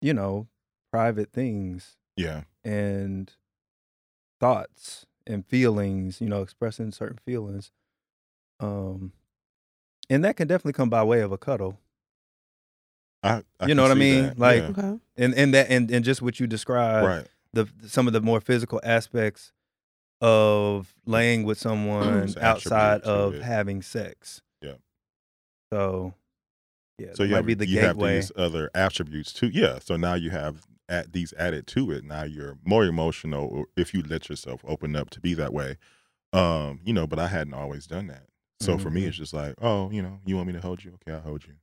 [0.00, 0.46] you know,
[0.90, 2.42] private things Yeah.
[2.64, 3.30] and
[4.40, 7.72] thoughts and feelings, you know, expressing certain feelings.
[8.60, 9.12] Um
[10.08, 11.78] and that can definitely come by way of a cuddle.
[13.22, 14.22] I, I You know what I mean?
[14.28, 14.38] that.
[14.38, 14.68] Like- Yeah.
[14.70, 14.98] Okay.
[15.16, 17.26] And and that and, and just what you described, right.
[17.56, 19.52] The some of the more physical aspects
[20.20, 23.42] of laying with someone outside of it.
[23.42, 24.40] having sex.
[24.62, 24.74] Yeah.
[25.72, 26.14] So
[26.98, 29.48] yeah, So you might have, be the you have these other attributes too.
[29.48, 29.78] Yeah.
[29.80, 32.04] So now you have at these added to it.
[32.04, 35.76] Now you're more emotional or if you let yourself open up to be that way.
[36.32, 38.26] Um, you know, but I hadn't always done that.
[38.60, 39.08] So for me, Mhm.
[39.08, 40.92] it's just like, oh, you know, you want me to hold you?
[40.94, 41.54] Okay, I'll hold you.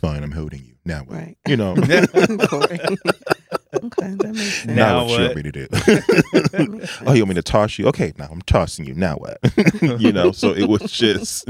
[0.00, 0.74] Fine, I'm holding you.
[0.84, 1.16] Now what?
[1.16, 1.36] Right.
[1.46, 1.74] You know,
[2.48, 2.80] Corey.
[3.74, 4.66] Okay, that makes sense.
[4.66, 5.66] now, Now what, you want me to do?
[7.06, 7.86] Oh, you want me to toss you?
[7.88, 8.94] Okay, now I'm tossing you.
[8.94, 9.38] Now what?
[10.00, 11.48] you know, so it was just,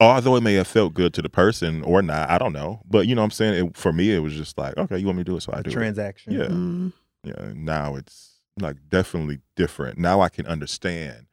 [0.00, 2.80] although it may have felt good to the person or not, I don't know.
[2.88, 3.66] But you know what I'm saying?
[3.66, 5.52] It, for me, it was just like, okay, you want me to do it, so
[5.54, 5.72] I do it.
[5.72, 6.32] transaction.
[6.32, 6.46] Yeah.
[6.46, 6.92] Mm,
[7.24, 9.98] Yeah, now it's like definitely different.
[9.98, 11.26] Now I can understand.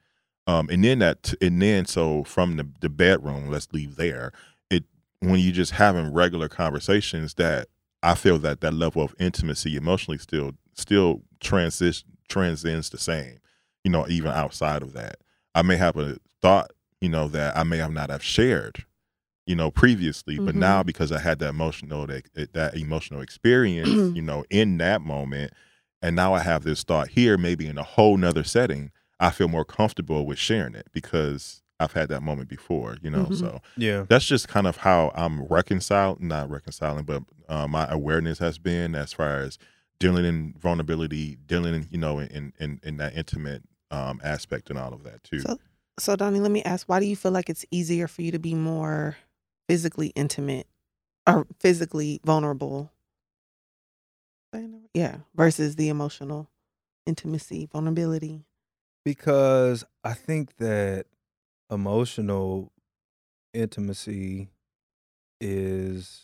[0.48, 4.32] Um, and then that, and then so from the the bedroom, let's leave there.
[4.72, 4.84] It
[5.20, 7.68] when you just having regular conversations, that
[8.02, 13.40] I feel that that level of intimacy emotionally still still transition transcends the same.
[13.84, 15.18] You know, even outside of that,
[15.56, 16.72] I may have a thought,
[17.02, 18.86] you know, that I may have not have shared,
[19.46, 20.60] you know, previously, but Mhm.
[20.60, 25.54] now because I had that emotional that that emotional experience, you know, in that moment,
[26.02, 29.50] and now I have this thought here, maybe in a whole nother setting, I feel
[29.50, 33.26] more comfortable with sharing it because I've had that moment before, you know.
[33.26, 33.36] Mhm.
[33.38, 34.06] So Yeah.
[34.10, 38.96] that's just kind of how I'm reconciled, not reconciling, but uh, my awareness has been
[38.96, 39.58] as far as
[40.00, 44.78] dealing in vulnerability, dealing in, you know, in in, in that intimate um, aspect and
[44.78, 45.40] all of that too.
[45.40, 45.58] So,
[46.00, 48.40] so Donnie, let me ask: Why do you feel like it's easier for you to
[48.40, 49.18] be more
[49.68, 50.68] physically intimate
[51.28, 52.92] or physically vulnerable?
[54.94, 56.50] Yeah, versus the emotional
[57.06, 58.44] intimacy, vulnerability.
[59.06, 61.06] because I think that
[61.72, 62.72] emotional
[63.54, 64.50] intimacy
[65.42, 66.24] is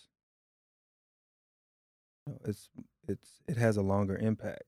[2.44, 2.70] it's
[3.08, 4.64] it's it has a longer impact.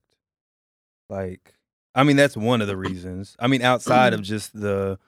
[1.08, 1.54] Like
[1.94, 3.36] I mean that's one of the reasons.
[3.38, 4.24] I mean outside of mm-hmm.
[4.24, 4.98] just the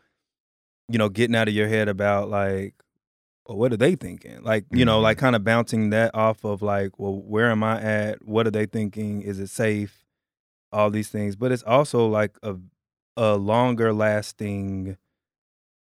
[0.88, 2.74] you know getting out of your head about like
[3.50, 4.42] well, what are they thinking?
[4.44, 5.26] Like, you know, like mm-hmm.
[5.26, 8.24] kind of bouncing that off of like, well, where am I at?
[8.24, 9.22] What are they thinking?
[9.22, 10.04] Is it safe?
[10.70, 11.34] All these things.
[11.34, 12.56] But it's also like a
[13.16, 14.96] a longer lasting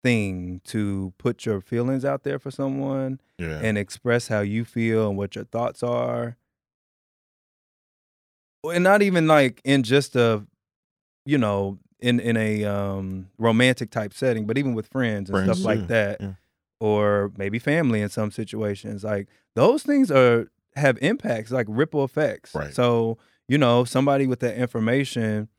[0.03, 3.59] thing to put your feelings out there for someone yeah.
[3.61, 6.37] and express how you feel and what your thoughts are.
[8.63, 10.45] And not even like in just a
[11.25, 15.59] you know, in in a um romantic type setting, but even with friends and Friends,
[15.59, 16.21] stuff like yeah, that.
[16.21, 16.31] yeah.
[16.79, 19.03] Or maybe family in some situations.
[19.03, 22.53] Like those things are have impacts, like ripple effects.
[22.53, 22.73] Right.
[22.73, 23.17] So,
[23.47, 25.49] you know, somebody with that information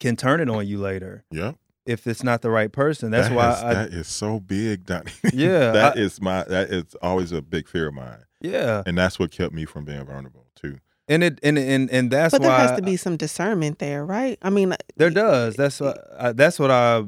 [0.00, 1.56] can turn it on you later Yep.
[1.86, 3.10] If it's not the right person.
[3.10, 5.10] That's That why has- I that is so big, Donnie.
[5.32, 8.82] Yeah, that I- is my that is always a big fear of mine, yeah.
[8.86, 10.78] and that's what kept me from being vulnerable too.
[11.08, 12.38] And it and and and that's why.
[12.38, 14.38] but there why has to be some discernment there, right?
[14.40, 15.54] I mean, There does.
[15.56, 17.04] That's what I, that's what I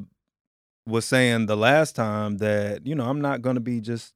[0.87, 4.13] was saying the last time that you know I'm not going to be just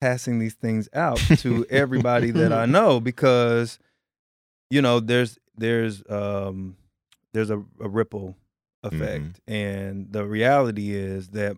[0.00, 3.78] passing these things out to everybody that I know because
[4.70, 6.76] you know there's there's um
[7.34, 8.36] there's a, a ripple
[8.84, 9.02] Mm-hmm.
[9.02, 11.54] effect and the reality is that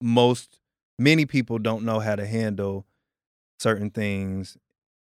[0.00, 0.58] most
[0.98, 2.86] many people don't know how to handle
[3.60, 4.56] certain things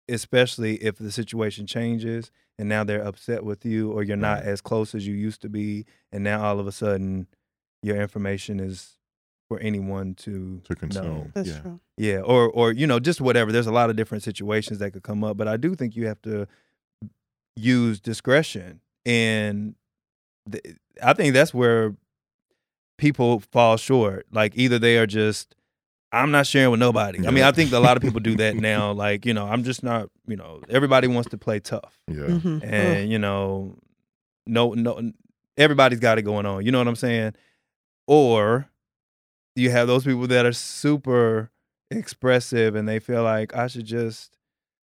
[0.09, 4.47] especially if the situation changes and now they're upset with you or you're not Right.
[4.47, 7.27] as close as you used to be and now all of a sudden
[7.83, 8.97] your information is
[9.47, 10.75] for anyone to to know.
[10.79, 11.31] consume.
[11.35, 11.59] That's yeah.
[11.61, 11.79] true.
[11.97, 13.51] Yeah, or or you know, just whatever.
[13.51, 16.05] There's a lot of different situations that could come up, but I do think you
[16.05, 16.47] have to
[17.55, 19.75] use discretion, and th-
[21.03, 21.95] I think that's where
[22.97, 24.25] people fall short.
[24.31, 25.55] Like either they are just,
[26.11, 27.25] I'm not sharing with nobody.
[27.27, 28.91] I mean, I think a lot of people do that now.
[28.99, 30.09] Like you know, I'm just not.
[30.27, 32.15] You know, everybody wants to play tough, Yeah.
[32.27, 32.63] Mhm.
[32.63, 33.77] and you know,
[34.45, 35.11] no, no,
[35.57, 36.65] everybody's got it going on.
[36.65, 37.33] You know what I'm saying?
[38.07, 38.67] Or
[39.55, 41.51] you have those people that are super
[41.91, 44.37] expressive and they feel like I should just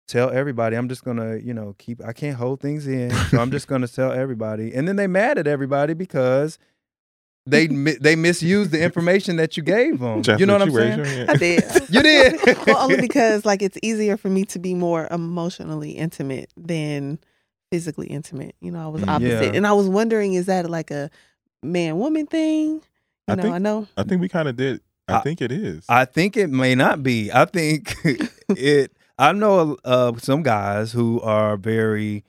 [0.07, 0.75] tell everybody.
[0.75, 2.03] I'm just gonna, you know, keep.
[2.05, 4.73] I can't hold things in, so I'm just gonna tell everybody.
[4.73, 6.57] And then they mad at everybody because
[7.45, 10.21] they they misused the information that you gave them.
[10.39, 11.29] you know what I'm saying?
[11.29, 11.63] I did.
[11.89, 12.39] You did.
[12.65, 17.19] well, only because like it's easier for me to be more emotionally intimate than
[17.71, 18.55] physically intimate.
[18.61, 19.07] You know, I was Mm.
[19.09, 19.57] opposite, Yeah.
[19.57, 21.09] and I was wondering, is that like a
[21.61, 22.75] man woman thing?
[22.75, 22.81] You
[23.27, 23.87] I know, think- I know.
[23.97, 24.79] I think we kind of did.
[25.09, 25.83] I, I- think it is.
[25.89, 27.29] I think it may not be.
[27.31, 27.93] I think
[28.49, 28.91] it.
[29.17, 32.23] I know uh, some guys who are very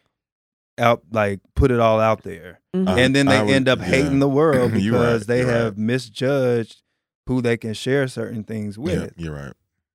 [0.78, 2.89] out, like put it all out there, Mhm.
[2.89, 3.85] Uh, and then they would- end up yeah.
[3.86, 5.55] hating the world You're right, because they you're right.
[5.56, 6.82] have misjudged
[7.27, 9.01] who they can share certain things with.
[9.02, 9.52] yeah, you're right.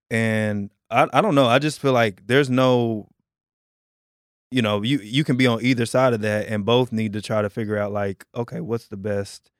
[0.09, 1.45] And I, I don't know.
[1.45, 3.07] I just feel like there's no,
[4.51, 7.21] you know, you you can be on either side of that, and both need to
[7.21, 9.51] try to figure out like, okay, what's the best?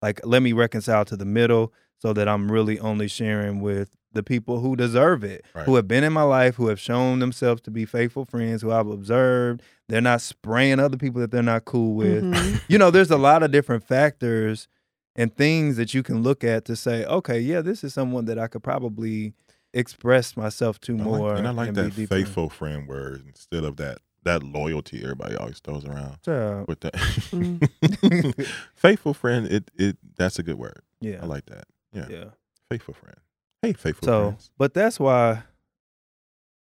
[0.00, 4.22] Like, let me reconcile to the middle so that I'm really only sharing with the
[4.22, 5.64] people who deserve it, Right.
[5.66, 8.72] who have been in my life, who have shown themselves to be faithful friends, who
[8.72, 9.62] I've observed.
[9.88, 12.60] They're not spraying other people that they're not cool with Mhm.
[12.68, 14.68] you know, there's a lot of different factors
[15.16, 18.38] and things that you can look at to say, okay, yeah, this is someone that
[18.38, 19.34] I could probably
[19.74, 21.34] express myself to I like- more.
[21.34, 22.14] and I like be that deeper.
[22.14, 26.92] faithful friend word instead of that that loyalty everybody always throws around Yeah, with that.
[26.94, 28.46] Mm.
[28.74, 30.80] faithful friend, it it that's a good word.
[31.00, 31.64] yeah, I like that.
[31.92, 32.24] Yeah, yeah.
[32.70, 33.16] faithful friend.
[33.62, 34.50] Hey, faithful So, friends.
[34.58, 35.42] but that's why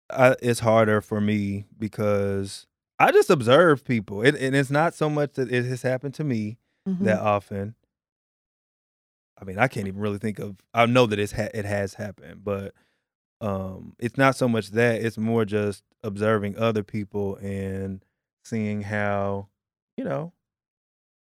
[0.10, 2.68] I, it's harder for me because
[2.99, 6.24] I just observe people, it, and it's not so much that it has happened to
[6.24, 6.57] me
[6.88, 7.03] Mhm.
[7.06, 7.76] that often.
[9.41, 10.56] I mean, I can't even really think of.
[10.74, 12.74] I know that it's ha- it has happened, but
[13.41, 15.02] um, it's not so much that.
[15.03, 18.06] It's more just observing other people and
[18.45, 19.49] seeing how,
[19.98, 20.32] you know,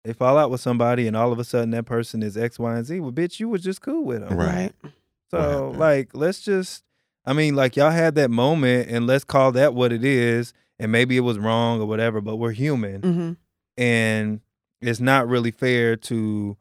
[0.04, 2.76] they fall out with somebody, and all of a sudden that person is X, Y,
[2.76, 3.00] and Z.
[3.00, 4.38] Well, bitch, you was just cool with them.
[4.38, 4.72] Right.
[4.84, 4.92] right.
[5.36, 6.84] So, like, let's just.
[7.26, 10.54] I mean, like y'all had that moment, and let's call that what it is.
[10.78, 13.32] And maybe it was wrong or whatever, but we're human hmm
[13.78, 14.42] and
[14.82, 16.58] it's not really fair to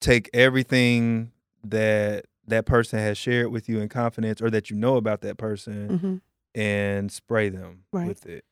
[0.00, 1.32] take everything
[1.64, 5.36] that that person has shared with you in confidence or that you know about that
[5.36, 6.16] person hmm
[6.60, 8.06] and spray them Right.
[8.06, 8.44] with it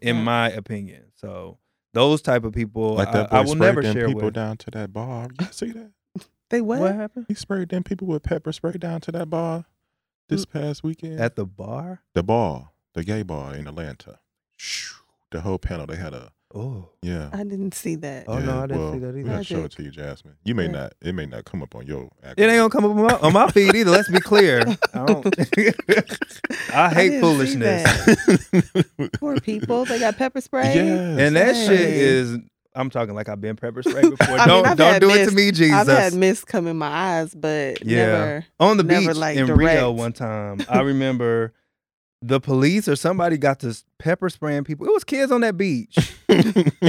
[0.00, 1.58] in my opinion so
[1.92, 4.34] those type of people Like I, that boy I will never them share people with
[4.34, 5.28] down to that bar.
[5.38, 5.90] You see that?
[6.50, 6.80] They what?
[6.80, 9.64] what happened He sprayed them people with pepper spray down to that bar
[10.28, 11.18] this past weekend.
[11.20, 14.18] at the bar the bar, the gay bar in Atlanta.
[15.30, 17.30] The whole panel, they had a oh yeah.
[17.32, 18.24] I didn't see that.
[18.28, 19.30] Oh, no, I didn't well, see that We either.
[19.30, 20.34] gotta show it to you, Jasmine.
[20.44, 20.70] You may Yeah.
[20.72, 20.92] not.
[21.00, 22.10] It may not come up on your.
[22.24, 24.60] it ain't gonna come up on my, on my feed either let's be clear
[24.94, 25.26] i don't
[26.74, 28.16] i hate didn't foolishness
[29.18, 29.84] Poor people.
[29.84, 30.74] They got pepper spray.
[30.74, 31.18] Yes.
[31.20, 32.38] and that shit is
[32.74, 35.34] i'm talking like i've been pepper sprayed before don't I've don't had do it to
[35.34, 37.96] me jesus I've had mist come in my eyes, but Yeah.
[38.06, 38.46] never.
[38.60, 39.74] on the never, beach like, in direct.
[39.80, 40.60] Rio one time.
[40.68, 41.52] I remember
[42.22, 44.86] the police or somebody got to pepper spraying people.
[44.86, 45.96] It was kids on that beach
[46.28, 46.56] and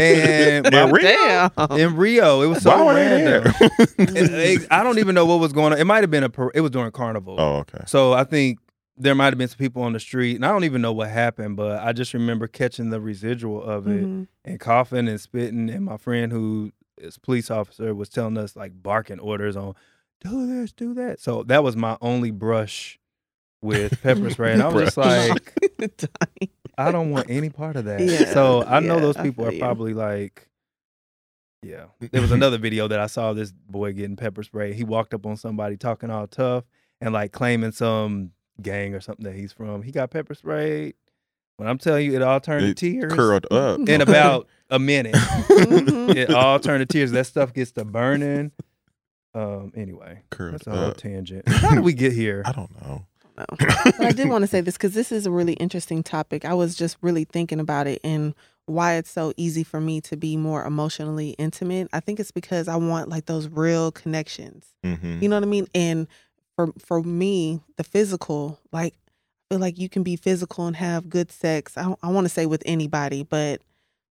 [0.68, 1.50] In oh, Rio?
[1.58, 1.72] Damn.
[1.80, 2.42] in Rio.
[2.42, 3.54] It was so Why random.
[3.60, 3.70] there?
[3.98, 5.80] It- it- I don't even know what was going on.
[5.80, 6.30] It might have been a.
[6.30, 7.38] par- It was during carnival.
[7.40, 7.84] oh, okay.
[7.88, 8.60] So I think
[9.02, 11.10] there might have been some people on the street, and I don't even know what
[11.10, 14.28] happened, but I just remember catching the residual of it Mhm.
[14.46, 15.70] and coughing and spitting.
[15.70, 19.74] And my friend, who is a police officer, was telling us like barking orders on,
[20.22, 23.00] "Do this, do that." So that was my only brush
[23.62, 25.54] with pepper spray, and I was just like,
[26.78, 28.00] I don't want any part of that.
[28.02, 29.60] Yeah, so I know those people are you.
[29.60, 30.48] probably like.
[31.64, 31.86] Yeah.
[32.00, 34.74] There was another video that I saw this boy getting pepper spray.
[34.74, 36.64] He walked up on somebody talking all tough
[37.00, 39.82] and like claiming some gang or something that he's from.
[39.84, 40.96] He got pepper sprayed.
[41.58, 44.80] When I'm telling you, it all turned It to tears curled up in about a
[44.80, 45.14] minute.
[45.16, 46.16] Mhm.
[46.16, 47.12] it all turned to tears.
[47.12, 48.52] That stuff gets to burning.
[49.34, 49.72] Um.
[49.76, 50.98] Anyway, curled that's a whole up.
[50.98, 51.48] tangent.
[51.50, 52.44] How did we get here?
[52.46, 53.06] I don't know.
[53.38, 53.68] don't know.
[53.98, 56.44] but I did want to say this because this is a really interesting topic.
[56.44, 58.34] I was just really thinking about it and
[58.66, 61.88] why it's so easy for me to be more emotionally intimate.
[61.94, 64.66] I think it's because I want like those real connections.
[64.84, 65.68] hmm You know what I mean?
[65.74, 66.08] And
[66.68, 68.94] for for me, the physical, like
[69.50, 71.78] I feel like you can be physical and have good sex.
[71.78, 73.62] I I want to say with anybody, but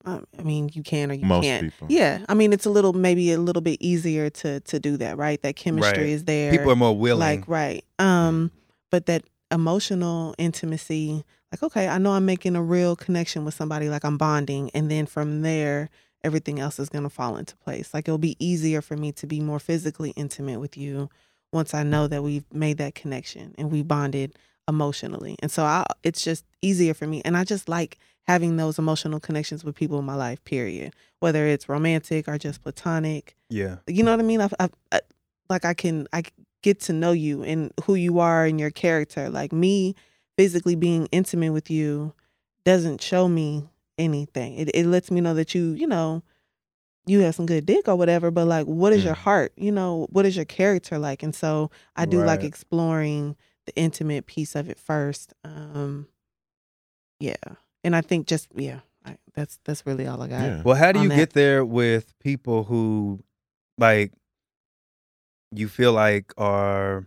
[0.06, 1.64] um, I mean you can or you Most can't.
[1.64, 1.88] people.
[1.90, 5.18] Yeah, I mean it's a little maybe a little bit easier to to do that,
[5.18, 5.42] right?
[5.42, 6.10] That chemistry Right.
[6.10, 6.52] is there.
[6.52, 7.20] People are more willing.
[7.20, 7.84] like right.
[8.00, 8.52] Um,
[8.92, 13.90] but that emotional intimacy, like okay, I know I'm making a real connection with somebody,
[13.90, 15.90] like I'm bonding, and then from there
[16.26, 17.94] everything else is going to fall into place.
[17.94, 21.10] Like it'll be easier for me to be more physically intimate with you
[21.54, 25.36] once I know that we've made that connection and we bonded emotionally.
[25.42, 29.20] And so I it's just easier for me and I just like having those emotional
[29.20, 30.94] connections with people in my life, period.
[31.20, 33.36] Whether it's romantic or just platonic.
[33.50, 33.78] yeah.
[33.88, 34.42] You know what I mean?
[34.42, 35.00] I, I, I
[35.50, 36.24] like I can I
[36.62, 39.30] get to know you and who you are and your character.
[39.30, 39.96] Like me
[40.38, 42.14] physically being intimate with you
[42.66, 44.56] doesn't show me anything.
[44.56, 46.24] It it lets me know that you, you know,
[47.06, 49.20] you have some good dick or whatever, but like what is your Mm.
[49.20, 49.54] heart?
[49.58, 51.22] You know, what is your character like?
[51.24, 53.36] And so I do like exploring
[53.66, 55.34] the intimate piece of it first.
[55.44, 56.08] Um
[57.20, 57.36] yeah.
[57.84, 60.42] And I think just yeah, I, that's that's really all I got.
[60.42, 60.62] Yeah.
[60.64, 61.16] Well, how do you that.
[61.16, 63.24] get there with people who,
[63.78, 64.14] like,
[65.52, 67.06] you feel like are,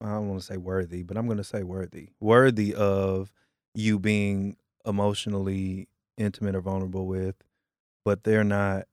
[0.00, 3.32] I don't want to say worthy, but I'm going to say worthy, worthy of
[3.74, 7.36] you being emotionally intimate or vulnerable with,
[8.04, 8.84] but they're not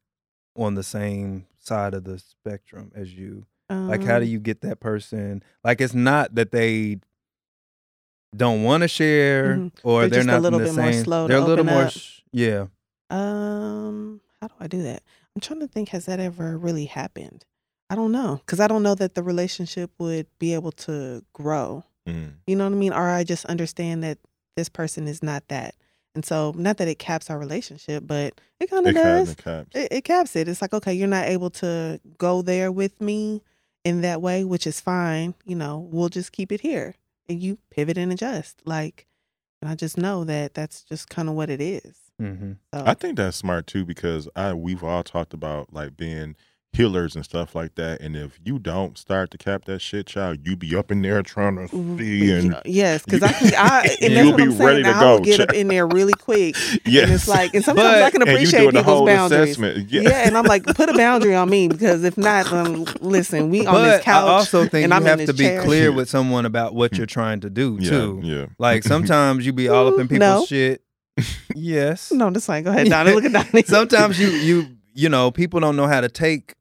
[0.56, 3.46] on the same side of the spectrum as you.
[3.70, 5.44] Like, how do Um, you get that person?
[5.64, 7.00] Like, it's not that they
[8.36, 9.72] don't want to share Mhm.
[9.84, 11.66] or They're they're, just a not in little bit more slow to They're a little
[11.66, 12.68] more, sh- yeah.
[13.10, 15.04] Um, how do I do that?
[15.36, 15.90] I'm trying to think.
[15.90, 17.46] Has that ever really happened?
[17.90, 21.86] I don't know, because I don't know that the relationship would be able to grow.
[22.08, 22.34] Mm.
[22.46, 22.92] You know what I mean?
[22.94, 24.18] Or I just understand that
[24.58, 25.76] this person is not that,
[26.18, 29.36] and so not that it caps our relationship, but it kind of does.
[29.36, 29.70] caps.
[29.76, 30.48] It, it caps it.
[30.48, 33.44] It's like okay, you're not able to go there with me
[33.84, 35.36] in that way, which is fine.
[35.46, 36.96] You know, we'll just keep it here,
[37.30, 38.64] and you pivot and adjust.
[38.66, 39.06] Like,
[39.62, 41.96] and I just know that that's just kind of what it is.
[42.20, 42.54] Mm-hmm.
[42.74, 46.36] So I think that's smart too because I we've all talked about like being
[46.78, 48.00] healers and stuff like that.
[48.02, 51.22] And if you don't start to cap that shit, child, you be up in there
[51.24, 53.54] trying to mm, see and Y- yes, because I can.
[53.58, 54.62] I, and you'll be I'm saying.
[54.62, 56.56] ready to I will go, get up in there really quick,
[56.86, 59.58] yes, and it's like, and sometimes But- I can appreciate doing people's whole boundaries.
[59.58, 60.02] Yeah.
[60.02, 63.66] Yeah, and I'm like, put a boundary on me because if not, then listen, we
[63.66, 64.24] on this couch.
[64.24, 65.64] I also think and you I'm have to be chair.
[65.64, 68.20] clear with someone about what you're trying to do yeah, too.
[68.24, 68.46] yeah.
[68.58, 70.46] Like sometimes you be all up in people's no.
[70.46, 70.82] shit.
[71.56, 72.12] Yes.
[72.12, 72.64] no, that's fine.
[72.64, 73.14] Go ahead, Donnie.
[73.14, 73.64] Look at Donnie.
[73.64, 76.54] Sometimes you you you know people don't know how to take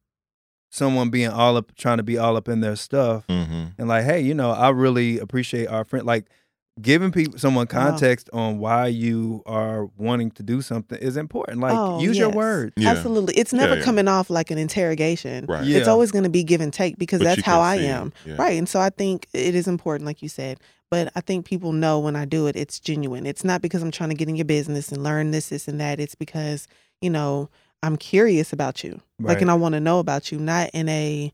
[0.77, 4.03] someone being all up trying to be all up in their stuff hmm and like
[4.05, 6.25] hey you know I really appreciate our friend like
[6.79, 7.89] giving people someone Wow.
[7.89, 11.59] context on why you are wanting to do something is important.
[11.59, 12.73] Like Oh, use your words.
[12.77, 12.91] Yeah.
[12.91, 13.33] Absolutely.
[13.33, 13.83] It's never yeah.
[13.83, 15.47] coming off like an interrogation.
[15.47, 15.65] Right.
[15.65, 15.79] Yeah.
[15.79, 18.13] It's always going to be give and take because But that's how I am.
[18.27, 18.35] yeah.
[18.37, 18.59] Right.
[18.59, 20.59] And so I think it is important, like you said.
[20.91, 23.25] But I think people know when I do it, it's genuine.
[23.25, 25.81] It's not because I'm trying to get in your business and learn this, this, and
[25.81, 25.99] that.
[25.99, 26.67] It's because,
[27.01, 27.49] you know,
[27.83, 29.01] I'm curious about you.
[29.19, 31.31] Like, and I want to know about you, not in a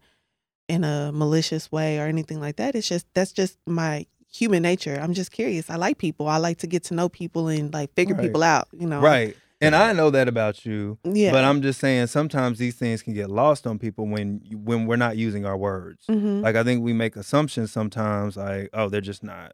[0.70, 2.76] in a malicious way or anything like that.
[2.76, 4.98] It's just that's just my human nature.
[5.02, 5.70] I'm just curious.
[5.70, 6.28] I like people.
[6.28, 8.24] I like to get to know people and like figure Right.
[8.24, 9.00] people out, you know.
[9.02, 9.36] Right.
[9.62, 10.98] And I know that about you.
[11.06, 11.32] Yeah.
[11.32, 14.98] But I'm just saying sometimes these things can get lost on people when when we're
[14.98, 16.06] not using our words.
[16.08, 19.54] hmm Like I think we make assumptions sometimes like oh they're just not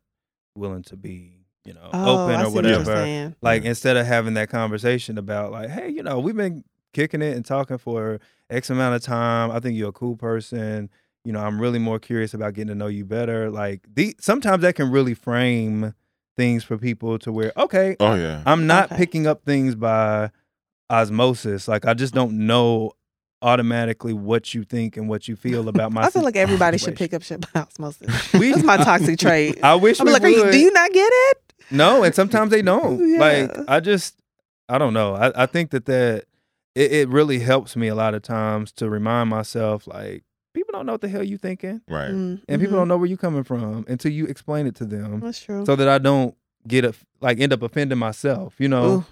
[0.56, 3.34] willing to be, you know, oh, open or whatever.
[3.42, 3.70] Like Yeah.
[3.70, 6.64] instead of having that conversation about like hey, you know, we've been
[6.94, 9.52] kicking it and talking for X amount of time.
[9.52, 10.90] I think you're a cool person.
[11.26, 13.50] You know, I'm really more curious about getting to know you better.
[13.50, 15.94] Like the sometimes that can really frame
[16.38, 18.42] things for people to where okay, Oh yeah.
[18.46, 18.98] I'm not Okay.
[18.98, 20.32] picking up things by
[20.90, 21.68] osmosis.
[21.68, 22.94] Like I just don't know
[23.42, 26.02] automatically what you think and what you feel about my.
[26.06, 28.34] I feel like everybody should pick up shit by osmosis.
[28.40, 29.64] We- That's my toxic trait.
[29.64, 31.38] I wish I'm we like, are you, do you not get it?
[31.72, 33.20] No, and sometimes they don't.
[33.20, 34.20] Like I just,
[34.68, 35.16] I don't know.
[35.16, 36.26] I, I think that that
[36.80, 40.24] it, it really helps me a lot of times to remind myself like
[40.54, 42.12] people don't know what the hell you're thinking, right.
[42.12, 42.82] Mm, and people mhm.
[42.82, 45.66] don't know where you're coming from until you explain it to them, That's true.
[45.66, 46.36] so that I don't
[46.68, 48.56] get a, like end up offending myself.
[48.60, 48.86] You know.
[48.86, 49.06] Ooh,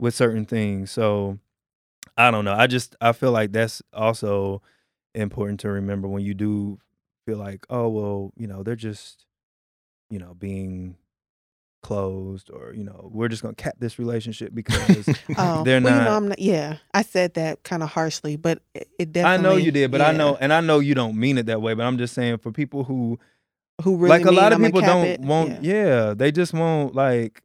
[0.00, 0.90] with certain things.
[0.90, 1.38] So
[2.16, 2.54] I don't know.
[2.54, 4.62] I just I feel like that's also
[5.14, 6.78] important to remember when you do
[7.26, 9.26] feel like, oh well, you know, they're just,
[10.08, 10.96] you know, being
[11.82, 15.98] closed or, you know, we're just gonna cap this relationship because oh, they're well, not
[15.98, 16.38] You know, I'm not.
[16.38, 20.00] Yeah, I said that kind of harshly, but it, it I know you did, but
[20.00, 22.38] I know and I know you don't mean it that way, but I'm just saying
[22.38, 23.18] for people who
[23.82, 25.20] who really like a lot of I'ma people don't it.
[25.20, 25.74] won't Yeah.
[26.08, 26.14] yeah.
[26.14, 27.42] they just won't like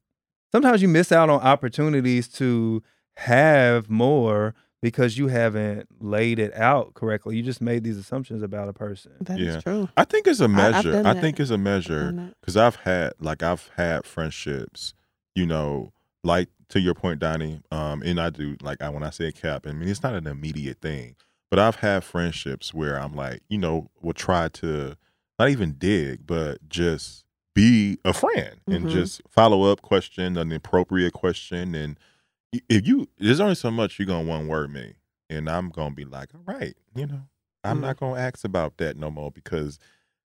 [0.51, 2.83] sometimes you miss out on opportunities to
[3.15, 4.53] have more
[4.85, 9.11] because you haven't laid it out correctly you just made these assumptions about a person
[9.21, 9.61] That is Yeah.
[9.61, 9.89] true.
[9.97, 10.91] I think it's a I've measure.
[10.91, 11.21] done I, that.
[11.21, 14.93] think it's a I've measure because I've had like I've had friendships,
[15.33, 15.91] you know,
[16.23, 17.61] like to your point, Donnie.
[17.71, 20.27] Um, and I do like I when I say cap, I mean it's not an
[20.27, 21.15] immediate thing,
[21.49, 24.97] but I've had friendships where I'm like, you know, will try to
[25.39, 27.25] not even dig, but just
[27.55, 28.89] be a friend and Mhm.
[28.91, 32.03] just follow up question an appropriate question and y-
[32.69, 34.93] if you there's only so much you're gonna one word me
[35.29, 37.21] and i'm gonna be like all right you know
[37.63, 37.81] i'm Mhm.
[37.81, 39.79] not gonna ask about that no more because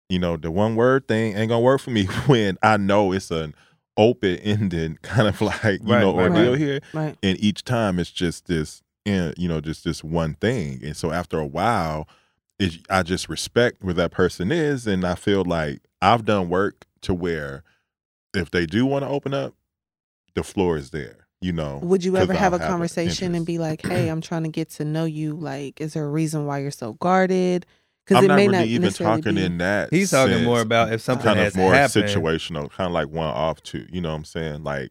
[0.09, 3.31] you know the one word thing ain't gonna work for me when i know it's
[3.31, 3.55] an
[3.97, 6.59] open-ended kind of like you Right, know right, ordeal right.
[6.59, 7.17] here Right.
[7.23, 11.13] and each time it's just this eh, you know just this one thing and so
[11.13, 12.09] after a while
[12.59, 16.87] it, i just respect where that person is and i feel like i've done work
[17.03, 17.63] to where
[18.35, 19.55] if they do want to open up
[20.35, 23.47] the floor is there you know Would you ever have I'll a have conversation and
[23.47, 25.35] be like, "Hey, I'm trying to get to know you.
[25.35, 27.67] Like, is there a reason why you're so guarded?"
[28.05, 29.45] Because i'm it not may really not even talking be.
[29.45, 32.87] in that he's talking more about if something kind has of more happened situational kind
[32.87, 34.91] of like one off too you know what i'm saying like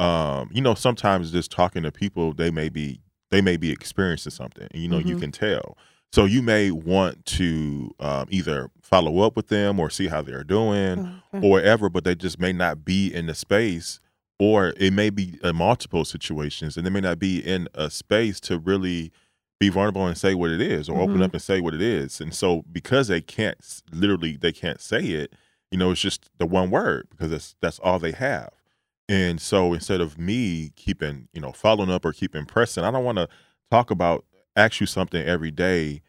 [0.00, 3.00] um you know sometimes just talking to people they may be
[3.30, 5.20] they may be experiencing something and you know you Mhm.
[5.20, 5.78] can tell
[6.12, 10.42] so you may want to um, either follow up with them or see how they're
[10.42, 11.46] doing Oh, okay.
[11.46, 14.00] or whatever but they just may not be in the space
[14.38, 18.38] or it may be in multiple situations and they may not be in a space
[18.40, 19.10] to really
[19.60, 21.24] be vulnerable and say what it is or open Mhm.
[21.24, 25.00] up and say what it is and so because they can't literally they can't say
[25.02, 25.34] it
[25.72, 28.50] you know it's just the one word because that's that's all they have
[29.08, 33.04] and so instead of me keeping you know following up or keeping pressing i don't
[33.04, 33.28] want to
[33.70, 34.24] talk about
[34.54, 36.00] ask you something every day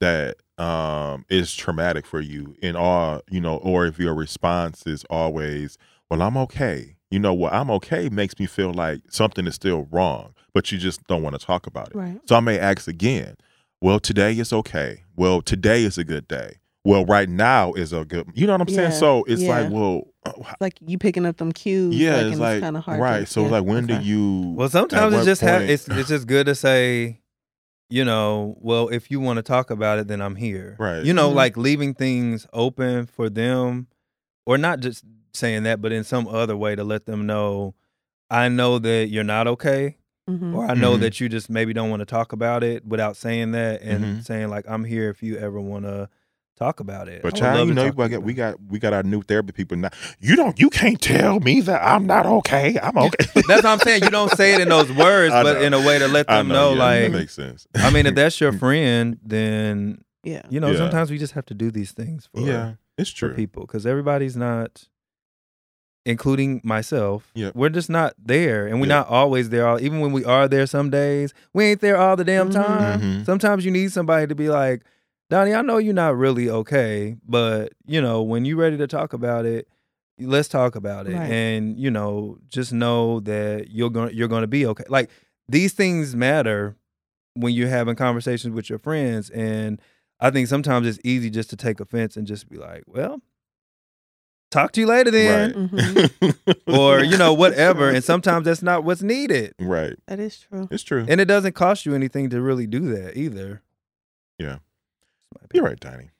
[0.00, 5.02] that um is traumatic for you in all you know or if your response is
[5.08, 5.78] always
[6.10, 9.86] well i'm okay you know what i'm okay makes me feel like something is still
[9.90, 12.20] wrong but you just don't want to talk about it right.
[12.26, 13.36] so I may ask again,
[13.80, 15.04] well, today is okay.
[15.14, 16.56] Well, today is a good day.
[16.84, 18.90] Well, right now is a good, you know what I'm saying?
[18.90, 21.94] Yeah, So it's like, well, It's like you picking up them cues.
[21.94, 22.98] yeah, like, it's and like, kind of hard.
[23.00, 23.20] right.
[23.20, 23.48] To, so yeah.
[23.50, 23.98] like, when okay.
[23.98, 27.20] do you, well sometimes at it's what just ha- it's it's just good to say
[27.90, 31.04] you know well if you want to talk about it then i'm here Right.
[31.04, 31.34] you know Mhm.
[31.34, 33.86] like leaving things open for them
[34.44, 37.74] or not just saying that but in some other way to let them know
[38.30, 39.96] i know that you're not okay
[40.28, 40.54] Mhm.
[40.54, 41.00] or I know Mhm.
[41.00, 44.24] that you just maybe don't want to talk about it without saying that and Mhm.
[44.26, 46.10] saying like I'm here if you ever want to
[46.58, 47.22] talk about it.
[47.22, 49.88] But child, you know, we got, we got, we got our new therapy people now.
[50.20, 52.78] You don't, you can't tell me that I'm not okay.
[52.82, 53.24] I'm okay.
[53.48, 54.02] That's what I'm saying.
[54.02, 56.48] You don't say it in those words, but in a way to let I them
[56.48, 57.66] know, yeah, that like makes sense.
[57.76, 60.42] I mean, if that's your friend, then yeah.
[60.50, 60.76] you know Yeah.
[60.76, 63.34] sometimes we just have to do these things for yeah, it's for true.
[63.34, 64.88] people because everybody's not,
[66.08, 67.30] including myself.
[67.34, 67.54] Yep.
[67.54, 68.96] We're just not there, and we're Yep.
[68.96, 69.66] not always there.
[69.68, 72.54] all- Even when we are there, some days we ain't there all the damn Mhm.
[72.54, 73.00] time.
[73.00, 73.26] Mhm.
[73.26, 74.82] Sometimes you need somebody to be like,
[75.30, 79.12] Donnie, I know you're not really okay, but you know when you're ready to talk
[79.12, 79.68] about it,
[80.18, 81.30] let's talk about it, Right.
[81.30, 84.84] and you know just know that you're going to you're going to be okay.
[84.88, 85.10] Like
[85.48, 86.74] these things matter
[87.34, 89.78] when you're having conversations with your friends, and
[90.20, 93.20] I think sometimes it's easy just to take offense and just be like, well.
[94.50, 95.52] Talk to you later then.
[95.70, 95.70] right.
[95.70, 96.74] Mm-hmm.
[96.74, 97.90] Or, you know, whatever.
[97.90, 99.54] And sometimes that's not what's needed.
[99.58, 99.94] right.
[100.06, 100.68] That is true.
[100.70, 101.04] It's true.
[101.08, 103.62] And it doesn't cost you anything to really do that either.
[104.38, 104.58] Yeah.
[105.40, 105.48] That's.
[105.52, 106.10] You're right, Donnie.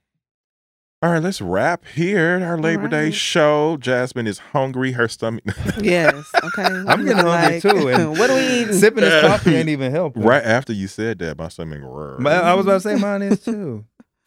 [1.01, 2.45] All right, let's wrap here.
[2.45, 3.77] Our Labor Day show.
[3.77, 4.93] Jasmine is hungry.
[4.93, 5.45] Her stomach.
[5.81, 6.29] Yes.
[6.43, 6.65] Okay.
[6.89, 7.89] I'm getting hungry like, too.
[7.89, 8.75] And what are we eating?
[8.75, 10.25] Sipping this coffee ain't even helping.
[10.25, 11.81] right after you said that, my stomach.
[11.83, 12.27] roared.
[12.27, 13.85] I was about to say mine is too.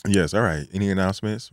[0.07, 0.33] Yes.
[0.33, 0.65] All right.
[0.73, 1.51] Any announcements?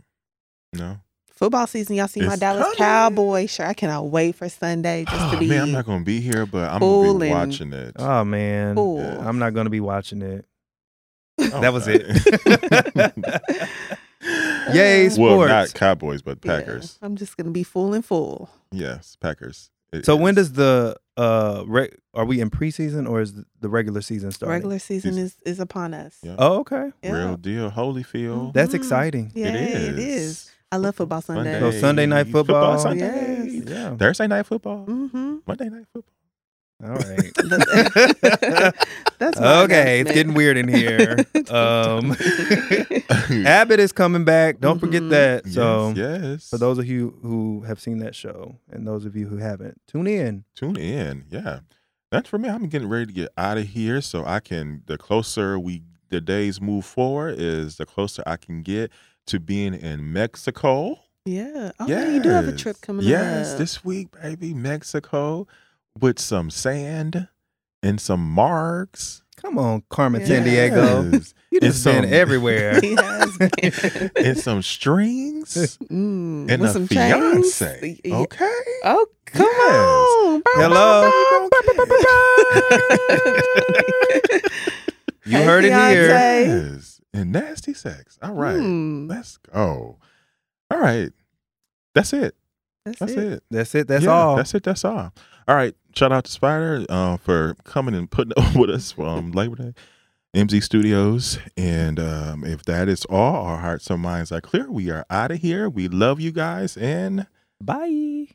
[0.73, 0.99] No.
[1.39, 1.95] Football season.
[1.95, 2.75] Y'all see my Dallas coming.
[2.77, 3.67] Cowboy shirt.
[3.67, 5.47] I cannot wait for Sunday just Oh, to be.
[5.47, 7.95] man, I'm not gonna be here, but I'm full gonna be watching it.
[7.97, 8.75] Oh man.
[8.75, 8.99] Cool.
[9.01, 9.25] Yeah.
[9.27, 10.45] I'm not gonna be watching it.
[11.39, 12.03] Oh, that was okay.
[12.05, 13.13] it.
[14.73, 15.17] Yay, sports!
[15.17, 15.73] Well, not.
[15.73, 16.99] Cowboys, but Yeah, Packers.
[17.01, 18.49] I'm just gonna be full and full.
[18.73, 19.69] Yes, Packers.
[19.93, 24.01] It So when does the uh re- are we in preseason or is the regular
[24.01, 24.51] season starting?
[24.55, 25.23] Regular season Season.
[25.25, 26.17] is is upon us.
[26.21, 26.35] Yeah.
[26.37, 26.91] Oh, okay.
[27.01, 27.11] Yeah.
[27.13, 28.53] real deal Holyfield?
[28.53, 28.75] That's Mhm.
[28.75, 29.31] exciting.
[29.33, 29.87] Yeah, it is.
[29.87, 30.51] it is.
[30.71, 31.59] I love football Sunday.
[31.59, 32.77] So Sunday night football.
[32.77, 33.45] Sunday.
[33.47, 33.63] Yes.
[33.67, 33.95] Yeah.
[33.95, 34.85] Thursday night football.
[34.85, 35.37] Mm-hmm.
[35.47, 36.13] Monday night football.
[36.81, 37.33] All right.
[39.19, 41.17] That's okay, it's getting weird in here.
[41.49, 42.11] Um,
[43.45, 44.59] Abbott is coming back.
[44.59, 45.09] Don't forget Mhm.
[45.09, 45.47] that.
[45.47, 46.49] So, yes, yes.
[46.49, 49.81] for those of you who have seen that show and those of you who haven't,
[49.87, 50.43] tune in.
[50.53, 51.25] tune in.
[51.31, 51.61] Yeah,
[52.11, 52.49] that's for me.
[52.49, 54.83] I'm getting ready to get out of here, so I can.
[54.85, 58.91] The closer we the days move forward, is the closer I can get
[59.29, 60.99] to being in Mexico.
[61.25, 61.71] Yeah.
[61.79, 63.09] Oh, yeah, you do have a trip coming up.
[63.09, 63.57] Yes, up.
[63.59, 65.47] this week, baby, Mexico
[65.99, 67.27] with some sand
[67.83, 69.21] and some marks.
[69.37, 70.27] Come on, Carmen Yeah.
[70.27, 71.09] San Diego.
[71.11, 71.33] Yes.
[71.51, 72.79] You And just been some- everywhere.
[72.81, 74.11] he has been.
[74.15, 77.99] and some strings Mm, and with a some fiance.
[78.05, 78.17] Yeah.
[78.17, 78.51] Okay.
[78.83, 80.15] Oh, come Yes.
[80.21, 80.43] on.
[80.61, 81.09] Hello.
[85.25, 86.07] You Hey, heard it here.
[87.13, 87.17] Fiance.
[87.17, 87.21] Yes.
[87.21, 88.17] And nasty sex.
[88.21, 88.57] All right.
[88.59, 89.97] Hmm, Let's go.
[90.71, 91.11] All right.
[91.95, 92.35] That's it.
[92.85, 93.17] that's, That's it.
[93.33, 93.43] it.
[93.49, 93.87] That's it.
[93.87, 94.35] That's Yeah, all.
[94.35, 94.63] That's it.
[94.63, 95.13] That's all.
[95.47, 95.75] All right.
[95.95, 99.73] Shout out to Spider uh, for coming and putting up with us from Labor Day,
[100.35, 101.39] MZ Studios.
[101.57, 104.69] And um, if that is all, our hearts and minds are clear.
[104.71, 105.67] We are out of here.
[105.69, 106.77] We love you guys.
[106.77, 107.25] And
[107.59, 108.27] Bye.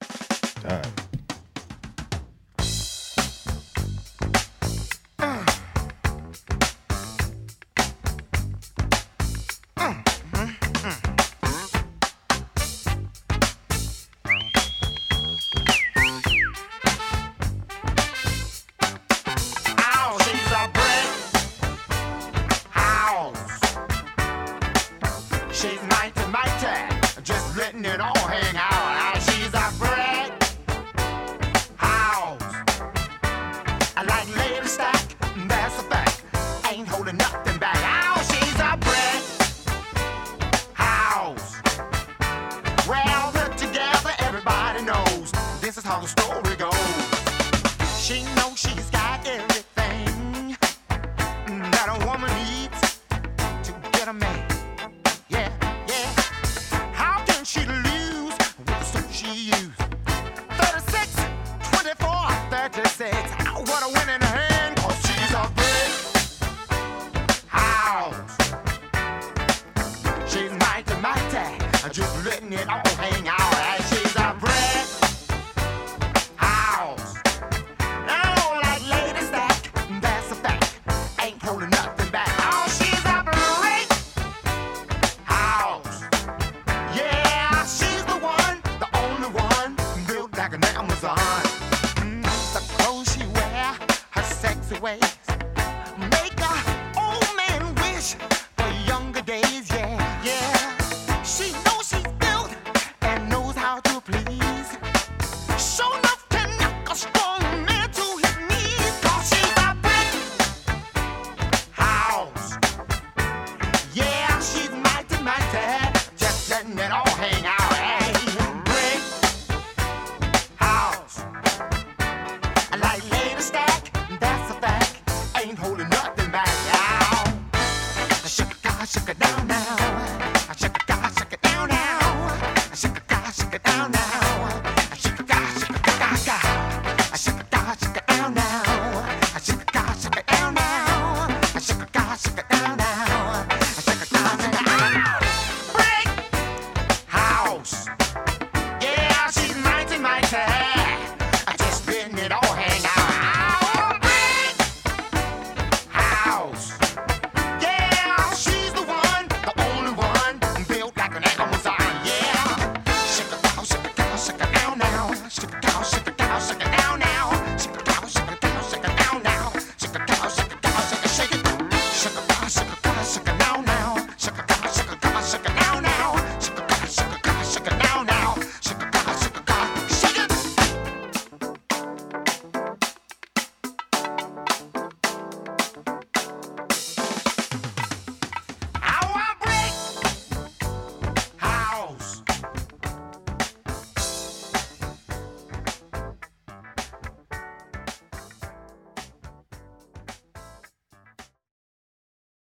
[0.00, 0.82] time.
[0.82, 0.82] Ow,